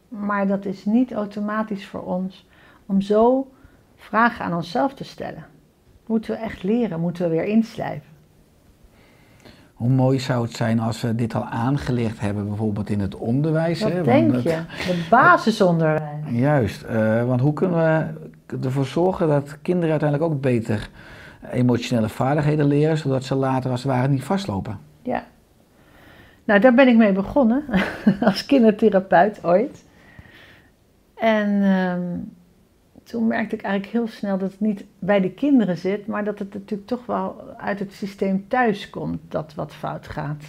maar 0.08 0.46
dat 0.46 0.64
is 0.64 0.84
niet 0.84 1.12
automatisch 1.12 1.86
voor 1.86 2.02
ons 2.02 2.48
om 2.86 3.00
zo 3.00 3.52
vragen 3.96 4.44
aan 4.44 4.54
onszelf 4.54 4.94
te 4.94 5.04
stellen. 5.04 5.46
Moeten 6.06 6.30
we 6.30 6.36
echt 6.36 6.62
leren, 6.62 7.00
moeten 7.00 7.24
we 7.24 7.30
weer 7.30 7.44
inslijpen. 7.44 8.09
Hoe 9.80 9.88
mooi 9.90 10.18
zou 10.20 10.42
het 10.44 10.56
zijn 10.56 10.80
als 10.80 11.00
we 11.00 11.14
dit 11.14 11.34
al 11.34 11.44
aangeleerd 11.44 12.20
hebben, 12.20 12.46
bijvoorbeeld 12.48 12.90
in 12.90 13.00
het 13.00 13.14
onderwijs? 13.16 13.82
Wat 13.82 13.92
hè? 13.92 14.02
denk 14.02 14.30
Want 14.30 14.42
je? 14.42 14.48
het- 14.50 14.66
De 14.86 15.06
basisonderwijs. 15.10 16.02
Juist, 16.30 16.82
eh, 16.82 17.24
want 17.26 17.40
hoe 17.40 17.52
kunnen 17.52 17.78
we 18.46 18.56
ervoor 18.64 18.84
zorgen 18.86 19.28
dat 19.28 19.58
kinderen 19.62 19.90
uiteindelijk 19.90 20.32
ook 20.32 20.40
beter 20.40 20.88
emotionele 21.50 22.08
vaardigheden 22.08 22.66
leren, 22.66 22.98
zodat 22.98 23.24
ze 23.24 23.34
later 23.34 23.70
als 23.70 23.82
het 23.82 23.92
ware 23.92 24.08
niet 24.08 24.24
vastlopen? 24.24 24.78
Ja. 25.02 25.24
Nou, 26.44 26.60
daar 26.60 26.74
ben 26.74 26.88
ik 26.88 26.96
mee 26.96 27.12
begonnen 27.12 27.64
als 28.20 28.46
kindertherapeut 28.46 29.44
ooit. 29.44 29.84
En 31.16 31.62
ehm, 31.62 32.00
toen 33.10 33.26
merkte 33.26 33.54
ik 33.54 33.62
eigenlijk 33.62 33.92
heel 33.92 34.08
snel 34.08 34.38
dat 34.38 34.50
het 34.50 34.60
niet 34.60 34.84
bij 34.98 35.20
de 35.20 35.30
kinderen 35.30 35.78
zit, 35.78 36.06
maar 36.06 36.24
dat 36.24 36.38
het 36.38 36.54
natuurlijk 36.54 36.88
toch 36.88 37.06
wel 37.06 37.54
uit 37.56 37.78
het 37.78 37.92
systeem 37.92 38.48
thuis 38.48 38.90
komt 38.90 39.20
dat 39.28 39.54
wat 39.54 39.74
fout 39.74 40.08
gaat. 40.08 40.44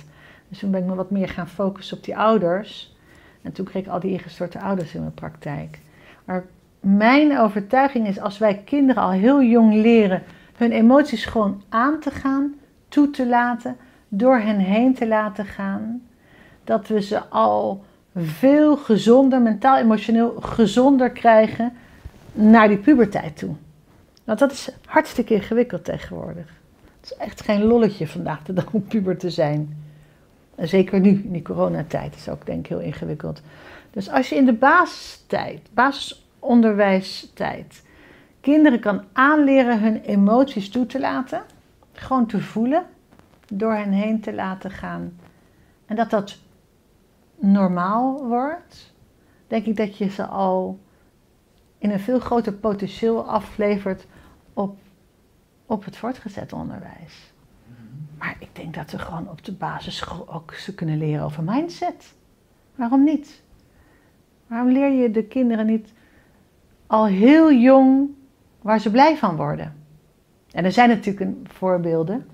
Dus 0.49 0.59
toen 0.59 0.71
ben 0.71 0.81
ik 0.81 0.87
me 0.87 0.95
wat 0.95 1.11
meer 1.11 1.29
gaan 1.29 1.47
focussen 1.47 1.97
op 1.97 2.03
die 2.03 2.17
ouders. 2.17 2.95
En 3.41 3.51
toen 3.51 3.65
kreeg 3.65 3.83
ik 3.83 3.89
al 3.89 3.99
die 3.99 4.11
ingestorte 4.11 4.59
ouders 4.59 4.93
in 4.95 5.01
mijn 5.01 5.13
praktijk. 5.13 5.79
Maar 6.25 6.45
mijn 6.79 7.37
overtuiging 7.37 8.07
is 8.07 8.19
als 8.19 8.37
wij 8.37 8.61
kinderen 8.65 9.03
al 9.03 9.11
heel 9.11 9.43
jong 9.43 9.73
leren 9.73 10.23
hun 10.55 10.71
emoties 10.71 11.25
gewoon 11.25 11.61
aan 11.69 11.99
te 11.99 12.11
gaan, 12.11 12.53
toe 12.87 13.09
te 13.09 13.27
laten, 13.27 13.77
door 14.07 14.37
hen 14.37 14.57
heen 14.57 14.93
te 14.93 15.07
laten 15.07 15.45
gaan, 15.45 16.01
dat 16.63 16.87
we 16.87 17.01
ze 17.01 17.19
al 17.19 17.83
veel 18.15 18.77
gezonder, 18.77 19.41
mentaal, 19.41 19.77
emotioneel 19.77 20.35
gezonder 20.41 21.09
krijgen 21.09 21.73
naar 22.31 22.67
die 22.67 22.77
puberteit 22.77 23.37
toe. 23.37 23.55
Want 24.23 24.39
dat 24.39 24.51
is 24.51 24.69
hartstikke 24.85 25.33
ingewikkeld 25.33 25.85
tegenwoordig. 25.85 26.59
Het 26.99 27.11
is 27.11 27.17
echt 27.17 27.41
geen 27.41 27.63
lolletje 27.63 28.07
vandaag 28.07 28.43
de 28.43 28.53
dag 28.53 28.71
om 28.71 28.83
puber 28.83 29.17
te 29.17 29.29
zijn. 29.29 29.83
En 30.55 30.67
zeker 30.67 30.99
nu, 30.99 31.09
in 31.09 31.31
die 31.31 31.41
coronatijd, 31.41 32.15
is 32.15 32.29
ook 32.29 32.45
denk 32.45 32.59
ik 32.59 32.67
heel 32.67 32.79
ingewikkeld. 32.79 33.41
Dus 33.91 34.09
als 34.09 34.29
je 34.29 34.35
in 34.35 34.45
de 34.45 34.53
basistijd, 34.53 35.59
basisonderwijstijd, 35.73 37.83
kinderen 38.41 38.79
kan 38.79 39.03
aanleren 39.13 39.81
hun 39.81 40.01
emoties 40.01 40.69
toe 40.69 40.85
te 40.85 40.99
laten, 40.99 41.41
gewoon 41.93 42.25
te 42.25 42.41
voelen, 42.41 42.85
door 43.47 43.73
hen 43.73 43.91
heen 43.91 44.21
te 44.21 44.33
laten 44.33 44.71
gaan. 44.71 45.13
En 45.85 45.95
dat 45.95 46.09
dat 46.09 46.37
normaal 47.35 48.27
wordt, 48.27 48.93
denk 49.47 49.65
ik 49.65 49.77
dat 49.77 49.97
je 49.97 50.09
ze 50.09 50.25
al 50.25 50.79
in 51.81 51.91
een 51.91 51.99
veel 51.99 52.19
groter 52.19 52.53
potentieel 52.53 53.29
aflevert 53.29 54.05
op, 54.53 54.77
op 55.65 55.85
het 55.85 55.97
voortgezet 55.97 56.53
onderwijs. 56.53 57.33
Maar 58.17 58.35
ik 58.39 58.55
denk 58.55 58.73
dat 58.73 58.91
we 58.91 58.99
gewoon 58.99 59.29
op 59.29 59.45
de 59.45 59.53
basisschool 59.53 60.33
ook 60.33 60.53
ze 60.53 60.73
kunnen 60.75 60.97
leren 60.97 61.23
over 61.23 61.43
mindset. 61.43 62.13
Waarom 62.75 63.03
niet? 63.03 63.43
Waarom 64.47 64.71
leer 64.71 64.91
je 64.91 65.11
de 65.11 65.23
kinderen 65.23 65.65
niet 65.65 65.93
al 66.87 67.05
heel 67.05 67.53
jong 67.53 68.09
waar 68.61 68.79
ze 68.79 68.91
blij 68.91 69.17
van 69.17 69.35
worden? 69.35 69.75
En 70.51 70.65
er 70.65 70.71
zijn 70.71 70.89
natuurlijk 70.89 71.31
voorbeelden. 71.43 72.27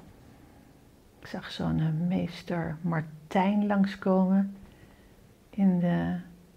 Ik 1.20 1.28
zag 1.28 1.52
zo'n 1.52 1.80
eh, 1.80 2.08
meester 2.08 2.78
Martijn 2.82 3.68
langskomen 3.68 4.56
in 5.50 5.80
de 5.80 6.16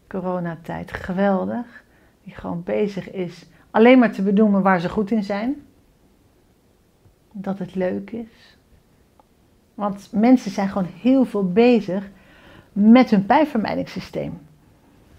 coronatijd. 0.09 0.93
Geweldig. 0.93 1.85
Die 2.31 2.39
gewoon 2.39 2.63
bezig 2.63 3.11
is 3.11 3.47
alleen 3.71 3.99
maar 3.99 4.13
te 4.13 4.23
benoemen 4.23 4.63
waar 4.63 4.81
ze 4.81 4.89
goed 4.89 5.11
in 5.11 5.23
zijn. 5.23 5.63
Dat 7.33 7.59
het 7.59 7.75
leuk 7.75 8.11
is. 8.11 8.59
Want 9.75 10.09
mensen 10.13 10.51
zijn 10.51 10.69
gewoon 10.69 10.89
heel 11.01 11.25
veel 11.25 11.53
bezig 11.53 12.11
met 12.73 13.11
hun 13.11 13.27
pijnvermijdingssysteem. 13.27 14.39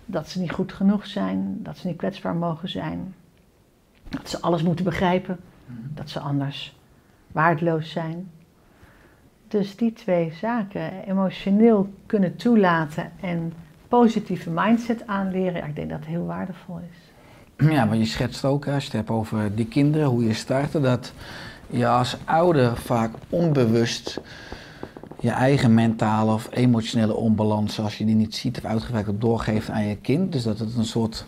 Dat 0.05 0.29
ze 0.29 0.39
niet 0.39 0.51
goed 0.51 0.73
genoeg 0.73 1.05
zijn, 1.05 1.59
dat 1.63 1.77
ze 1.77 1.87
niet 1.87 1.97
kwetsbaar 1.97 2.35
mogen 2.35 2.69
zijn, 2.69 3.15
dat 4.09 4.29
ze 4.29 4.41
alles 4.41 4.63
moeten 4.63 4.85
begrijpen, 4.85 5.39
dat 5.93 6.09
ze 6.09 6.19
anders 6.19 6.79
waardeloos 7.31 7.91
zijn. 7.91 8.31
Dus 9.47 9.75
die 9.75 9.93
twee 9.93 10.31
zaken, 10.31 11.03
emotioneel 11.03 11.93
kunnen 12.05 12.35
toelaten 12.35 13.11
en 13.21 13.53
positieve 13.91 14.49
mindset 14.49 15.07
aanleren, 15.07 15.67
ik 15.67 15.75
denk 15.75 15.89
dat 15.89 15.99
het 15.99 16.07
heel 16.07 16.25
waardevol 16.25 16.79
is. 16.91 16.97
Ja, 17.71 17.85
maar 17.85 17.97
je 17.97 18.05
schetst 18.05 18.45
ook, 18.45 18.67
als 18.67 18.83
je 18.83 18.83
het 18.83 18.97
hebt 18.97 19.09
over 19.09 19.55
die 19.55 19.65
kinderen, 19.65 20.07
hoe 20.07 20.23
je 20.23 20.33
startte, 20.33 20.81
dat 20.81 21.13
je 21.67 21.87
als 21.87 22.17
ouder 22.25 22.77
vaak 22.77 23.11
onbewust 23.29 24.21
je 25.19 25.29
eigen 25.29 25.73
mentale 25.73 26.33
of 26.33 26.47
emotionele 26.51 27.15
onbalans, 27.15 27.79
als 27.79 27.97
je 27.97 28.05
die 28.05 28.15
niet 28.15 28.35
ziet 28.35 28.57
of 28.57 28.65
uitgewerkt 28.65 29.21
doorgeeft 29.21 29.69
aan 29.69 29.87
je 29.87 29.95
kind. 29.95 30.31
Dus 30.31 30.43
dat 30.43 30.59
het 30.59 30.75
een 30.75 30.85
soort. 30.85 31.25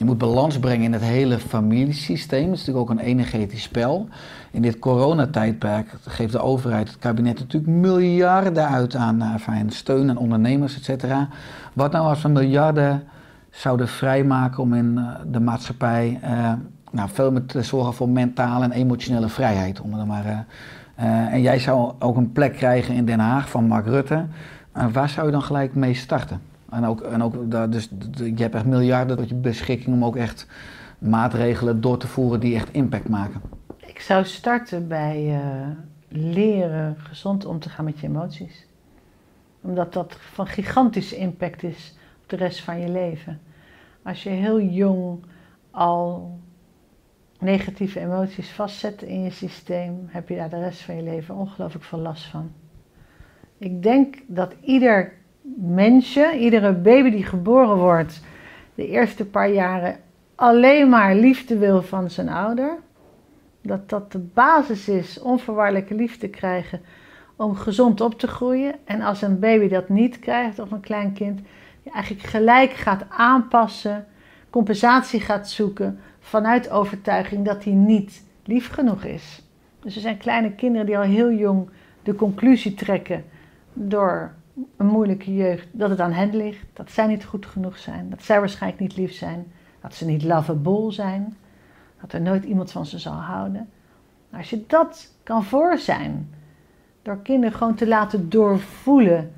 Je 0.00 0.06
moet 0.06 0.18
balans 0.18 0.58
brengen 0.58 0.84
in 0.84 0.92
het 0.92 1.02
hele 1.02 1.38
familiesysteem. 1.38 2.44
Het 2.44 2.52
is 2.52 2.58
natuurlijk 2.58 2.90
ook 2.90 2.98
een 2.98 3.04
energetisch 3.04 3.62
spel. 3.62 4.08
In 4.50 4.62
dit 4.62 4.78
coronatijdperk 4.78 5.94
geeft 6.06 6.32
de 6.32 6.40
overheid, 6.40 6.88
het 6.88 6.98
kabinet 6.98 7.38
natuurlijk 7.38 7.72
miljarden 7.72 8.68
uit 8.68 8.96
aan 8.96 9.38
fijn 9.40 9.70
steun 9.70 10.10
aan 10.10 10.16
ondernemers, 10.16 10.76
et 10.76 10.84
cetera. 10.84 11.28
Wat 11.72 11.92
nou 11.92 12.06
als 12.06 12.22
we 12.22 12.28
miljarden 12.28 13.02
zouden 13.50 13.88
vrijmaken 13.88 14.62
om 14.62 14.74
in 14.74 14.94
uh, 14.98 15.08
de 15.30 15.40
maatschappij 15.40 16.20
uh, 16.24 16.52
nou, 16.90 17.08
veel 17.12 17.32
meer 17.32 17.46
te 17.46 17.62
zorgen 17.62 17.94
voor 17.94 18.08
mentale 18.08 18.64
en 18.64 18.72
emotionele 18.72 19.28
vrijheid, 19.28 19.80
om 19.80 20.06
maar 20.06 20.46
en 21.30 21.40
jij 21.40 21.58
zou 21.58 21.92
ook 21.98 22.16
een 22.16 22.32
plek 22.32 22.52
krijgen 22.52 22.94
in 22.94 23.04
Den 23.04 23.20
Haag 23.20 23.50
van 23.50 23.66
Mark 23.66 23.86
Rutte. 23.86 24.26
Waar 24.92 25.08
zou 25.08 25.26
je 25.26 25.32
dan 25.32 25.42
gelijk 25.42 25.74
mee 25.74 25.94
starten? 25.94 26.49
En 26.70 26.84
ook, 26.84 27.00
en 27.00 27.22
ook 27.22 27.50
dus 27.72 27.90
je 28.12 28.42
hebt 28.42 28.54
echt 28.54 28.64
miljarden 28.64 29.16
tot 29.16 29.28
je 29.28 29.34
beschikking 29.34 29.94
om 29.94 30.04
ook 30.04 30.16
echt 30.16 30.46
maatregelen 30.98 31.80
door 31.80 31.98
te 31.98 32.06
voeren 32.06 32.40
die 32.40 32.54
echt 32.54 32.72
impact 32.72 33.08
maken. 33.08 33.40
Ik 33.76 34.00
zou 34.00 34.24
starten 34.24 34.88
bij 34.88 35.26
uh, 35.26 35.68
leren 36.08 36.96
gezond 36.98 37.44
om 37.44 37.58
te 37.58 37.68
gaan 37.68 37.84
met 37.84 37.98
je 37.98 38.06
emoties. 38.06 38.66
Omdat 39.60 39.92
dat 39.92 40.16
van 40.18 40.46
gigantische 40.46 41.16
impact 41.16 41.62
is 41.62 41.94
op 42.22 42.28
de 42.28 42.36
rest 42.36 42.60
van 42.60 42.80
je 42.80 42.88
leven. 42.88 43.40
Als 44.02 44.22
je 44.22 44.28
heel 44.28 44.60
jong 44.60 45.24
al 45.70 46.38
negatieve 47.38 48.00
emoties 48.00 48.50
vastzetten 48.50 49.08
in 49.08 49.22
je 49.22 49.30
systeem, 49.30 50.06
heb 50.06 50.28
je 50.28 50.36
daar 50.36 50.50
de 50.50 50.60
rest 50.60 50.80
van 50.80 50.96
je 50.96 51.02
leven 51.02 51.34
ongelooflijk 51.34 51.84
veel 51.84 51.98
last 51.98 52.24
van. 52.24 52.52
Ik 53.58 53.82
denk 53.82 54.16
dat 54.26 54.54
ieder 54.60 55.12
mensje, 55.56 56.38
iedere 56.38 56.72
baby 56.72 57.10
die 57.10 57.24
geboren 57.24 57.76
wordt, 57.76 58.20
de 58.74 58.88
eerste 58.88 59.26
paar 59.26 59.50
jaren 59.50 59.96
alleen 60.34 60.88
maar 60.88 61.14
liefde 61.14 61.58
wil 61.58 61.82
van 61.82 62.10
zijn 62.10 62.28
ouder. 62.28 62.78
Dat 63.62 63.88
dat 63.88 64.12
de 64.12 64.18
basis 64.18 64.88
is, 64.88 65.20
onvoorwaardelijke 65.20 65.94
liefde 65.94 66.28
krijgen 66.28 66.80
om 67.36 67.54
gezond 67.54 68.00
op 68.00 68.18
te 68.18 68.26
groeien. 68.26 68.74
En 68.84 69.00
als 69.00 69.22
een 69.22 69.38
baby 69.38 69.68
dat 69.68 69.88
niet 69.88 70.18
krijgt, 70.18 70.58
of 70.58 70.70
een 70.70 70.80
klein 70.80 71.12
kind, 71.12 71.40
eigenlijk 71.92 72.24
gelijk 72.24 72.70
gaat 72.70 73.04
aanpassen, 73.08 74.06
compensatie 74.50 75.20
gaat 75.20 75.48
zoeken 75.50 75.98
vanuit 76.20 76.70
overtuiging 76.70 77.44
dat 77.44 77.64
hij 77.64 77.72
niet 77.72 78.22
lief 78.44 78.70
genoeg 78.70 79.04
is. 79.04 79.42
Dus 79.80 79.94
er 79.94 80.00
zijn 80.00 80.16
kleine 80.16 80.52
kinderen 80.52 80.86
die 80.86 80.98
al 80.98 81.02
heel 81.02 81.32
jong 81.32 81.70
de 82.02 82.14
conclusie 82.14 82.74
trekken 82.74 83.24
door 83.72 84.32
een 84.76 84.86
moeilijke 84.86 85.34
jeugd 85.34 85.68
dat 85.72 85.90
het 85.90 86.00
aan 86.00 86.12
hen 86.12 86.36
ligt, 86.36 86.66
dat 86.72 86.90
zij 86.90 87.06
niet 87.06 87.24
goed 87.24 87.46
genoeg 87.46 87.78
zijn, 87.78 88.10
dat 88.10 88.22
zij 88.22 88.38
waarschijnlijk 88.38 88.82
niet 88.82 88.96
lief 88.96 89.12
zijn, 89.12 89.52
dat 89.80 89.94
ze 89.94 90.04
niet 90.04 90.22
lovable 90.22 90.92
zijn, 90.92 91.36
dat 92.00 92.12
er 92.12 92.20
nooit 92.20 92.44
iemand 92.44 92.70
van 92.72 92.86
ze 92.86 92.98
zal 92.98 93.12
houden. 93.12 93.68
Als 94.32 94.50
je 94.50 94.64
dat 94.66 95.14
kan 95.22 95.44
voor 95.44 95.78
zijn, 95.78 96.30
door 97.02 97.22
kinderen 97.22 97.58
gewoon 97.58 97.74
te 97.74 97.86
laten 97.86 98.28
doorvoelen 98.28 99.32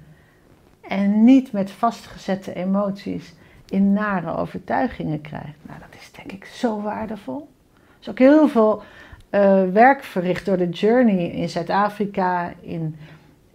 en 0.80 1.24
niet 1.24 1.52
met 1.52 1.70
vastgezette 1.70 2.54
emoties 2.54 3.34
in 3.66 3.92
nare 3.92 4.36
overtuigingen 4.36 5.20
krijgt. 5.20 5.56
Nou, 5.62 5.78
dat 5.78 6.00
is 6.00 6.12
denk 6.12 6.32
ik 6.32 6.44
zo 6.44 6.80
waardevol. 6.80 7.48
Er 7.74 7.96
is 8.00 8.08
ook 8.08 8.18
heel 8.18 8.48
veel 8.48 8.82
uh, 9.30 9.64
werk 9.72 10.02
verricht 10.02 10.46
door 10.46 10.56
de 10.56 10.68
Journey 10.68 11.30
in 11.30 11.48
Zuid-Afrika, 11.48 12.52
in, 12.60 12.96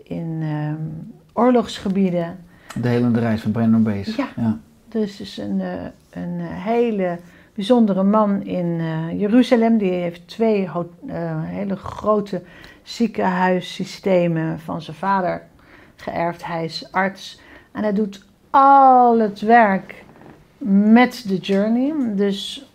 in 0.03 0.41
um, 0.41 1.13
oorlogsgebieden. 1.38 2.38
De 2.81 2.88
hele 2.88 3.19
reis 3.19 3.41
van 3.41 3.51
Brandon 3.51 3.83
Bees. 3.83 4.15
Ja, 4.15 4.27
ja. 4.35 4.59
dus 4.88 5.21
is 5.21 5.38
een, 5.38 5.59
uh, 5.59 5.73
een 6.09 6.39
hele 6.39 7.19
bijzondere 7.53 8.03
man 8.03 8.43
in 8.43 8.65
uh, 8.65 9.19
Jeruzalem. 9.19 9.77
Die 9.77 9.91
heeft 9.91 10.27
twee 10.27 10.69
hele 11.41 11.75
grote 11.75 12.41
ziekenhuissystemen 12.83 14.59
van 14.59 14.81
zijn 14.81 14.97
vader 14.97 15.41
geërfd. 15.95 16.45
Hij 16.45 16.65
is 16.65 16.91
arts 16.91 17.39
en 17.71 17.83
hij 17.83 17.93
doet 17.93 18.25
al 18.49 19.19
het 19.19 19.41
werk 19.41 20.03
met 20.57 21.23
de 21.27 21.38
journey. 21.38 21.93
Dus 22.15 22.69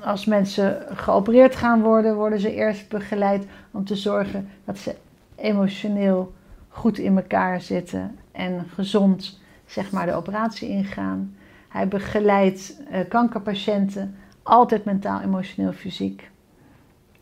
als 0.00 0.24
mensen 0.24 0.82
geopereerd 0.88 1.56
gaan 1.56 1.82
worden, 1.82 2.14
worden 2.14 2.40
ze 2.40 2.54
eerst 2.54 2.88
begeleid 2.88 3.46
om 3.70 3.84
te 3.84 3.96
zorgen 3.96 4.48
dat 4.64 4.78
ze 4.78 4.94
emotioneel 5.36 6.32
goed 6.70 6.98
in 6.98 7.16
elkaar 7.16 7.60
zitten 7.60 8.18
en 8.32 8.66
gezond 8.74 9.40
zeg 9.66 9.90
maar 9.90 10.06
de 10.06 10.14
operatie 10.14 10.68
ingaan. 10.68 11.34
Hij 11.68 11.88
begeleidt 11.88 12.76
uh, 12.90 12.98
kankerpatiënten 13.08 14.16
altijd 14.42 14.84
mentaal, 14.84 15.20
emotioneel, 15.20 15.72
fysiek. 15.72 16.30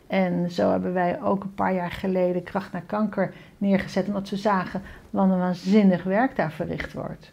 En 0.06 0.50
zo 0.50 0.70
hebben 0.70 0.92
wij 0.92 1.22
ook 1.22 1.44
een 1.44 1.54
paar 1.54 1.74
jaar 1.74 1.90
geleden 1.90 2.42
Kracht 2.42 2.72
naar 2.72 2.82
Kanker 2.82 3.34
neergezet, 3.58 4.06
omdat 4.06 4.30
we 4.30 4.36
zagen 4.36 4.82
wat 5.10 5.24
een 5.24 5.38
waanzinnig 5.38 6.02
werk 6.02 6.36
daar 6.36 6.52
verricht 6.52 6.92
wordt. 6.92 7.32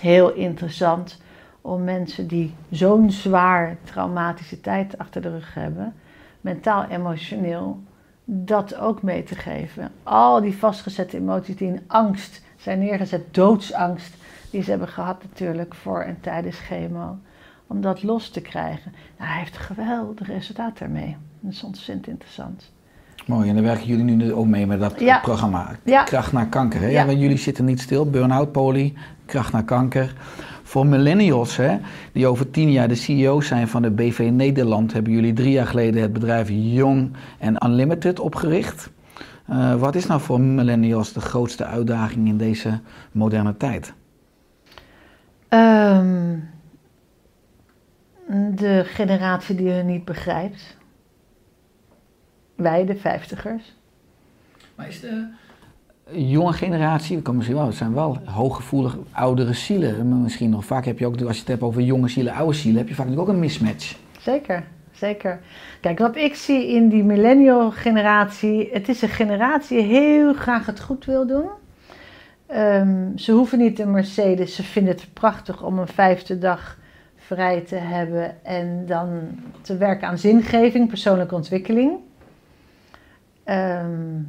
Heel 0.00 0.32
interessant 0.32 1.22
om 1.60 1.84
mensen 1.84 2.26
die 2.26 2.54
zo'n 2.70 3.10
zwaar 3.10 3.76
traumatische 3.84 4.60
tijd 4.60 4.98
achter 4.98 5.22
de 5.22 5.30
rug 5.30 5.54
hebben, 5.54 5.94
mentaal, 6.40 6.84
emotioneel, 6.84 7.80
dat 8.24 8.76
ook 8.76 9.02
mee 9.02 9.22
te 9.22 9.34
geven. 9.34 9.90
Al 10.02 10.40
die 10.40 10.56
vastgezette 10.56 11.16
emoties 11.16 11.56
die 11.56 11.68
in 11.68 11.80
angst 11.86 12.42
zijn 12.56 12.78
neergezet, 12.78 13.34
doodsangst, 13.34 14.14
die 14.50 14.62
ze 14.62 14.70
hebben 14.70 14.88
gehad 14.88 15.22
natuurlijk 15.30 15.74
voor 15.74 16.00
en 16.00 16.16
tijdens 16.20 16.58
chemo. 16.58 17.18
om 17.66 17.80
dat 17.80 18.02
los 18.02 18.28
te 18.30 18.40
krijgen. 18.40 18.92
Nou, 19.18 19.30
hij 19.30 19.38
heeft 19.38 19.56
geweldig 19.56 20.26
resultaat 20.26 20.78
daarmee. 20.78 21.16
Dat 21.40 21.52
is 21.52 21.62
ontzettend 21.62 22.06
interessant. 22.06 22.70
Mooi, 23.26 23.48
en 23.48 23.54
daar 23.54 23.64
werken 23.64 23.86
jullie 23.86 24.04
nu 24.04 24.32
ook 24.32 24.46
mee 24.46 24.66
met 24.66 24.80
dat 24.80 25.00
Ja. 25.00 25.18
programma. 25.18 25.70
Ja. 25.84 26.02
Kracht 26.02 26.32
naar 26.32 26.46
kanker. 26.46 26.80
Hè? 26.80 26.86
Ja. 26.86 26.92
Ja. 27.00 27.06
want 27.06 27.20
jullie 27.20 27.36
zitten 27.36 27.64
niet 27.64 27.80
stil. 27.80 28.10
Burn-out, 28.10 28.52
poly, 28.52 28.94
kracht 29.26 29.52
naar 29.52 29.64
kanker. 29.64 30.14
Voor 30.72 30.86
millennials, 30.86 31.56
hè, 31.56 31.78
die 32.12 32.26
over 32.26 32.50
tien 32.50 32.72
jaar 32.72 32.88
de 32.88 32.94
CEO's 32.94 33.46
zijn 33.46 33.68
van 33.68 33.82
de 33.82 33.90
BV 33.90 34.30
Nederland, 34.32 34.92
hebben 34.92 35.12
jullie 35.12 35.32
drie 35.32 35.52
jaar 35.52 35.66
geleden 35.66 36.02
het 36.02 36.12
bedrijf 36.12 36.48
Young 36.50 37.12
and 37.40 37.64
Unlimited 37.64 38.20
opgericht. 38.20 38.90
Eh, 39.46 39.74
wat 39.74 39.94
is 39.94 40.06
nou 40.06 40.20
voor 40.20 40.40
millennials 40.40 41.12
de 41.12 41.20
grootste 41.20 41.64
uitdaging 41.64 42.28
in 42.28 42.36
deze 42.36 42.80
moderne 43.10 43.56
tijd? 43.56 43.94
Ehm, 45.48 46.38
de 48.54 48.82
generatie 48.84 49.54
die 49.54 49.70
hun 49.70 49.86
niet 49.86 50.04
begrijpt. 50.04 50.76
Wij, 52.54 52.84
de 52.84 52.96
vijftigers. 52.96 53.76
Maar 54.74 54.88
is 54.88 55.00
de 55.00 55.26
jonge 56.14 56.52
generatie, 56.52 57.16
we 57.16 57.22
komen 57.22 57.36
misschien 57.36 57.58
wel, 57.58 57.66
het 57.66 57.76
zijn 57.76 57.94
wel 57.94 58.18
hooggevoelig 58.24 58.96
oudere 59.12 59.52
zielen. 59.52 60.22
Misschien 60.22 60.50
nog 60.50 60.64
vaak 60.64 60.84
heb 60.84 60.98
je 60.98 61.06
ook, 61.06 61.20
als 61.20 61.34
je 61.34 61.40
het 61.40 61.48
hebt 61.48 61.62
over 61.62 61.82
jonge 61.82 62.08
zielen, 62.08 62.32
oude 62.32 62.56
zielen, 62.56 62.78
heb 62.78 62.88
je 62.88 62.94
vaak 62.94 63.06
natuurlijk 63.06 63.30
ook 63.30 63.34
een 63.34 63.40
mismatch. 63.40 63.96
Zeker, 64.20 64.64
zeker. 64.92 65.40
Kijk, 65.80 65.98
wat 65.98 66.16
ik 66.16 66.34
zie 66.34 66.68
in 66.68 66.88
die 66.88 67.04
millennial 67.04 67.70
generatie, 67.70 68.68
het 68.72 68.88
is 68.88 69.02
een 69.02 69.08
generatie 69.08 69.78
die 69.78 69.86
heel 69.86 70.34
graag 70.34 70.66
het 70.66 70.80
goed 70.80 71.04
wil 71.04 71.26
doen. 71.26 71.48
Ehm, 72.46 73.16
ze 73.16 73.32
hoeven 73.32 73.58
niet 73.58 73.78
een 73.78 73.90
Mercedes, 73.90 74.54
ze 74.54 74.62
vinden 74.62 74.94
het 74.94 75.06
prachtig 75.12 75.62
om 75.62 75.78
een 75.78 75.88
vijfde 75.88 76.38
dag 76.38 76.78
vrij 77.16 77.60
te 77.60 77.76
hebben 77.76 78.44
en 78.44 78.86
dan 78.86 79.08
te 79.60 79.76
werken 79.76 80.08
aan 80.08 80.18
zingeving, 80.18 80.88
persoonlijke 80.88 81.34
ontwikkeling. 81.34 81.92
Ehm, 83.44 84.20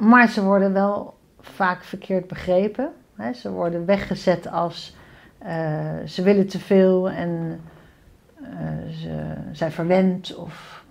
maar 0.00 0.28
ze 0.28 0.42
worden 0.42 0.72
wel 0.72 1.14
vaak 1.40 1.84
verkeerd 1.84 2.26
begrepen. 2.26 2.92
Hè? 3.16 3.32
Ze 3.32 3.50
worden 3.50 3.86
weggezet 3.86 4.50
als 4.50 4.96
eh, 5.38 5.96
ze 6.06 6.22
willen 6.22 6.46
te 6.46 6.58
veel 6.58 7.10
en 7.10 7.60
eh, 8.42 8.88
ze 8.90 9.34
zijn 9.52 9.72
verwend. 9.72 10.34
Of... 10.34 10.84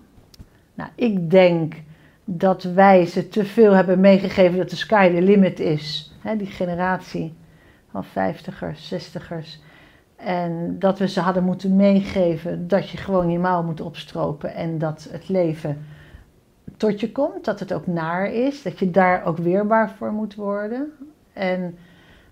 Nou, 0.74 0.90
ik 0.94 1.30
denk 1.30 1.74
dat 2.24 2.62
wij 2.62 3.06
ze 3.06 3.28
te 3.28 3.44
veel 3.44 3.72
hebben 3.72 4.00
meegegeven 4.00 4.58
dat 4.58 4.70
de 4.70 4.76
sky 4.76 5.10
the 5.14 5.22
limit 5.22 5.60
is. 5.60 6.14
Hè? 6.20 6.36
Die 6.36 6.46
generatie 6.46 7.34
van 7.90 8.04
vijftigers, 8.04 8.88
zestigers. 8.88 9.60
En 10.16 10.78
dat 10.78 10.98
we 10.98 11.08
ze 11.08 11.20
hadden 11.20 11.44
moeten 11.44 11.76
meegeven 11.76 12.68
dat 12.68 12.90
je 12.90 12.96
gewoon 12.96 13.30
je 13.30 13.38
mouw 13.38 13.62
moet 13.62 13.80
opstropen 13.80 14.54
en 14.54 14.78
dat 14.78 15.08
het 15.10 15.28
leven 15.28 15.84
tot 16.80 17.00
je 17.00 17.12
komt, 17.12 17.44
dat 17.44 17.60
het 17.60 17.72
ook 17.72 17.86
naar 17.86 18.32
is, 18.32 18.62
dat 18.62 18.78
je 18.78 18.90
daar 18.90 19.24
ook 19.24 19.36
weerbaar 19.36 19.90
voor 19.90 20.12
moet 20.12 20.34
worden. 20.34 20.92
En 21.32 21.78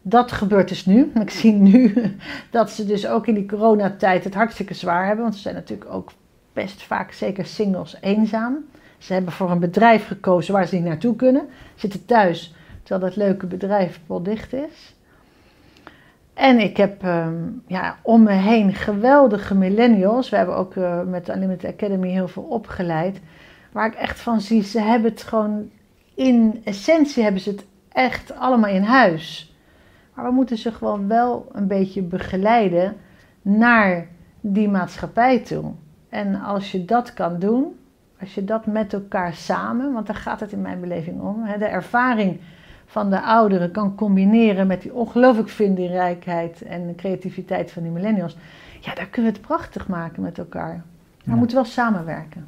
dat 0.03 0.32
gebeurt 0.32 0.68
dus 0.68 0.86
nu. 0.86 1.12
Ik 1.22 1.30
zie 1.30 1.53
nu 1.53 1.94
dat 2.51 2.70
ze 2.70 2.86
dus 2.86 3.07
ook 3.07 3.26
in 3.26 3.34
die 3.34 3.46
coronatijd 3.46 4.24
het 4.24 4.34
hartstikke 4.34 4.74
zwaar 4.74 5.07
hebben, 5.07 5.22
want 5.24 5.36
ze 5.36 5.40
zijn 5.40 5.55
natuurlijk 5.55 5.90
ook 5.90 6.12
best 6.53 6.82
vaak, 6.82 7.12
zeker 7.12 7.46
singles, 7.46 7.96
eenzaam. 8.01 8.57
Ze 8.99 9.12
hebben 9.12 9.32
voor 9.32 9.51
een 9.51 9.59
bedrijf 9.59 10.07
gekozen 10.07 10.53
waar 10.53 10.66
ze 10.66 10.74
niet 10.74 10.84
naartoe 10.84 11.16
kunnen, 11.16 11.49
zitten 11.74 12.05
thuis 12.05 12.55
terwijl 12.82 13.09
dat 13.09 13.16
leuke 13.16 13.46
bedrijf 13.46 14.01
dicht 14.22 14.53
is. 14.53 14.94
En 16.34 16.59
ik 16.59 16.76
heb 16.76 17.03
ehm, 17.03 17.34
ja, 17.66 17.96
om 18.03 18.22
me 18.22 18.32
heen 18.32 18.74
geweldige 18.74 19.55
millennials. 19.55 20.28
We 20.28 20.36
hebben 20.36 20.57
ook 20.57 20.76
eh, 20.76 21.03
met 21.03 21.26
de 21.26 21.32
Unlimited 21.32 21.72
Academy 21.72 22.09
heel 22.09 22.28
veel 22.28 22.42
opgeleid. 22.42 23.20
Waar 23.72 23.86
ik 23.86 23.94
echt 23.94 24.20
van 24.20 24.40
zie, 24.40 24.62
ze 24.62 24.80
hebben 24.80 25.10
het 25.10 25.22
gewoon 25.22 25.70
in 26.14 26.60
essentie 26.64 27.22
hebben 27.22 27.40
ze 27.40 27.50
het 27.50 27.64
echt 27.92 28.36
allemaal 28.36 28.70
in 28.70 28.82
huis. 28.82 29.54
Maar 30.14 30.24
we 30.24 30.32
moeten 30.32 30.58
ze 30.58 30.72
gewoon 30.72 31.08
wel 31.08 31.48
een 31.52 31.66
beetje 31.66 32.02
begeleiden 32.02 32.96
naar 33.42 34.06
die 34.40 34.68
maatschappij 34.68 35.38
toe. 35.38 35.72
En 36.08 36.40
als 36.40 36.72
je 36.72 36.84
dat 36.84 37.14
kan 37.14 37.38
doen, 37.38 37.76
als 38.20 38.34
je 38.34 38.44
dat 38.44 38.66
met 38.66 38.92
elkaar 38.92 39.34
samen, 39.34 39.92
want 39.92 40.06
daar 40.06 40.16
gaat 40.16 40.40
het 40.40 40.52
in 40.52 40.62
mijn 40.62 40.80
beleving 40.80 41.20
om, 41.20 41.42
hè, 41.44 41.58
de 41.58 41.64
ervaring 41.64 42.40
van 42.86 43.10
de 43.10 43.20
ouderen 43.22 43.70
kan 43.70 43.94
combineren 43.94 44.66
met 44.66 44.82
die 44.82 44.94
ongelooflijk 44.94 45.48
vindingrijkheid 45.48 46.62
en 46.62 46.94
creativiteit 46.96 47.70
van 47.70 47.82
die 47.82 47.92
millennials. 47.92 48.36
Ja, 48.80 48.94
daar 48.94 49.06
kunnen 49.06 49.32
we 49.32 49.38
het 49.38 49.46
prachtig 49.46 49.88
maken 49.88 50.22
met 50.22 50.38
elkaar. 50.38 50.68
Maar 50.74 50.82
Ja. 51.24 51.32
we 51.32 51.38
moeten 51.38 51.56
wel 51.56 51.64
samenwerken. 51.66 52.46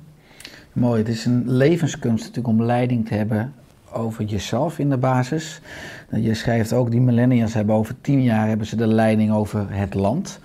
Mooi, 0.72 0.98
het 0.98 1.08
is 1.08 1.24
een 1.24 1.42
levenskunst 1.46 2.24
natuurlijk 2.24 2.58
om 2.58 2.62
leiding 2.62 3.06
te 3.06 3.14
hebben 3.14 3.54
over 3.92 4.24
jezelf 4.24 4.78
in 4.78 4.90
de 4.90 4.96
basis. 4.96 5.60
Je 6.10 6.34
schrijft 6.34 6.72
ook, 6.72 6.90
die 6.90 7.00
millennials 7.00 7.54
hebben 7.54 7.74
over 7.74 8.00
tien 8.00 8.22
jaar 8.22 8.48
hebben 8.48 8.66
ze 8.66 8.76
de 8.76 8.86
leiding 8.86 9.32
over 9.32 9.66
het 9.70 9.94
land. 9.94 10.40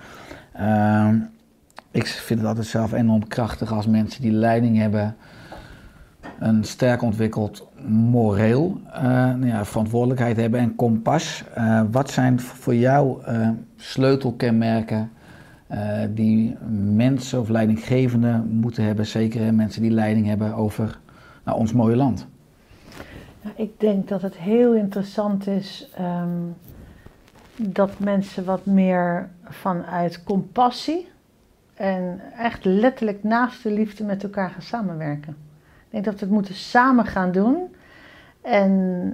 Ehm, 0.52 1.16
ik 1.90 2.06
vind 2.06 2.38
het 2.38 2.48
altijd 2.48 2.66
zelf 2.66 2.92
enorm 2.92 3.26
krachtig 3.26 3.72
als 3.72 3.86
mensen 3.86 4.22
die 4.22 4.32
leiding 4.32 4.76
hebben, 4.76 5.16
een 6.38 6.64
sterk 6.64 7.02
ontwikkeld 7.02 7.66
moreel, 7.88 8.80
eh, 8.92 9.02
nou 9.02 9.46
ja, 9.46 9.64
verantwoordelijkheid 9.64 10.36
hebben 10.36 10.60
en 10.60 10.74
kompas. 10.74 11.44
Eh, 11.54 11.82
wat 11.90 12.10
zijn 12.10 12.40
voor 12.40 12.74
jou 12.74 13.22
eh, 13.24 13.48
sleutelkenmerken 13.76 15.10
eh, 15.66 16.02
die 16.10 16.56
mensen 16.94 17.40
of 17.40 17.48
leidinggevenden 17.48 18.48
moeten 18.48 18.84
hebben, 18.84 19.06
zeker 19.06 19.54
mensen 19.54 19.82
die 19.82 19.90
leiding 19.90 20.26
hebben 20.26 20.54
over 20.54 20.98
nou, 21.44 21.58
ons 21.58 21.72
mooie 21.72 21.96
land? 21.96 22.26
Ik 23.54 23.80
denk 23.80 24.08
dat 24.08 24.22
het 24.22 24.36
heel 24.36 24.74
interessant 24.74 25.46
is 25.46 25.90
ehm, 25.94 26.40
dat 27.56 27.98
mensen 27.98 28.44
wat 28.44 28.66
meer 28.66 29.28
vanuit 29.44 30.24
compassie 30.24 31.08
en 31.74 32.20
echt 32.38 32.64
letterlijk 32.64 33.22
naast 33.22 33.62
de 33.62 33.70
liefde 33.70 34.04
met 34.04 34.22
elkaar 34.22 34.50
gaan 34.50 34.62
samenwerken. 34.62 35.36
Ik 35.84 35.92
denk 35.92 36.04
dat 36.04 36.14
we 36.14 36.20
het 36.20 36.30
moeten 36.30 36.54
samen 36.54 37.06
gaan 37.06 37.32
doen. 37.32 37.74
En 38.40 39.12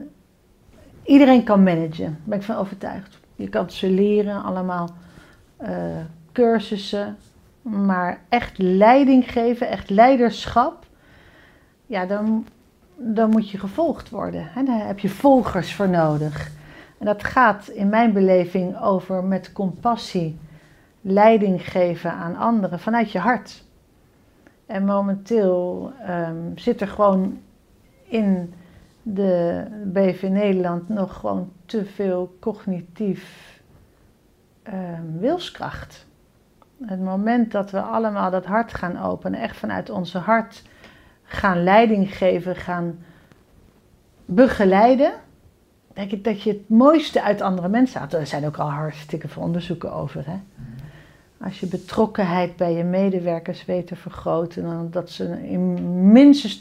iedereen 1.02 1.44
kan 1.44 1.62
managen, 1.62 2.04
daar 2.04 2.16
ben 2.24 2.38
ik 2.38 2.44
van 2.44 2.56
overtuigd. 2.56 3.20
Je 3.34 3.48
kan 3.48 3.70
ze 3.70 3.90
leren, 3.90 4.42
allemaal 4.42 4.90
eh, 5.56 5.70
cursussen, 6.32 7.16
maar 7.62 8.20
echt 8.28 8.58
leiding 8.58 9.32
geven, 9.32 9.68
echt 9.68 9.90
leiderschap, 9.90 10.86
ja, 11.86 12.06
dan, 12.06 12.46
dan 12.96 13.30
moet 13.30 13.50
je 13.50 13.58
gevolgd 13.58 14.10
worden. 14.10 14.48
Hè? 14.50 14.62
Daar 14.62 14.86
heb 14.86 14.98
je 14.98 15.08
volgers 15.08 15.74
voor 15.74 15.88
nodig. 15.88 16.50
En 16.98 17.06
dat 17.06 17.24
gaat 17.24 17.68
in 17.68 17.88
mijn 17.88 18.12
beleving 18.12 18.80
over 18.80 19.24
met 19.24 19.52
compassie 19.52 20.38
leiding 21.00 21.70
geven 21.70 22.12
aan 22.12 22.36
anderen 22.36 22.78
vanuit 22.80 23.12
je 23.12 23.18
hart. 23.18 23.64
En 24.66 24.84
momenteel 24.84 25.92
ehm, 26.00 26.36
zit 26.54 26.80
er 26.80 26.88
gewoon 26.88 27.40
in 28.04 28.54
de 29.02 29.64
BV 29.84 30.28
Nederland 30.30 30.88
nog 30.88 31.16
gewoon 31.16 31.52
te 31.66 31.84
veel 31.84 32.36
cognitief 32.40 33.60
ehm, 34.62 35.18
wilskracht. 35.18 36.06
Het 36.86 37.00
moment 37.00 37.52
dat 37.52 37.70
we 37.70 37.80
allemaal 37.80 38.30
dat 38.30 38.44
hart 38.44 38.74
gaan 38.74 39.02
openen, 39.02 39.40
echt 39.40 39.56
vanuit 39.56 39.90
onze 39.90 40.18
hart 40.18 40.62
gaan 41.22 41.62
leiding 41.62 42.16
geven, 42.16 42.56
gaan 42.56 42.98
begeleiden, 44.24 45.12
denk 45.92 46.10
ik 46.10 46.24
dat 46.24 46.42
je 46.42 46.50
het 46.50 46.68
mooiste 46.68 47.22
uit 47.22 47.40
andere 47.40 47.68
mensen 47.68 48.00
haalt. 48.00 48.14
Er 48.14 48.26
zijn 48.26 48.46
ook 48.46 48.56
al 48.56 48.70
hartstikke 48.70 49.28
veel 49.28 49.42
onderzoeken 49.42 49.92
over. 49.92 50.24
Hè? 50.26 50.36
Als 51.44 51.60
je 51.60 51.66
betrokkenheid 51.66 52.56
bij 52.56 52.72
je 52.72 52.84
medewerkers 52.84 53.64
weet 53.64 53.86
te 53.86 53.96
vergroten, 53.96 54.62
dan 54.62 54.90
dat 54.90 55.10
ze 55.10 55.48
in 55.48 56.12
minstens 56.12 56.58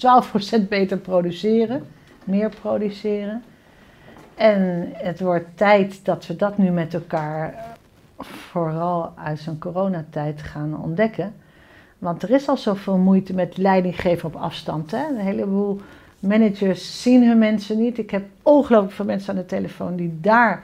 12% 0.64 0.68
beter 0.70 0.98
produceren, 0.98 1.84
meer 2.24 2.50
produceren. 2.62 3.44
En 4.36 4.90
het 4.94 5.20
wordt 5.20 5.58
tijd 5.58 6.06
dat 6.06 6.28
we 6.28 6.36
dat 6.36 6.58
nu 6.58 6.70
met 6.70 6.94
elkaar, 6.94 7.56
vooral 8.26 9.14
uit 9.16 9.40
zo'n 9.40 9.60
coronatijd, 9.60 10.42
gaan 10.42 10.82
ontdekken. 10.82 11.34
Want 11.98 12.24
er 12.24 12.30
is 12.30 12.48
al 12.48 12.58
zoveel 12.58 12.98
moeite 12.98 13.34
met 13.34 13.58
leidinggeven 13.58 14.30
op 14.30 14.36
afstand. 14.36 14.92
Hè? 14.92 15.08
Een 15.08 15.18
heleboel 15.18 15.82
managers 16.20 17.02
zien 17.02 17.28
hun 17.28 17.38
mensen 17.38 17.78
niet. 17.78 17.98
Ik 17.98 18.12
heb 18.12 18.26
ongelooflijk 18.42 18.94
veel 18.94 19.06
mensen 19.06 19.30
aan 19.30 19.40
de 19.40 19.46
telefoon 19.46 19.96
die 19.96 20.18
daar 20.22 20.64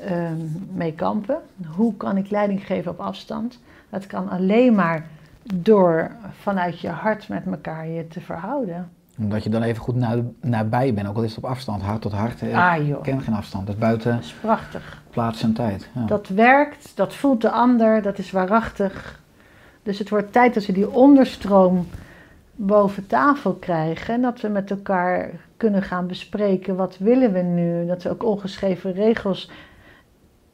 ehm, 0.00 0.36
mee 0.72 0.92
kampen. 0.92 1.38
Hoe 1.76 1.96
kan 1.96 2.16
ik 2.16 2.30
leiding 2.30 2.66
geven 2.66 2.90
op 2.90 3.00
afstand? 3.00 3.58
Dat 3.90 4.06
kan 4.06 4.28
alleen 4.28 4.74
maar 4.74 5.06
door 5.54 6.10
vanuit 6.30 6.80
je 6.80 6.88
hart 6.88 7.28
met 7.28 7.46
elkaar 7.46 7.88
je 7.88 8.08
te 8.08 8.20
verhouden. 8.20 8.90
Omdat 9.24 9.44
je 9.44 9.50
dan 9.50 9.62
even 9.62 9.82
goed 9.82 9.94
na, 9.96 10.16
nabij 10.40 10.94
bent, 10.94 11.08
ook 11.08 11.16
al 11.16 11.22
is 11.22 11.34
het 11.34 11.44
op 11.44 11.50
afstand, 11.50 11.82
hart 11.82 12.00
tot 12.00 12.12
hart. 12.12 12.42
Ah 12.52 12.76
Ik 12.76 12.86
joh, 12.86 13.02
ken 13.02 13.20
geen 13.20 13.34
afstand, 13.34 13.66
dat 13.66 13.74
is 13.74 13.80
buiten 13.80 14.14
dat 14.14 14.24
is 14.24 14.32
prachtig. 14.40 15.02
plaats 15.10 15.42
en 15.42 15.52
tijd. 15.52 15.88
Ja. 15.94 16.04
Dat 16.06 16.28
werkt, 16.28 16.92
dat 16.94 17.14
voelt 17.14 17.40
de 17.40 17.50
ander, 17.50 18.02
dat 18.02 18.18
is 18.18 18.30
waarachtig. 18.30 19.20
Dus 19.82 19.98
het 19.98 20.08
wordt 20.10 20.32
tijd 20.32 20.54
dat 20.54 20.66
we 20.66 20.72
die 20.72 20.90
onderstroom 20.90 21.86
boven 22.54 23.06
tafel 23.06 23.52
krijgen. 23.54 24.14
En 24.14 24.22
dat 24.22 24.40
we 24.40 24.48
met 24.48 24.70
elkaar 24.70 25.30
kunnen 25.56 25.82
gaan 25.82 26.06
bespreken 26.06 26.76
wat 26.76 26.96
willen 26.98 27.32
we 27.32 27.38
nu. 27.40 27.86
Dat 27.86 28.02
we 28.02 28.10
ook 28.10 28.24
ongeschreven 28.24 28.92
regels 28.92 29.50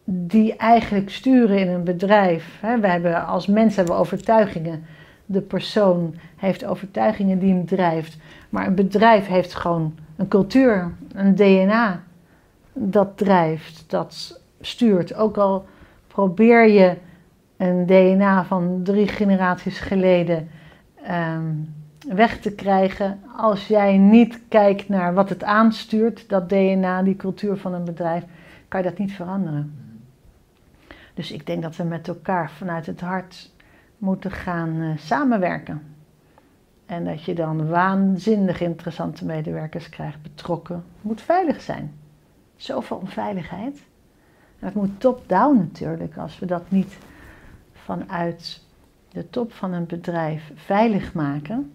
die 0.05 0.57
eigenlijk 0.57 1.11
sturen 1.11 1.59
in 1.59 1.69
een 1.69 1.85
bedrijf. 1.85 2.59
Hè, 2.61 2.81
we 2.81 2.89
hebben 2.89 3.27
als 3.27 3.47
mens 3.47 3.77
hebben 3.77 3.95
we 3.95 4.01
overtuigingen. 4.01 4.85
De 5.31 5.41
persoon 5.41 6.15
heeft 6.37 6.65
overtuigingen 6.65 7.39
die 7.39 7.53
hem 7.53 7.67
drijft. 7.67 8.17
Maar 8.49 8.67
een 8.67 8.75
bedrijf 8.75 9.27
heeft 9.27 9.55
gewoon 9.55 9.95
een 10.17 10.29
cultuur, 10.29 10.93
een 11.13 11.35
DNA 11.35 12.03
dat 12.73 13.17
drijft, 13.17 13.85
dat 13.87 14.41
stuurt. 14.61 15.15
Ook 15.15 15.37
al 15.37 15.67
probeer 16.07 16.69
je 16.69 16.97
een 17.57 17.87
DNA 17.87 18.45
van 18.45 18.81
drie 18.83 19.09
generaties 19.09 19.81
geleden 19.81 20.49
ehm, 21.03 21.55
weg 22.09 22.41
te 22.41 22.55
krijgen. 22.55 23.21
Als 23.37 23.67
jij 23.67 23.97
niet 23.97 24.41
kijkt 24.49 24.89
naar 24.89 25.15
wat 25.15 25.29
het 25.29 25.45
aanstuurt, 25.45 26.29
dat 26.29 26.49
DNA, 26.49 27.03
die 27.03 27.17
cultuur 27.17 27.57
van 27.57 27.75
een 27.75 27.85
bedrijf, 27.85 28.25
kan 28.69 28.83
je 28.83 28.89
dat 28.89 28.99
niet 28.99 29.13
veranderen. 29.13 29.75
Dus 31.15 31.33
ik 31.33 31.47
denk 31.47 31.63
dat 31.63 31.77
we 31.77 31.85
met 31.85 32.09
elkaar 32.09 32.51
vanuit 32.51 32.87
het 32.87 33.01
hart 33.01 33.51
moeten 33.99 34.31
gaan 34.31 34.81
eh, 34.81 34.99
samenwerken. 34.99 35.83
En 36.87 37.05
dat 37.05 37.25
je 37.25 37.35
dan 37.35 37.69
waanzinnig 37.69 38.61
interessante 38.61 39.25
medewerkers 39.25 39.89
krijgt, 39.89 40.23
betrokken. 40.23 40.85
Moet 41.01 41.21
veilig 41.21 41.61
zijn. 41.61 41.95
Zoveel 42.57 42.97
onveiligheid. 42.97 43.87
En 44.59 44.67
het 44.67 44.75
moet 44.75 45.01
top-down 45.01 45.57
natuurlijk. 45.57 46.17
Als 46.17 46.39
we 46.39 46.47
dat 46.47 46.71
niet 46.71 46.99
vanuit 47.73 48.63
de 49.09 49.31
top 49.31 49.53
van 49.53 49.73
een 49.73 49.87
bedrijf 49.87 50.53
veilig 50.55 51.15
maken, 51.15 51.73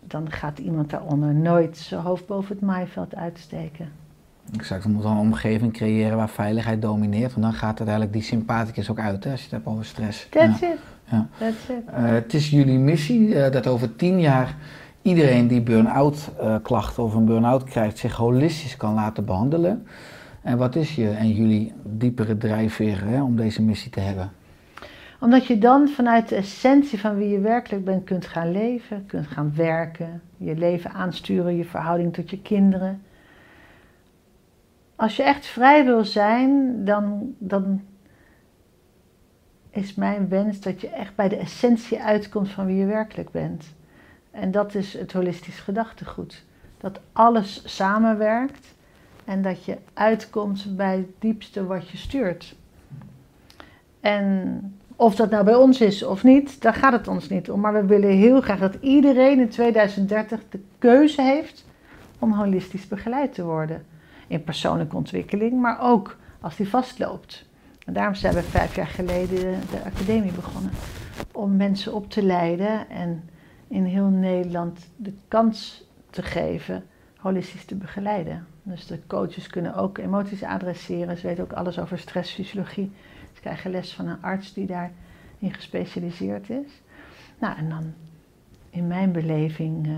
dan 0.00 0.30
gaat 0.30 0.58
iemand 0.58 0.90
daaronder 0.90 1.34
nooit 1.34 1.76
zijn 1.76 2.00
hoofd 2.00 2.26
boven 2.26 2.56
het 2.56 2.64
maaiveld 2.64 3.14
uitsteken. 3.14 3.92
Exact, 4.56 4.84
we 4.84 4.90
moeten 4.90 5.10
een 5.10 5.16
omgeving 5.16 5.72
creëren 5.72 6.16
waar 6.16 6.28
veiligheid 6.28 6.82
domineert. 6.82 7.30
Want 7.32 7.42
dan 7.42 7.52
gaat 7.52 7.78
uiteindelijk 7.78 8.12
die 8.12 8.22
sympathicus 8.22 8.90
ook 8.90 8.98
uit, 8.98 9.24
hè, 9.24 9.30
als 9.30 9.38
je 9.40 9.44
het 9.46 9.54
hebt 9.54 9.66
over 9.66 9.84
stress. 9.84 10.26
That's 10.30 10.60
Ja. 10.60 10.66
it. 10.72 10.78
Ja. 11.10 11.28
That's 11.38 11.68
it. 11.68 11.94
Eh, 11.94 12.04
het 12.10 12.34
is 12.34 12.50
jullie 12.50 12.78
missie 12.78 13.34
eh, 13.34 13.52
dat 13.52 13.66
over 13.66 13.96
tien 13.96 14.20
jaar 14.20 14.54
iedereen 15.02 15.46
die 15.46 15.60
burn-out 15.62 16.30
eh, 16.40 16.54
klachten 16.62 17.02
of 17.02 17.14
een 17.14 17.24
burn-out 17.24 17.64
krijgt 17.64 17.98
zich 17.98 18.16
holistisch 18.16 18.76
kan 18.76 18.94
laten 18.94 19.24
behandelen. 19.24 19.86
En 20.42 20.58
wat 20.58 20.76
is 20.76 20.94
je 20.94 21.10
en 21.10 21.28
jullie 21.28 21.72
diepere 21.84 22.36
drijfveer 22.36 23.04
hè, 23.04 23.22
om 23.22 23.36
deze 23.36 23.62
missie 23.62 23.90
te 23.90 24.00
hebben? 24.00 24.30
Omdat 25.20 25.46
je 25.46 25.58
dan 25.58 25.88
vanuit 25.88 26.28
de 26.28 26.34
essentie 26.36 27.00
van 27.00 27.16
wie 27.16 27.28
je 27.28 27.40
werkelijk 27.40 27.84
bent 27.84 28.04
kunt 28.04 28.26
gaan 28.26 28.52
leven, 28.52 29.06
kunt 29.06 29.26
gaan 29.26 29.52
werken, 29.56 30.20
je 30.36 30.56
leven 30.56 30.90
aansturen, 30.92 31.56
je 31.56 31.64
verhouding 31.64 32.12
tot 32.14 32.30
je 32.30 32.42
kinderen. 32.42 33.02
Als 35.00 35.16
je 35.16 35.22
echt 35.22 35.46
vrij 35.46 35.84
wil 35.84 36.04
zijn, 36.04 36.84
dan, 36.84 37.34
dan 37.38 37.82
is 39.70 39.94
mijn 39.94 40.28
wens 40.28 40.60
dat 40.60 40.80
je 40.80 40.88
echt 40.88 41.14
bij 41.14 41.28
de 41.28 41.36
essentie 41.36 42.02
uitkomt 42.02 42.48
van 42.48 42.66
wie 42.66 42.76
je 42.76 42.86
werkelijk 42.86 43.30
bent. 43.30 43.74
En 44.30 44.50
dat 44.50 44.74
is 44.74 44.98
het 44.98 45.12
holistisch 45.12 45.60
gedachtegoed. 45.60 46.44
Dat 46.78 47.00
alles 47.12 47.76
samenwerkt 47.76 48.74
en 49.24 49.42
dat 49.42 49.64
je 49.64 49.76
uitkomt 49.94 50.76
bij 50.76 50.96
het 50.96 51.10
diepste 51.18 51.66
wat 51.66 51.88
je 51.88 51.96
stuurt. 51.96 52.56
En 54.00 54.60
of 54.96 55.14
dat 55.14 55.30
nou 55.30 55.44
bij 55.44 55.54
ons 55.54 55.80
is 55.80 56.02
of 56.02 56.22
niet, 56.22 56.62
daar 56.62 56.74
gaat 56.74 56.92
het 56.92 57.08
ons 57.08 57.28
niet 57.28 57.50
om. 57.50 57.60
Maar 57.60 57.72
we 57.72 57.84
willen 57.84 58.10
heel 58.10 58.40
graag 58.40 58.58
dat 58.58 58.76
iedereen 58.80 59.40
in 59.40 59.48
2030 59.48 60.40
de 60.48 60.60
keuze 60.78 61.22
heeft 61.22 61.64
om 62.18 62.32
holistisch 62.32 62.88
begeleid 62.88 63.34
te 63.34 63.44
worden. 63.44 63.98
In 64.30 64.44
persoonlijke 64.44 64.96
ontwikkeling, 64.96 65.60
maar 65.60 65.80
ook 65.80 66.16
als 66.40 66.56
die 66.56 66.68
vastloopt. 66.68 67.44
En 67.86 67.92
daarom 67.92 68.14
zijn 68.14 68.34
we 68.34 68.42
vijf 68.42 68.74
jaar 68.74 68.86
geleden 68.86 69.60
de 69.70 69.84
academie 69.84 70.32
begonnen. 70.32 70.72
Om 71.32 71.56
mensen 71.56 71.94
op 71.94 72.10
te 72.10 72.22
leiden 72.22 72.88
en 72.88 73.28
in 73.68 73.84
heel 73.84 74.08
Nederland 74.08 74.90
de 74.96 75.12
kans 75.28 75.84
te 76.10 76.22
geven 76.22 76.84
holistisch 77.16 77.64
te 77.64 77.74
begeleiden. 77.74 78.46
Dus 78.62 78.86
de 78.86 79.06
coaches 79.06 79.46
kunnen 79.46 79.74
ook 79.74 79.98
emoties 79.98 80.42
adresseren. 80.42 81.16
Ze 81.16 81.26
weten 81.26 81.44
ook 81.44 81.52
alles 81.52 81.78
over 81.78 81.98
stressfysiologie. 81.98 82.92
Ze 83.34 83.40
krijgen 83.40 83.70
les 83.70 83.92
van 83.92 84.06
een 84.06 84.22
arts 84.22 84.52
die 84.52 84.66
daarin 84.66 85.54
gespecialiseerd 85.54 86.50
is. 86.50 86.82
Nou, 87.38 87.56
en 87.56 87.68
dan 87.68 87.92
in 88.70 88.86
mijn 88.86 89.12
beleving 89.12 89.86
eh, 89.86 89.92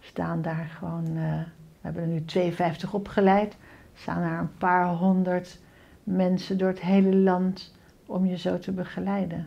staan 0.00 0.42
daar 0.42 0.70
gewoon, 0.78 1.16
eh, 1.16 1.40
we 1.82 1.88
hebben 1.88 2.02
er 2.02 2.08
nu 2.08 2.24
52 2.24 2.94
opgeleid, 2.94 3.56
staan 3.94 4.22
daar 4.22 4.38
een 4.38 4.56
paar 4.58 4.88
honderd 4.88 5.58
mensen 6.04 6.58
door 6.58 6.68
het 6.68 6.80
hele 6.80 7.16
land 7.16 7.74
om 8.06 8.26
je 8.26 8.36
zo 8.36 8.58
te 8.58 8.72
begeleiden. 8.72 9.46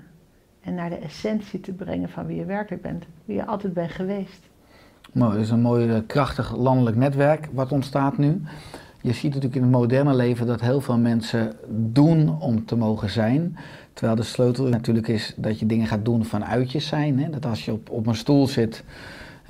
En 0.61 0.75
naar 0.75 0.89
de 0.89 0.95
essentie 0.95 1.59
te 1.59 1.73
brengen 1.73 2.09
van 2.09 2.25
wie 2.25 2.37
je 2.37 2.45
werkelijk 2.45 2.81
bent, 2.81 3.05
wie 3.25 3.35
je 3.35 3.45
altijd 3.45 3.73
bent 3.73 3.91
geweest. 3.91 4.49
Mooi, 5.13 5.31
het 5.31 5.41
is 5.41 5.49
een 5.49 5.61
mooi 5.61 5.89
eh, 5.89 5.99
krachtig 6.07 6.55
landelijk 6.55 6.97
netwerk 6.97 7.49
wat 7.53 7.71
ontstaat 7.71 8.17
nu. 8.17 8.41
Je 9.01 9.13
ziet 9.13 9.33
natuurlijk 9.33 9.55
in 9.55 9.61
het 9.61 9.71
moderne 9.71 10.15
leven 10.15 10.47
dat 10.47 10.61
heel 10.61 10.81
veel 10.81 10.97
mensen 10.97 11.53
doen 11.69 12.41
om 12.41 12.65
te 12.65 12.75
mogen 12.75 13.09
zijn. 13.09 13.57
Terwijl 13.93 14.17
de 14.17 14.23
sleutel 14.23 14.67
natuurlijk 14.67 15.07
is 15.07 15.33
dat 15.37 15.59
je 15.59 15.65
dingen 15.65 15.87
gaat 15.87 16.05
doen 16.05 16.25
vanuit 16.25 16.71
je 16.71 16.79
zijn. 16.79 17.19
Hè? 17.19 17.29
Dat 17.29 17.45
als 17.45 17.65
je 17.65 17.71
op, 17.71 17.89
op 17.89 18.07
een 18.07 18.15
stoel 18.15 18.47
zit, 18.47 18.83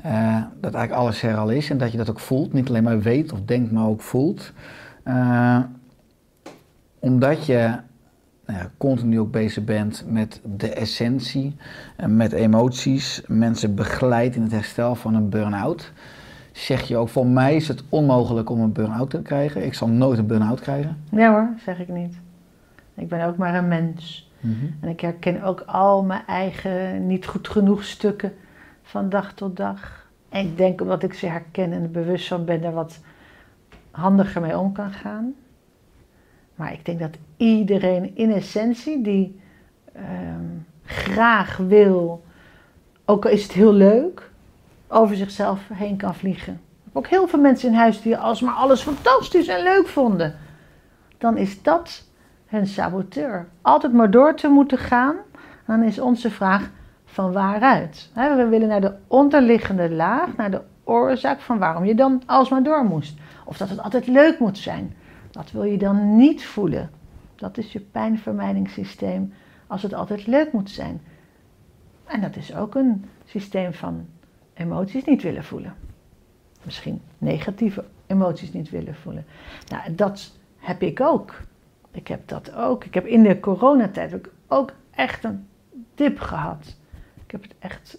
eh, 0.02 0.42
dat 0.62 0.74
eigenlijk 0.74 0.92
alles 0.92 1.24
er 1.24 1.38
al 1.38 1.50
is. 1.50 1.70
En 1.70 1.78
dat 1.78 1.92
je 1.92 1.98
dat 1.98 2.10
ook 2.10 2.20
voelt. 2.20 2.54
Niet 2.54 2.70
alleen 2.70 2.84
maar 2.84 3.00
weet 3.00 3.32
of 3.32 3.42
denkt, 3.42 3.72
maar 3.72 3.88
ook 3.88 4.02
voelt. 4.02 4.54
Eh, 5.04 5.60
omdat 7.00 7.46
je 7.46 7.78
nou 8.46 8.60
ja, 8.60 8.70
continu 8.78 9.20
ook 9.20 9.32
bezig 9.32 9.64
bent 9.64 10.04
met 10.08 10.42
de 10.56 10.74
essentie, 10.74 11.56
en 11.96 12.16
met 12.16 12.32
emoties, 12.32 13.24
mensen 13.28 13.76
begeleidt 13.76 14.36
in 14.36 14.42
het 14.42 14.52
herstel 14.52 14.96
van 14.96 15.16
een 15.16 15.30
burn-out. 15.30 15.92
Zeg 16.52 16.82
je 16.82 16.98
ook, 16.98 17.10
voor 17.10 17.28
mij 17.28 17.56
is 17.56 17.68
het 17.68 17.84
onmogelijk 17.90 18.50
om 18.50 18.60
een 18.60 18.72
burn-out 18.72 19.10
te 19.10 19.22
krijgen. 19.22 19.66
Ik 19.66 19.74
zal 19.74 19.88
nooit 19.88 20.18
een 20.18 20.28
burn-out 20.28 20.60
krijgen. 20.60 20.98
Ja 21.12 21.32
hoor, 21.32 21.50
zeg 21.66 21.80
ik 21.80 21.88
niet. 21.88 22.16
Ik 22.96 23.08
ben 23.08 23.26
ook 23.26 23.38
maar 23.38 23.56
een 23.56 23.68
mens. 23.68 24.30
En 24.82 24.90
ik 24.90 25.00
herken 25.00 25.44
ook 25.44 25.64
al 25.66 26.04
mijn 26.04 26.24
eigen 26.28 27.08
niet 27.08 27.26
goed 27.26 27.48
genoeg 27.48 27.84
stukken 27.84 28.34
van 28.86 29.10
dag 29.10 29.34
tot 29.34 29.58
dag. 29.58 30.08
En 30.30 30.46
ik 30.46 30.58
denk 30.58 30.82
omdat 30.82 31.04
ik 31.04 31.14
ze 31.14 31.28
herken 31.28 31.72
en 31.72 31.92
bewust 31.92 32.28
van 32.28 32.46
ben, 32.46 32.64
er 32.64 32.74
wat 32.74 33.00
handiger 33.92 34.42
mee 34.42 34.58
om 34.58 34.72
kan 34.72 34.92
gaan. 34.92 35.34
Maar 36.56 36.74
ik 36.74 36.86
denk 36.86 37.00
dat 37.00 37.18
iedereen 37.38 38.16
in 38.16 38.32
essentie 38.32 39.02
die 39.02 39.40
ehm, 39.94 40.46
graag 40.84 41.58
wil, 41.58 42.24
ook 43.06 43.26
al 43.26 43.32
is 43.32 43.44
het 43.44 43.52
heel 43.52 43.74
leuk, 43.74 44.32
over 44.88 45.16
zichzelf 45.16 45.68
heen 45.74 45.98
kan 45.98 46.16
vliegen. 46.16 46.54
Ik 46.54 46.84
heb 46.84 46.98
ook 46.98 47.08
heel 47.08 47.28
veel 47.28 47.40
mensen 47.40 47.70
in 47.70 47.76
huis 47.76 48.02
die 48.02 48.18
alsmaar 48.18 48.54
alles 48.54 48.82
fantastisch 48.82 49.48
en 49.48 49.64
leuk 49.64 49.88
vonden. 49.88 50.36
Dan 51.18 51.38
is 51.38 51.62
dat 51.62 52.04
hun 52.46 52.68
saboteur. 52.68 53.48
Altijd 53.62 53.94
maar 53.94 54.12
door 54.12 54.36
te 54.36 54.48
moeten 54.48 54.78
gaan. 54.78 55.16
Dan 55.68 55.84
is 55.84 56.00
onze 56.00 56.32
vraag 56.32 56.70
van 57.16 57.32
waaruit. 57.32 58.10
We 58.14 58.48
willen 58.50 58.68
naar 58.68 58.82
de 58.82 58.96
onderliggende 59.08 59.90
laag, 59.90 60.36
naar 60.36 60.52
de 60.52 60.62
oorzaak 60.84 61.40
van 61.40 61.58
waarom 61.58 61.86
je 61.86 61.96
dan 61.96 62.22
alsmaar 62.26 62.64
door 62.64 62.86
moest. 62.86 63.18
Of 63.46 63.58
dat 63.58 63.70
het 63.70 63.82
altijd 63.82 64.08
leuk 64.08 64.40
moet 64.40 64.58
zijn. 64.58 64.96
Dat 65.32 65.52
wil 65.52 65.64
je 65.64 65.78
dan 65.78 66.16
niet 66.16 66.46
voelen. 66.46 66.90
Dat 67.36 67.58
is 67.58 67.72
je 67.72 67.80
pijnvermijdingssysteem 67.80 69.34
als 69.68 69.82
het 69.82 69.94
altijd 69.94 70.28
leuk 70.28 70.52
moet 70.52 70.70
zijn. 70.70 71.02
En 72.06 72.22
dat 72.22 72.36
is 72.36 72.56
ook 72.56 72.76
een 72.76 73.06
systeem 73.26 73.74
van 73.74 74.06
emoties 74.54 75.04
niet 75.04 75.22
willen 75.22 75.44
voelen. 75.44 75.74
Misschien 76.64 77.02
negatieve 77.18 77.84
emoties 78.08 78.54
niet 78.54 78.70
willen 78.70 78.96
voelen. 78.96 79.26
Nou, 79.70 79.96
dat 79.96 80.32
heb 80.58 80.82
ik 80.82 81.02
ook. 81.02 81.42
Ik 81.92 82.08
heb 82.08 82.28
dat 82.28 82.54
ook. 82.54 82.84
Ik 82.84 82.94
heb 82.94 83.06
in 83.06 83.24
de 83.24 83.40
coronatijd 83.40 84.16
ook 84.48 84.74
echt 84.92 85.24
een 85.24 85.48
dip 85.96 86.20
gehad. 86.20 86.76
Ik 87.26 87.32
heb 87.32 87.42
het 87.42 87.56
echt 87.60 87.98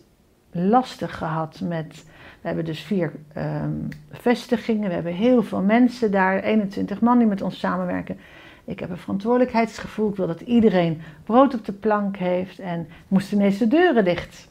lastig 0.50 1.16
gehad 1.16 1.60
met. 1.60 2.04
We 2.40 2.46
hebben 2.46 2.64
dus 2.64 2.80
vier 2.80 3.12
ehm, 3.32 3.72
vestigingen. 4.10 4.88
We 4.88 4.94
hebben 4.94 5.14
heel 5.14 5.42
veel 5.42 5.62
mensen 5.62 6.10
daar. 6.10 6.42
21 6.42 7.00
man 7.00 7.18
die 7.18 7.26
met 7.26 7.42
ons 7.42 7.58
samenwerken. 7.58 8.18
Ik 8.64 8.80
heb 8.80 8.90
een 8.90 8.98
verantwoordelijkheidsgevoel. 8.98 10.10
Ik 10.10 10.16
wil 10.16 10.26
dat 10.26 10.40
iedereen 10.40 11.00
brood 11.24 11.54
op 11.54 11.64
de 11.64 11.72
plank 11.72 12.16
heeft. 12.16 12.58
En 12.58 12.88
moesten 13.08 13.36
ineens 13.36 13.58
de 13.58 13.68
deuren 13.68 14.04
dicht. 14.04 14.48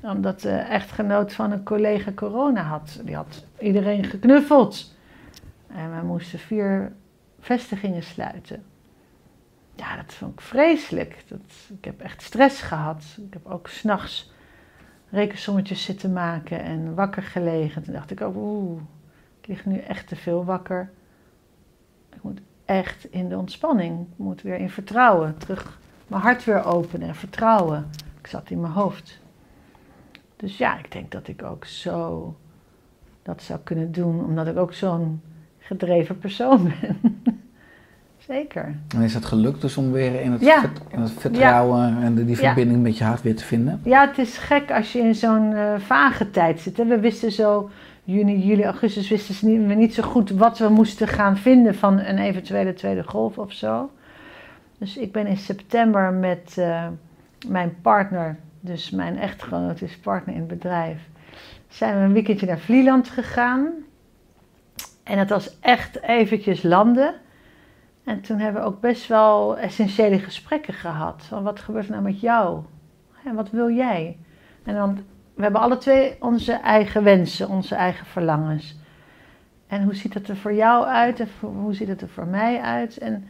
Omdat 0.00 0.40
de 0.40 0.56
echtgenoot 0.56 1.32
van 1.32 1.52
een 1.52 1.62
collega 1.62 2.12
corona 2.12 2.62
had. 2.62 3.00
Die 3.04 3.14
had 3.14 3.44
iedereen 3.58 4.04
geknuffeld. 4.04 4.94
En 5.66 5.96
we 5.96 6.06
moesten 6.06 6.38
vier 6.38 6.92
vestigingen 7.40 8.02
sluiten. 8.02 8.62
Ja, 9.76 9.96
dat 9.96 10.14
vond 10.14 10.32
ik 10.32 10.40
vreselijk. 10.40 11.24
Dat, 11.28 11.40
ik 11.78 11.84
heb 11.84 12.00
echt 12.00 12.22
stress 12.22 12.60
gehad. 12.60 13.04
Ik 13.26 13.32
heb 13.32 13.46
ook 13.46 13.68
s'nachts 13.68 14.32
rekensommetjes 15.10 15.84
zitten 15.84 16.12
maken 16.12 16.60
en 16.60 16.94
wakker 16.94 17.22
gelegen. 17.22 17.82
Toen 17.82 17.94
dacht 17.94 18.10
ik 18.10 18.20
ook, 18.20 18.36
oeh, 18.36 18.80
ik 19.40 19.46
lig 19.46 19.64
nu 19.64 19.78
echt 19.78 20.08
te 20.08 20.16
veel 20.16 20.44
wakker. 20.44 20.90
Ik 22.14 22.22
moet 22.22 22.40
echt 22.64 23.04
in 23.10 23.28
de 23.28 23.38
ontspanning. 23.38 24.00
Ik 24.00 24.18
moet 24.18 24.42
weer 24.42 24.56
in 24.56 24.70
vertrouwen. 24.70 25.38
Terug 25.38 25.78
mijn 26.06 26.22
hart 26.22 26.44
weer 26.44 26.64
openen 26.64 27.08
en 27.08 27.14
vertrouwen. 27.14 27.90
Ik 28.20 28.26
zat 28.26 28.50
in 28.50 28.60
mijn 28.60 28.72
hoofd. 28.72 29.18
Dus 30.36 30.58
ja, 30.58 30.78
ik 30.78 30.92
denk 30.92 31.10
dat 31.10 31.28
ik 31.28 31.42
ook 31.42 31.64
zo 31.64 32.34
dat 33.22 33.42
zou 33.42 33.60
kunnen 33.62 33.92
doen, 33.92 34.24
omdat 34.24 34.46
ik 34.46 34.56
ook 34.56 34.72
zo'n 34.72 35.22
gedreven 35.58 36.18
persoon 36.18 36.64
ben. 36.80 37.22
Zeker. 38.26 38.74
En 38.96 39.02
is 39.02 39.14
het 39.14 39.24
gelukt 39.24 39.60
dus 39.60 39.76
om 39.76 39.92
weer 39.92 40.20
in 40.20 40.32
het, 40.32 40.40
Ja. 40.40 40.60
vert- 40.60 40.80
in 40.90 41.00
het 41.00 41.10
vertrouwen 41.12 42.02
en 42.02 42.24
die 42.24 42.36
verbinding 42.36 42.82
met 42.82 42.98
je 42.98 43.04
hart 43.04 43.22
weer 43.22 43.36
te 43.36 43.44
vinden? 43.44 43.80
Ja, 43.84 44.06
het 44.08 44.18
is 44.18 44.38
gek 44.38 44.70
als 44.70 44.92
je 44.92 44.98
in 44.98 45.14
zo'n 45.14 45.52
eh, 45.54 45.74
vage 45.78 46.30
tijd 46.30 46.60
zit. 46.60 46.76
Hè. 46.76 46.84
We 46.84 47.00
wisten 47.00 47.32
zo, 47.32 47.70
juni, 48.04 48.46
juli, 48.46 48.64
augustus 48.64 49.08
wisten 49.08 49.34
ze 49.34 49.46
niet 49.46 49.94
zo 49.94 50.02
goed 50.02 50.30
wat 50.30 50.58
we 50.58 50.68
moesten 50.68 51.08
gaan 51.08 51.36
vinden 51.36 51.74
van 51.74 51.98
een 51.98 52.18
eventuele 52.18 52.74
tweede 52.74 53.02
golf 53.02 53.38
of 53.38 53.52
zo. 53.52 53.90
Dus 54.78 54.96
ik 54.96 55.12
ben 55.12 55.26
in 55.26 55.36
september 55.36 56.12
met 56.12 56.54
eh, 56.58 56.86
mijn 57.48 57.76
partner, 57.82 58.36
dus 58.60 58.90
mijn 58.90 59.18
echtgenoot 59.18 59.80
is 59.80 59.96
partner 59.96 60.34
in 60.34 60.40
het 60.40 60.48
bedrijf, 60.48 60.98
zijn 61.68 61.98
we 61.98 62.04
een 62.04 62.12
weekendje 62.12 62.46
naar 62.46 62.58
Vlieland 62.58 63.08
gegaan. 63.08 63.66
En 65.02 65.18
het 65.18 65.30
was 65.30 65.56
echt 65.60 66.02
eventjes 66.02 66.62
landen. 66.62 67.14
En 68.04 68.20
toen 68.20 68.38
hebben 68.38 68.62
we 68.62 68.68
ook 68.68 68.80
best 68.80 69.06
wel 69.06 69.58
essentiële 69.58 70.18
gesprekken 70.18 70.74
gehad. 70.74 71.24
Van 71.28 71.42
wat 71.42 71.60
gebeurt 71.60 71.84
er 71.84 71.90
nou 71.90 72.02
met 72.02 72.20
jou? 72.20 72.62
En 73.24 73.34
wat 73.34 73.50
wil 73.50 73.70
jij? 73.70 74.16
En 74.62 74.74
dan, 74.74 74.98
we 75.34 75.42
hebben 75.42 75.60
alle 75.60 75.78
twee 75.78 76.16
onze 76.20 76.52
eigen 76.52 77.04
wensen, 77.04 77.48
onze 77.48 77.74
eigen 77.74 78.06
verlangens. 78.06 78.76
En 79.66 79.82
hoe 79.82 79.94
ziet 79.94 80.14
het 80.14 80.28
er 80.28 80.36
voor 80.36 80.54
jou 80.54 80.84
uit 80.84 81.20
en 81.20 81.28
hoe 81.40 81.74
ziet 81.74 81.88
het 81.88 82.00
er 82.00 82.08
voor 82.08 82.26
mij 82.26 82.60
uit? 82.60 82.98
En 82.98 83.28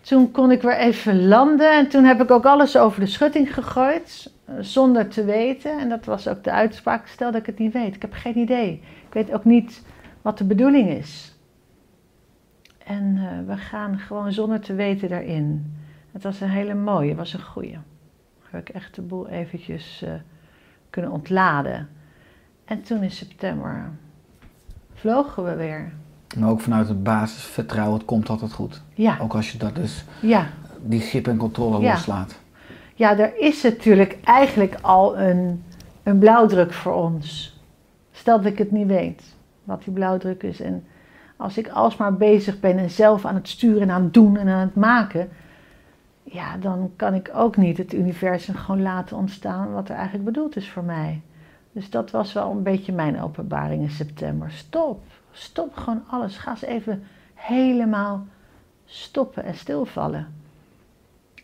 toen 0.00 0.30
kon 0.30 0.50
ik 0.50 0.62
weer 0.62 0.76
even 0.76 1.26
landen 1.26 1.72
en 1.72 1.88
toen 1.88 2.04
heb 2.04 2.22
ik 2.22 2.30
ook 2.30 2.44
alles 2.44 2.76
over 2.76 3.00
de 3.00 3.06
schutting 3.06 3.54
gegooid, 3.54 4.32
eh, 4.44 4.54
zonder 4.60 5.08
te 5.08 5.24
weten. 5.24 5.78
En 5.78 5.88
dat 5.88 6.04
was 6.04 6.28
ook 6.28 6.44
de 6.44 6.50
uitspraak, 6.50 7.06
stel 7.06 7.30
dat 7.30 7.40
ik 7.40 7.46
het 7.46 7.58
niet 7.58 7.72
weet. 7.72 7.94
Ik 7.94 8.02
heb 8.02 8.12
geen 8.12 8.38
idee. 8.38 8.72
Ik 9.08 9.12
weet 9.12 9.32
ook 9.32 9.44
niet 9.44 9.82
wat 10.22 10.38
de 10.38 10.44
bedoeling 10.44 10.88
is. 10.88 11.31
En 12.86 13.16
eh, 13.16 13.46
we 13.46 13.56
gaan 13.56 13.98
gewoon 13.98 14.32
zonder 14.32 14.60
te 14.60 14.74
weten 14.74 15.08
daarin. 15.08 15.74
Het 16.12 16.22
was 16.22 16.40
een 16.40 16.48
hele 16.50 16.74
mooie, 16.74 17.08
het 17.08 17.16
was 17.18 17.32
een 17.32 17.42
goeie. 17.42 17.78
Heb 18.50 18.68
ik 18.68 18.74
echt 18.74 18.94
de 18.94 19.02
boel 19.02 19.28
eventjes 19.28 20.02
eh, 20.02 20.12
kunnen 20.90 21.10
ontladen. 21.10 21.88
En 22.64 22.82
toen 22.82 23.02
in 23.02 23.10
september 23.10 23.90
vlogen 24.94 25.44
we 25.44 25.54
weer. 25.54 25.92
Maar 26.38 26.50
ook 26.50 26.60
vanuit 26.60 26.88
het 26.88 27.02
basisvertrouwen, 27.02 27.96
het 27.98 28.04
komt 28.06 28.28
altijd 28.28 28.52
goed. 28.52 28.82
Ja, 28.94 29.18
Ook 29.20 29.34
als 29.34 29.52
je 29.52 29.58
dat 29.58 29.74
dus, 29.74 30.04
ja. 30.20 30.46
die 30.82 31.00
grip 31.00 31.26
en 31.28 31.36
controle 31.36 31.80
Ja. 31.80 31.92
loslaat. 31.92 32.40
Ja, 32.94 33.18
er 33.18 33.38
is 33.38 33.62
natuurlijk 33.62 34.18
eigenlijk 34.24 34.74
al 34.80 35.18
een, 35.18 35.64
een 36.02 36.18
blauwdruk 36.18 36.72
voor 36.72 36.92
ons. 36.94 37.56
Stel 38.12 38.36
dat 38.36 38.52
ik 38.52 38.58
het 38.58 38.70
niet 38.70 38.86
weet, 38.86 39.22
wat 39.64 39.84
die 39.84 39.92
blauwdruk 39.92 40.42
is. 40.42 40.60
En 40.60 40.84
als 41.42 41.58
ik 41.58 41.68
alsmaar 41.68 42.14
bezig 42.14 42.60
ben 42.60 42.78
en 42.78 42.90
zelf 42.90 43.24
aan 43.24 43.34
het 43.34 43.48
sturen 43.48 43.82
en 43.82 43.90
aan 43.90 44.02
het 44.02 44.14
doen 44.14 44.36
en 44.36 44.48
aan 44.48 44.60
het 44.60 44.74
maken... 44.74 45.28
Ja, 46.22 46.56
dan 46.56 46.92
kan 46.96 47.14
ik 47.14 47.30
ook 47.34 47.56
niet 47.56 47.78
het 47.78 47.92
universum 47.92 48.54
gewoon 48.54 48.82
laten 48.82 49.16
ontstaan 49.16 49.72
wat 49.72 49.88
er 49.88 49.94
eigenlijk 49.94 50.24
bedoeld 50.24 50.56
is 50.56 50.70
voor 50.70 50.84
mij. 50.84 51.20
Dus 51.72 51.90
dat 51.90 52.10
was 52.10 52.32
wel 52.32 52.50
een 52.50 52.62
beetje 52.62 52.92
mijn 52.92 53.22
openbaring 53.22 53.82
in 53.82 53.90
september. 53.90 54.50
Stop, 54.50 55.02
stop 55.30 55.76
gewoon 55.76 56.02
alles. 56.06 56.36
Ga 56.36 56.50
eens 56.50 56.62
even 56.62 57.02
helemaal 57.34 58.26
stoppen 58.84 59.44
en 59.44 59.54
stilvallen. 59.54 60.26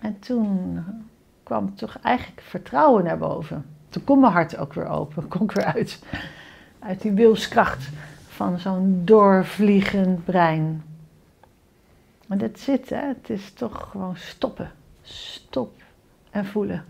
En 0.01 0.19
toen 0.19 0.85
kwam 1.43 1.75
toch 1.75 1.99
eigenlijk 2.03 2.41
vertrouwen 2.41 3.05
naar 3.05 3.19
boven. 3.19 3.65
Toen 3.89 4.05
kon 4.05 4.21
mijn 4.21 4.33
hart 4.33 4.57
ook 4.57 4.73
weer 4.73 4.89
open, 4.89 5.29
kon 5.29 5.43
ik 5.43 5.53
weer 5.53 5.65
uit, 5.65 6.03
uit 6.79 7.03
die 7.03 7.13
wilskracht 7.13 7.89
van 8.39 8.59
zo'n 8.59 9.03
doorvliegend 9.05 10.25
brein. 10.25 10.83
Maar 12.27 12.39
dat 12.39 12.59
zit, 12.59 12.91
hè? 12.91 13.07
het 13.07 13.31
is 13.31 13.53
toch 13.53 13.89
gewoon 13.91 14.17
stoppen. 14.17 14.71
Stop 15.03 15.73
en 16.31 16.47
voelen. 16.47 16.85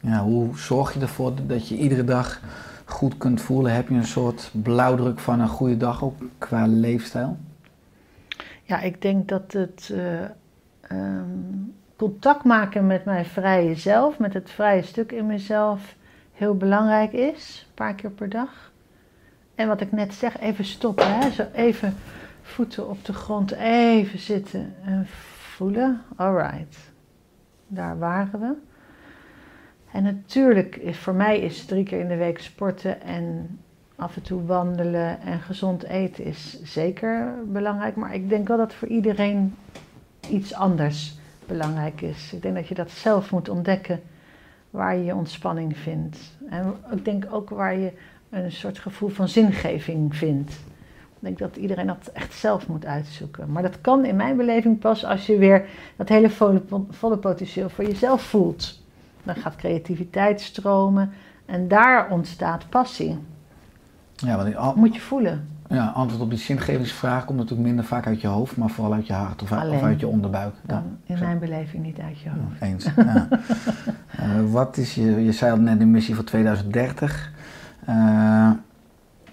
Ja, 0.00 0.22
hoe 0.22 0.58
zorg 0.58 0.94
je 0.94 1.00
ervoor 1.00 1.32
dat 1.46 1.68
je 1.68 1.76
iedere 1.76 2.04
dag 2.04 2.40
goed 2.84 3.16
kunt 3.16 3.40
voelen? 3.40 3.74
Heb 3.74 3.88
je 3.88 3.94
een 3.94 4.06
soort 4.06 4.50
blauwdruk 4.62 5.18
van 5.18 5.40
een 5.40 5.48
goede 5.48 5.76
dag 5.76 6.04
ook 6.04 6.16
qua 6.38 6.66
leefstijl? 6.66 7.36
Ja, 8.62 8.80
ik 8.80 9.02
denk 9.02 9.28
dat 9.28 9.52
het 9.52 9.90
eh, 9.92 10.22
ehm, 10.80 11.28
contact 11.96 12.44
maken 12.44 12.86
met 12.86 13.04
mijn 13.04 13.24
vrije 13.24 13.74
zelf, 13.74 14.18
met 14.18 14.34
het 14.34 14.50
vrije 14.50 14.82
stuk 14.82 15.12
in 15.12 15.26
mezelf, 15.26 15.94
heel 16.32 16.56
belangrijk 16.56 17.12
is. 17.12 17.66
Een 17.68 17.74
paar 17.74 17.94
keer 17.94 18.10
per 18.10 18.28
dag. 18.28 18.72
En 19.54 19.68
wat 19.68 19.80
ik 19.80 19.92
net 19.92 20.14
zeg, 20.14 20.40
even 20.40 20.64
stoppen. 20.64 21.18
Hè? 21.18 21.30
Zo 21.30 21.46
even 21.52 21.94
voeten 22.42 22.88
op 22.88 23.04
de 23.04 23.12
grond, 23.12 23.52
even 23.52 24.18
zitten 24.18 24.74
en 24.84 25.06
voelen. 25.06 26.02
Alright, 26.16 26.76
daar 27.66 27.98
waren 27.98 28.40
we. 28.40 28.54
En 29.92 30.02
natuurlijk, 30.02 30.80
voor 30.90 31.14
mij 31.14 31.40
is 31.40 31.64
drie 31.64 31.84
keer 31.84 32.00
in 32.00 32.08
de 32.08 32.16
week 32.16 32.38
sporten 32.38 33.02
en 33.02 33.58
af 33.96 34.16
en 34.16 34.22
toe 34.22 34.44
wandelen 34.44 35.20
en 35.20 35.40
gezond 35.40 35.82
eten 35.82 36.24
is 36.24 36.62
zeker 36.62 37.34
belangrijk. 37.46 37.96
Maar 37.96 38.14
ik 38.14 38.28
denk 38.28 38.48
wel 38.48 38.56
dat 38.56 38.74
voor 38.74 38.88
iedereen 38.88 39.54
iets 40.30 40.54
anders 40.54 41.18
belangrijk 41.46 42.00
is. 42.00 42.32
Ik 42.32 42.42
denk 42.42 42.54
dat 42.54 42.68
je 42.68 42.74
dat 42.74 42.90
zelf 42.90 43.30
moet 43.30 43.48
ontdekken 43.48 44.00
waar 44.70 44.96
je 44.96 45.04
je 45.04 45.14
ontspanning 45.14 45.76
vindt. 45.76 46.18
En 46.48 46.74
ik 46.92 47.04
denk 47.04 47.26
ook 47.30 47.50
waar 47.50 47.78
je 47.78 47.92
een 48.34 48.52
soort 48.52 48.78
gevoel 48.78 49.08
van 49.08 49.28
zingeving 49.28 50.16
vindt. 50.16 50.50
Ik 51.20 51.36
denk 51.36 51.38
dat 51.38 51.56
iedereen 51.56 51.86
dat 51.86 52.10
echt 52.12 52.32
zelf 52.34 52.66
moet 52.68 52.86
uitzoeken. 52.86 53.52
Maar 53.52 53.62
dat 53.62 53.80
kan 53.80 54.04
in 54.04 54.16
mijn 54.16 54.36
beleving 54.36 54.78
pas 54.78 55.04
als 55.04 55.26
je 55.26 55.38
weer 55.38 55.64
dat 55.96 56.08
hele 56.08 56.30
volle, 56.30 56.62
volle 56.90 57.16
potentieel 57.16 57.68
voor 57.68 57.84
jezelf 57.84 58.22
voelt. 58.22 58.82
Dan 59.22 59.34
gaat 59.36 59.56
creativiteit 59.56 60.40
stromen 60.40 61.12
en 61.46 61.68
daar 61.68 62.10
ontstaat 62.10 62.68
passie. 62.68 63.18
Ja, 64.14 64.36
want 64.52 64.76
Moet 64.76 64.94
je 64.94 65.00
voelen. 65.00 65.48
ja, 65.68 65.86
antwoord 65.86 66.22
op 66.22 66.30
die 66.30 66.38
zingevingsvraag 66.38 67.24
komt 67.24 67.38
natuurlijk 67.38 67.66
minder 67.66 67.84
vaak 67.84 68.06
uit 68.06 68.20
je 68.20 68.26
hoofd, 68.26 68.56
maar 68.56 68.68
vooral 68.70 68.92
uit 68.94 69.06
je 69.06 69.12
hart 69.12 69.42
of, 69.42 69.52
uit- 69.52 69.60
of 69.62 69.66
Alleen. 69.68 69.82
uit 69.84 70.00
je 70.00 70.06
onderbuik. 70.08 70.54
Dan 70.62 70.82
in 71.04 71.18
mijn 71.18 71.38
beleving 71.38 71.82
niet 71.82 71.98
uit 71.98 72.18
je 72.20 72.28
hoofd. 72.28 72.58
Ja, 72.60 72.66
eens. 72.66 72.88
Ja. 72.96 73.28
Eh, 74.18 74.50
wat 74.50 74.76
is 74.76 74.94
je, 74.94 75.24
je 75.24 75.32
zei 75.32 75.52
al 75.52 75.58
net 75.58 75.78
de 75.78 75.84
missie 75.84 76.14
voor 76.14 76.24
2030. 76.24 77.32
Eh, 77.86 78.50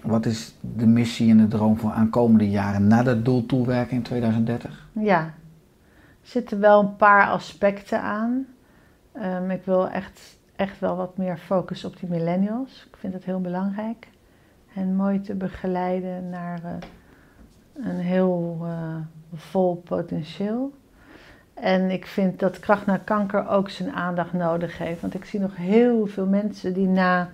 wat 0.02 0.26
is 0.26 0.54
de 0.60 0.86
missie 0.86 1.30
en 1.30 1.36
de 1.36 1.48
droom 1.48 1.78
voor 1.78 1.90
aankomende 1.90 2.50
jaren 2.50 2.86
na 2.86 3.02
dat 3.02 3.24
doel 3.24 3.46
toewerken 3.46 3.96
in 3.96 4.02
2030? 4.02 4.88
Ja, 4.92 5.20
er 5.20 6.28
zitten 6.28 6.60
wel 6.60 6.80
een 6.80 6.96
paar 6.96 7.26
aspecten 7.26 8.02
aan. 8.02 8.46
Ehm, 9.12 9.50
ik 9.50 9.64
wil 9.64 9.88
echt, 9.88 10.38
echt 10.56 10.80
wel 10.80 10.96
wat 10.96 11.16
meer 11.16 11.36
focus 11.36 11.84
op 11.84 11.98
die 12.00 12.08
millennials. 12.08 12.86
Ik 12.90 12.96
vind 12.96 13.12
het 13.12 13.24
heel 13.24 13.40
belangrijk. 13.40 14.08
En 14.74 14.96
mooi 14.96 15.20
te 15.20 15.34
begeleiden 15.34 16.28
naar 16.30 16.64
eh, 16.64 16.72
een 17.84 17.98
heel 17.98 18.58
eh, 18.62 18.96
vol 19.34 19.76
potentieel. 19.76 20.72
En 21.54 21.90
ik 21.90 22.06
vind 22.06 22.38
dat 22.38 22.60
kracht 22.60 22.86
naar 22.86 22.98
kanker 22.98 23.48
ook 23.48 23.70
zijn 23.70 23.92
aandacht 23.92 24.32
nodig 24.32 24.78
heeft. 24.78 25.00
Want 25.00 25.14
ik 25.14 25.24
zie 25.24 25.40
nog 25.40 25.56
heel 25.56 26.06
veel 26.06 26.26
mensen 26.26 26.72
die 26.72 26.88
na 26.88 27.30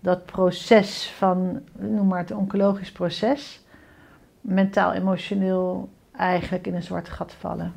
dat 0.00 0.24
proces 0.24 1.12
van, 1.16 1.60
noem 1.78 2.06
maar 2.06 2.18
het 2.18 2.32
oncologisch 2.32 2.92
proces, 2.92 3.60
mentaal, 4.40 4.92
emotioneel 4.92 5.88
eigenlijk 6.16 6.66
in 6.66 6.74
een 6.74 6.82
zwart 6.82 7.08
gat 7.08 7.34
vallen. 7.38 7.72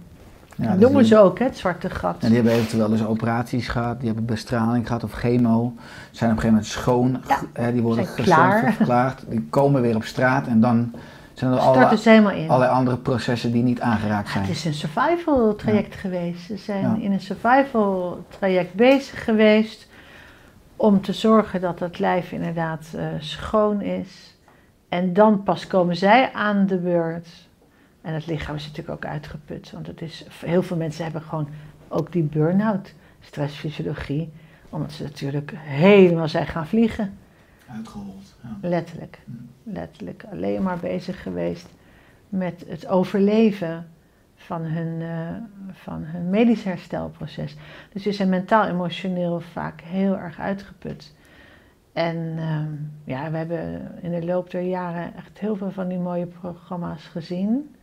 Ja, 0.56 0.70
dat 0.70 0.80
noemen 0.80 1.06
ze 1.06 1.18
ook, 1.18 1.40
hè, 1.40 1.46
het 1.46 1.58
zwarte 1.58 1.90
gat. 1.90 2.16
En 2.20 2.28
die 2.28 2.36
hebben 2.36 2.54
eventueel 2.54 2.90
dus 2.90 3.06
operaties 3.06 3.68
gehad, 3.68 3.98
die 3.98 4.08
hebben 4.08 4.26
bestraling 4.26 4.88
gehad 4.88 5.04
of 5.04 5.12
chemo. 5.12 5.74
Zijn 6.12 6.32
op 6.32 6.36
een 6.36 6.42
gegeven 6.42 6.48
moment 6.48 6.66
schoon, 6.66 7.22
Ja, 7.28 7.40
hè, 7.54 7.72
die 7.72 7.82
worden 7.82 8.08
klaar. 8.16 8.74
verklaard. 8.74 9.24
Die 9.30 9.48
komen 9.50 9.82
weer 9.82 9.96
op 9.96 10.04
straat 10.04 10.48
en 10.48 10.60
dan 10.60 10.94
zijn 11.34 11.52
er 11.52 11.58
allerlei, 11.60 11.98
helemaal 12.04 12.32
in. 12.32 12.50
allerlei 12.50 12.72
andere 12.72 12.98
processen 12.98 13.52
die 13.52 13.64
niet 13.64 13.82
aangeraakt 13.82 14.30
zijn. 14.30 14.44
Het 14.44 14.56
is 14.56 14.66
een 14.66 14.74
survival 14.74 15.56
traject 15.56 15.96
geweest. 15.96 16.46
Ze 16.46 16.58
zijn 16.58 17.02
in 17.02 17.12
een 17.12 17.22
survival 17.22 18.26
traject 18.40 18.74
bezig 18.74 19.24
geweest 19.24 19.88
om 20.84 21.02
te 21.02 21.14
zorgen 21.14 21.62
dat 21.62 21.80
het 21.80 22.00
lijf 22.00 22.32
inderdaad 22.32 22.94
eh, 22.96 23.08
schoon 23.20 23.82
is. 23.82 24.38
En 24.90 25.14
dan 25.14 25.44
pas 25.44 25.68
komen 25.68 25.96
zij 25.96 26.34
aan 26.34 26.66
de 26.66 26.78
beurt. 26.78 27.28
En 28.02 28.14
het 28.14 28.26
lichaam 28.26 28.56
is 28.56 28.68
natuurlijk 28.68 29.06
ook 29.06 29.12
uitgeput. 29.12 29.72
Want 29.72 29.88
het 29.88 30.02
is, 30.02 30.26
heel 30.46 30.64
veel 30.64 30.78
mensen 30.78 31.04
hebben 31.04 31.22
gewoon 31.22 31.50
ook 31.88 32.12
die 32.12 32.24
burn-out, 32.24 32.94
stressfysiologie. 33.20 34.32
Omdat 34.70 34.92
ze 34.92 35.04
natuurlijk 35.04 35.54
helemaal 35.56 36.28
zijn 36.28 36.48
gaan 36.48 36.68
vliegen. 36.68 37.18
Uitgehold. 37.68 38.36
Ja. 38.42 38.58
Letterlijk. 38.62 39.20
Letterlijk. 39.64 40.26
Alleen 40.32 40.64
maar 40.64 40.80
bezig 40.80 41.22
geweest 41.22 41.68
met 42.30 42.66
het 42.68 42.88
overleven 42.88 43.88
van 44.46 44.62
hun, 44.62 45.02
eh, 45.02 45.72
van 45.72 46.04
hun 46.04 46.30
medisch 46.30 46.64
herstelproces. 46.64 47.56
Dus 47.94 48.04
ze 48.04 48.12
zijn 48.12 48.30
mentaal, 48.30 48.68
emotioneel 48.68 49.40
vaak 49.40 49.82
heel 49.82 50.18
erg 50.18 50.40
uitgeput. 50.40 51.16
En 51.94 52.34
ehm, 52.38 52.72
ja, 53.04 53.32
we 53.32 53.38
hebben 53.38 53.92
in 54.02 54.12
de 54.12 54.26
loop 54.26 54.52
der 54.52 54.62
jaren 54.62 55.16
echt 55.16 55.40
heel 55.40 55.56
veel 55.56 55.72
van 55.72 55.88
die 55.88 56.00
mooie 56.00 56.26
programma's 56.26 57.04
gezien. 57.04 57.76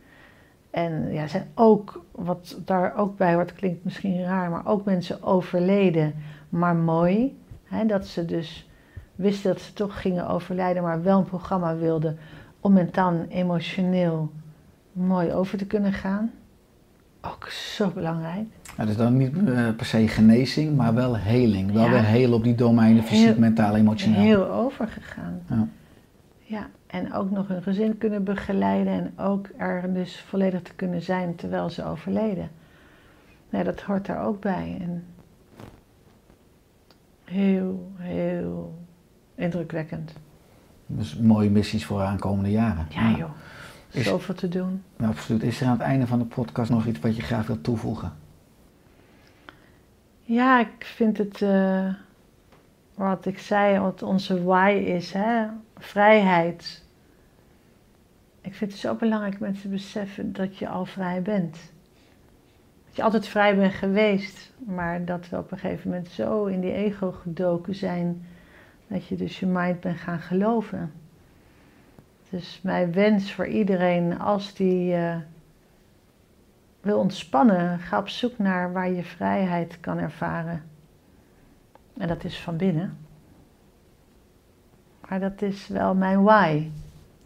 En 0.69 1.13
ja, 1.13 1.27
zijn 1.27 1.47
ook, 1.55 2.05
wat 2.11 2.59
daar 2.65 2.95
ook 2.95 3.17
bij 3.17 3.33
hoort, 3.33 3.53
klinkt 3.53 3.83
misschien 3.83 4.23
raar, 4.23 4.49
maar 4.49 4.65
ook 4.65 4.85
mensen 4.85 5.23
overleden, 5.23 6.13
maar 6.49 6.75
mooi. 6.75 7.39
Dat 7.87 8.07
ze 8.07 8.25
dus 8.25 8.69
wisten 9.15 9.51
dat 9.51 9.61
ze 9.61 9.73
toch 9.73 10.01
gingen 10.01 10.27
overlijden, 10.27 10.83
maar 10.83 11.03
wel 11.03 11.17
een 11.17 11.23
programma 11.23 11.75
wilden 11.75 12.17
om 12.59 12.73
mentaal 12.73 13.11
en 13.11 13.27
emotioneel 13.29 14.31
mooi 14.91 15.33
over 15.33 15.57
te 15.57 15.65
kunnen 15.65 15.93
gaan. 15.93 16.31
Ook 17.21 17.47
zo 17.49 17.89
belangrijk. 17.89 18.45
Ja, 18.77 18.85
dus 18.85 18.95
dan 18.97 19.17
niet 19.17 19.37
eh, 19.37 19.69
per 19.75 19.85
se 19.85 20.07
genezing, 20.07 20.75
maar 20.77 20.93
wel 20.93 21.17
heling. 21.17 21.71
Wel 21.71 21.83
Ja. 21.85 21.89
weer 21.91 22.03
heel 22.03 22.33
op 22.33 22.43
die 22.43 22.55
domeinen, 22.55 23.03
fysiek, 23.03 23.25
Heel- 23.25 23.39
mentaal, 23.39 23.75
emotioneel. 23.75 24.19
Heel 24.19 24.49
overgegaan. 24.51 25.41
Ja. 25.49 25.67
Ja, 26.39 26.67
en 26.87 27.13
ook 27.13 27.31
nog 27.31 27.47
hun 27.47 27.61
gezin 27.63 27.97
kunnen 27.97 28.23
begeleiden 28.23 28.93
en 28.93 29.13
ook 29.25 29.49
er 29.57 29.93
dus 29.93 30.19
volledig 30.27 30.61
te 30.61 30.73
kunnen 30.75 31.01
zijn 31.01 31.35
terwijl 31.35 31.69
ze 31.69 31.85
overleden. 31.85 32.49
Nee, 33.49 33.63
dat 33.63 33.81
hoort 33.81 34.05
daar 34.05 34.25
ook 34.25 34.39
bij. 34.41 34.77
En 34.81 35.03
heel, 37.23 37.91
heel 37.97 38.79
indrukwekkend. 39.35 40.13
Dus 40.85 41.17
mooie 41.17 41.49
missies 41.49 41.85
voor 41.85 41.97
de 41.99 42.05
aankomende 42.05 42.51
jaren. 42.51 42.85
Ja, 42.89 43.09
joh. 43.17 43.29
Is- 43.91 44.05
Zoveel 44.05 44.35
te 44.35 44.47
doen. 44.47 44.83
Ja, 44.97 45.07
absoluut. 45.07 45.43
Is 45.43 45.61
er 45.61 45.67
aan 45.67 45.71
het 45.77 45.81
einde 45.81 46.07
van 46.07 46.19
de 46.19 46.25
podcast 46.25 46.69
nog 46.71 46.85
iets 46.85 46.99
wat 46.99 47.15
je 47.15 47.21
graag 47.21 47.47
wilt 47.47 47.63
toevoegen? 47.63 48.13
Ja, 50.21 50.59
ik 50.59 50.85
vind 50.85 51.17
het, 51.17 51.41
eh, 51.41 51.93
wat 52.95 53.25
ik 53.25 53.39
zei, 53.39 53.79
wat 53.79 54.01
onze 54.03 54.43
why 54.43 54.83
is, 54.85 55.11
hè? 55.13 55.45
vrijheid. 55.77 56.83
Ik 58.41 58.55
vind 58.55 58.71
het 58.71 58.79
zo 58.79 58.95
belangrijk 58.95 59.39
mensen 59.39 59.69
beseffen 59.69 60.33
dat 60.33 60.57
je 60.57 60.67
al 60.67 60.85
vrij 60.85 61.21
bent. 61.21 61.53
Dat 62.87 62.95
je 62.95 63.03
altijd 63.03 63.27
vrij 63.27 63.55
bent 63.55 63.73
geweest, 63.73 64.51
maar 64.65 65.05
dat 65.05 65.29
we 65.29 65.37
op 65.37 65.51
een 65.51 65.57
gegeven 65.57 65.89
moment 65.89 66.07
zo 66.09 66.45
in 66.45 66.59
die 66.61 66.73
ego 66.73 67.11
gedoken 67.11 67.75
zijn, 67.75 68.25
dat 68.87 69.07
je 69.07 69.15
dus 69.15 69.39
je 69.39 69.45
mind 69.45 69.79
bent 69.79 69.97
gaan 69.99 70.19
geloven. 70.19 70.91
Dus 72.31 72.59
mijn 72.63 72.93
wens 72.93 73.33
voor 73.33 73.47
iedereen, 73.47 74.19
als 74.19 74.53
die 74.53 74.95
eh, 74.95 75.15
wil 76.81 76.99
ontspannen, 76.99 77.79
ga 77.79 77.97
op 77.99 78.09
zoek 78.09 78.37
naar 78.37 78.73
waar 78.73 78.91
je 78.91 79.03
vrijheid 79.03 79.79
kan 79.79 79.97
ervaren. 79.97 80.63
En 81.97 82.07
dat 82.07 82.23
is 82.23 82.39
van 82.39 82.57
binnen. 82.57 82.97
Maar 85.09 85.19
dat 85.19 85.41
is 85.41 85.67
wel 85.67 85.95
mijn 85.95 86.23
why. 86.23 86.69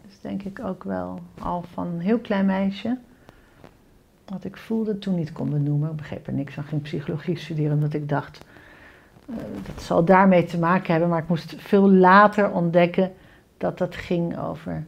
Dus 0.06 0.20
denk 0.20 0.42
ik 0.42 0.60
ook 0.64 0.84
wel 0.84 1.20
al 1.38 1.62
van 1.62 1.86
een 1.86 2.00
heel 2.00 2.18
klein 2.18 2.46
meisje. 2.46 2.98
Wat 4.24 4.44
ik 4.44 4.56
voelde 4.56 4.98
toen 4.98 5.14
niet 5.14 5.32
kon 5.32 5.50
benoemen. 5.50 5.90
Ik 5.90 5.96
begreep 5.96 6.26
er 6.26 6.32
niks 6.32 6.54
van. 6.54 6.64
Ging 6.64 6.82
psychologie 6.82 7.36
studeren 7.36 7.72
omdat 7.72 7.92
ik 7.92 8.08
dacht. 8.08 8.44
eh, 9.28 9.34
dat 9.66 9.82
zal 9.82 10.04
daarmee 10.04 10.44
te 10.44 10.58
maken 10.58 10.90
hebben. 10.90 11.08
Maar 11.10 11.22
ik 11.22 11.28
moest 11.28 11.54
veel 11.58 11.90
later 11.90 12.50
ontdekken 12.50 13.12
dat 13.56 13.78
dat 13.78 13.96
ging 13.96 14.38
over 14.38 14.84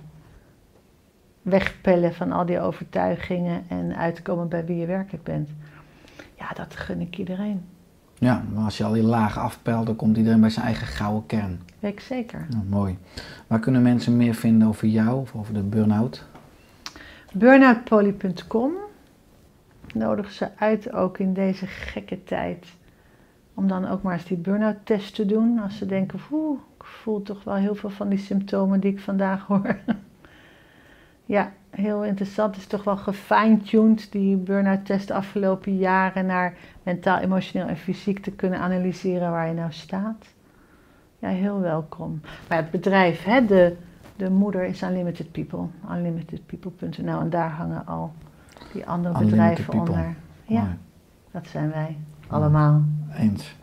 wegpellen 1.49 2.15
van 2.15 2.33
al 2.33 2.47
die 2.47 2.61
overtuigingen 2.61 3.65
en 3.69 3.97
uitkomen 3.97 4.49
bij 4.49 4.65
wie 4.65 4.77
je 4.77 4.87
werkelijk 4.87 5.25
bent. 5.25 5.51
Ja, 6.35 6.49
dat 6.55 6.77
gun 6.77 7.01
ik 7.01 7.19
iedereen. 7.19 7.63
Ja, 8.19 8.45
maar 8.53 8.65
als 8.65 8.77
je 8.77 8.85
al 8.85 8.93
die 8.93 9.03
lagen 9.03 9.43
afpelt, 9.43 9.87
dan 9.87 9.97
komt 9.97 10.17
iedereen 10.17 10.41
bij 10.41 10.51
zijn 10.51 10.67
eigen 10.67 10.87
gouden 10.87 11.27
kern. 11.27 11.61
Weet 11.79 11.93
ik 11.93 12.01
zeker. 12.01 12.47
Nou, 12.51 12.65
mooi. 12.65 12.99
Waar 13.47 13.59
kunnen 13.59 13.83
mensen 13.83 14.17
meer 14.17 14.35
vinden 14.35 14.69
over 14.69 14.89
jou 14.89 15.21
of 15.21 15.35
over 15.35 15.55
de 15.55 15.63
burn-out? 15.63 16.25
Burnoutpoly.com 17.33 18.73
nodig 19.95 20.31
ze 20.31 20.49
uit 20.57 20.93
ook 20.93 21.19
in 21.19 21.33
deze 21.33 21.67
gekke 21.67 22.25
tijd. 22.25 22.67
Om 23.55 23.69
dan 23.69 23.89
ook 23.89 24.03
maar 24.03 24.13
eens 24.13 24.25
die 24.25 24.37
burn-out 24.37 24.77
test 24.85 25.15
te 25.15 25.27
doen. 25.27 25.59
Als 25.59 25.77
ze 25.79 25.87
denken, 25.87 26.21
oeh, 26.33 26.61
ik 26.79 26.85
voel 26.85 27.23
toch 27.23 27.45
wel 27.45 27.55
heel 27.55 27.75
veel 27.75 27.91
van 27.91 28.09
die 28.09 28.19
symptomen 28.19 28.81
die 28.81 28.93
ik 28.93 29.01
vandaag 29.01 29.47
hoor. 29.47 29.77
ja, 31.29 31.53
heel 31.71 32.05
interessant. 32.05 32.55
Het 32.55 32.63
is 32.63 32.67
toch 32.67 32.85
wel 32.85 32.97
gefine-tuned, 32.97 34.13
die 34.13 34.37
burn-out 34.37 34.87
test 34.87 35.09
de 35.09 35.15
afgelopen 35.15 35.77
jaren, 35.77 36.27
naar 36.27 36.55
mentaal, 36.83 37.19
emotioneel 37.19 37.69
en 37.69 37.77
fysiek 37.77 38.19
te 38.19 38.31
kunnen 38.31 38.59
analyseren 38.59 39.31
waar 39.31 39.49
je 39.49 39.55
nou 39.55 39.73
staat. 39.73 40.27
Ja, 41.19 41.29
heel 41.29 41.61
welkom. 41.61 42.21
Maar 42.49 42.59
het 42.59 42.71
bedrijf, 42.71 43.25
hè, 43.25 43.45
de, 43.45 43.77
de 44.17 44.31
moeder 44.31 44.65
is 44.65 44.83
Unlimited 44.83 45.33
People, 45.33 45.67
unlimitedpeople.nl 45.91 47.21
en 47.21 47.31
daar 47.31 47.51
hangen 47.51 47.87
al 47.87 48.13
die 48.73 48.87
andere 48.87 49.15
Unlimited 49.15 49.31
bedrijven 49.39 49.65
People. 49.65 49.91
onder. 49.91 50.15
Ja, 50.45 50.63
Mooi. 50.63 50.77
dat 51.31 51.47
zijn 51.47 51.71
wij 51.71 51.97
allemaal. 52.27 52.83
Eens. 53.17 53.57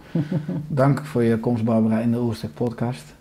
Dank 0.68 1.06
voor 1.06 1.24
je 1.24 1.40
komst, 1.40 1.64
Barbara, 1.64 2.00
in 2.00 2.12
de 2.12 2.20
Oerstek 2.20 2.54
podcast. 2.54 3.16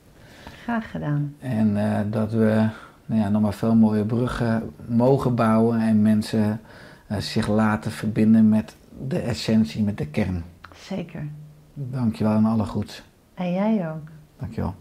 Graag 0.63 0.91
gedaan. 0.91 1.35
En 1.39 1.77
eh, 1.77 2.01
dat 2.11 2.33
we 2.33 2.69
nou 3.07 3.21
ja, 3.21 3.29
nog 3.29 3.43
maar 3.43 3.55
veel 3.55 3.75
mooie 3.75 4.05
bruggen 4.05 4.71
mogen 4.87 5.35
bouwen 5.35 5.81
en 5.81 6.03
mensen 6.03 6.61
eh, 7.07 7.19
zich 7.19 7.49
laten 7.49 7.91
verbinden 7.91 8.49
met 8.49 8.77
de 9.09 9.19
essentie, 9.19 9.83
met 9.83 9.99
de 9.99 10.07
kern. 10.07 10.45
Zeker. 10.77 11.29
Dankjewel 11.75 12.37
en 12.37 12.45
alle 12.45 12.65
goeds. 12.65 13.03
En 13.35 13.53
jij 13.53 13.91
ook. 13.91 14.09
Dankjewel. 14.39 14.75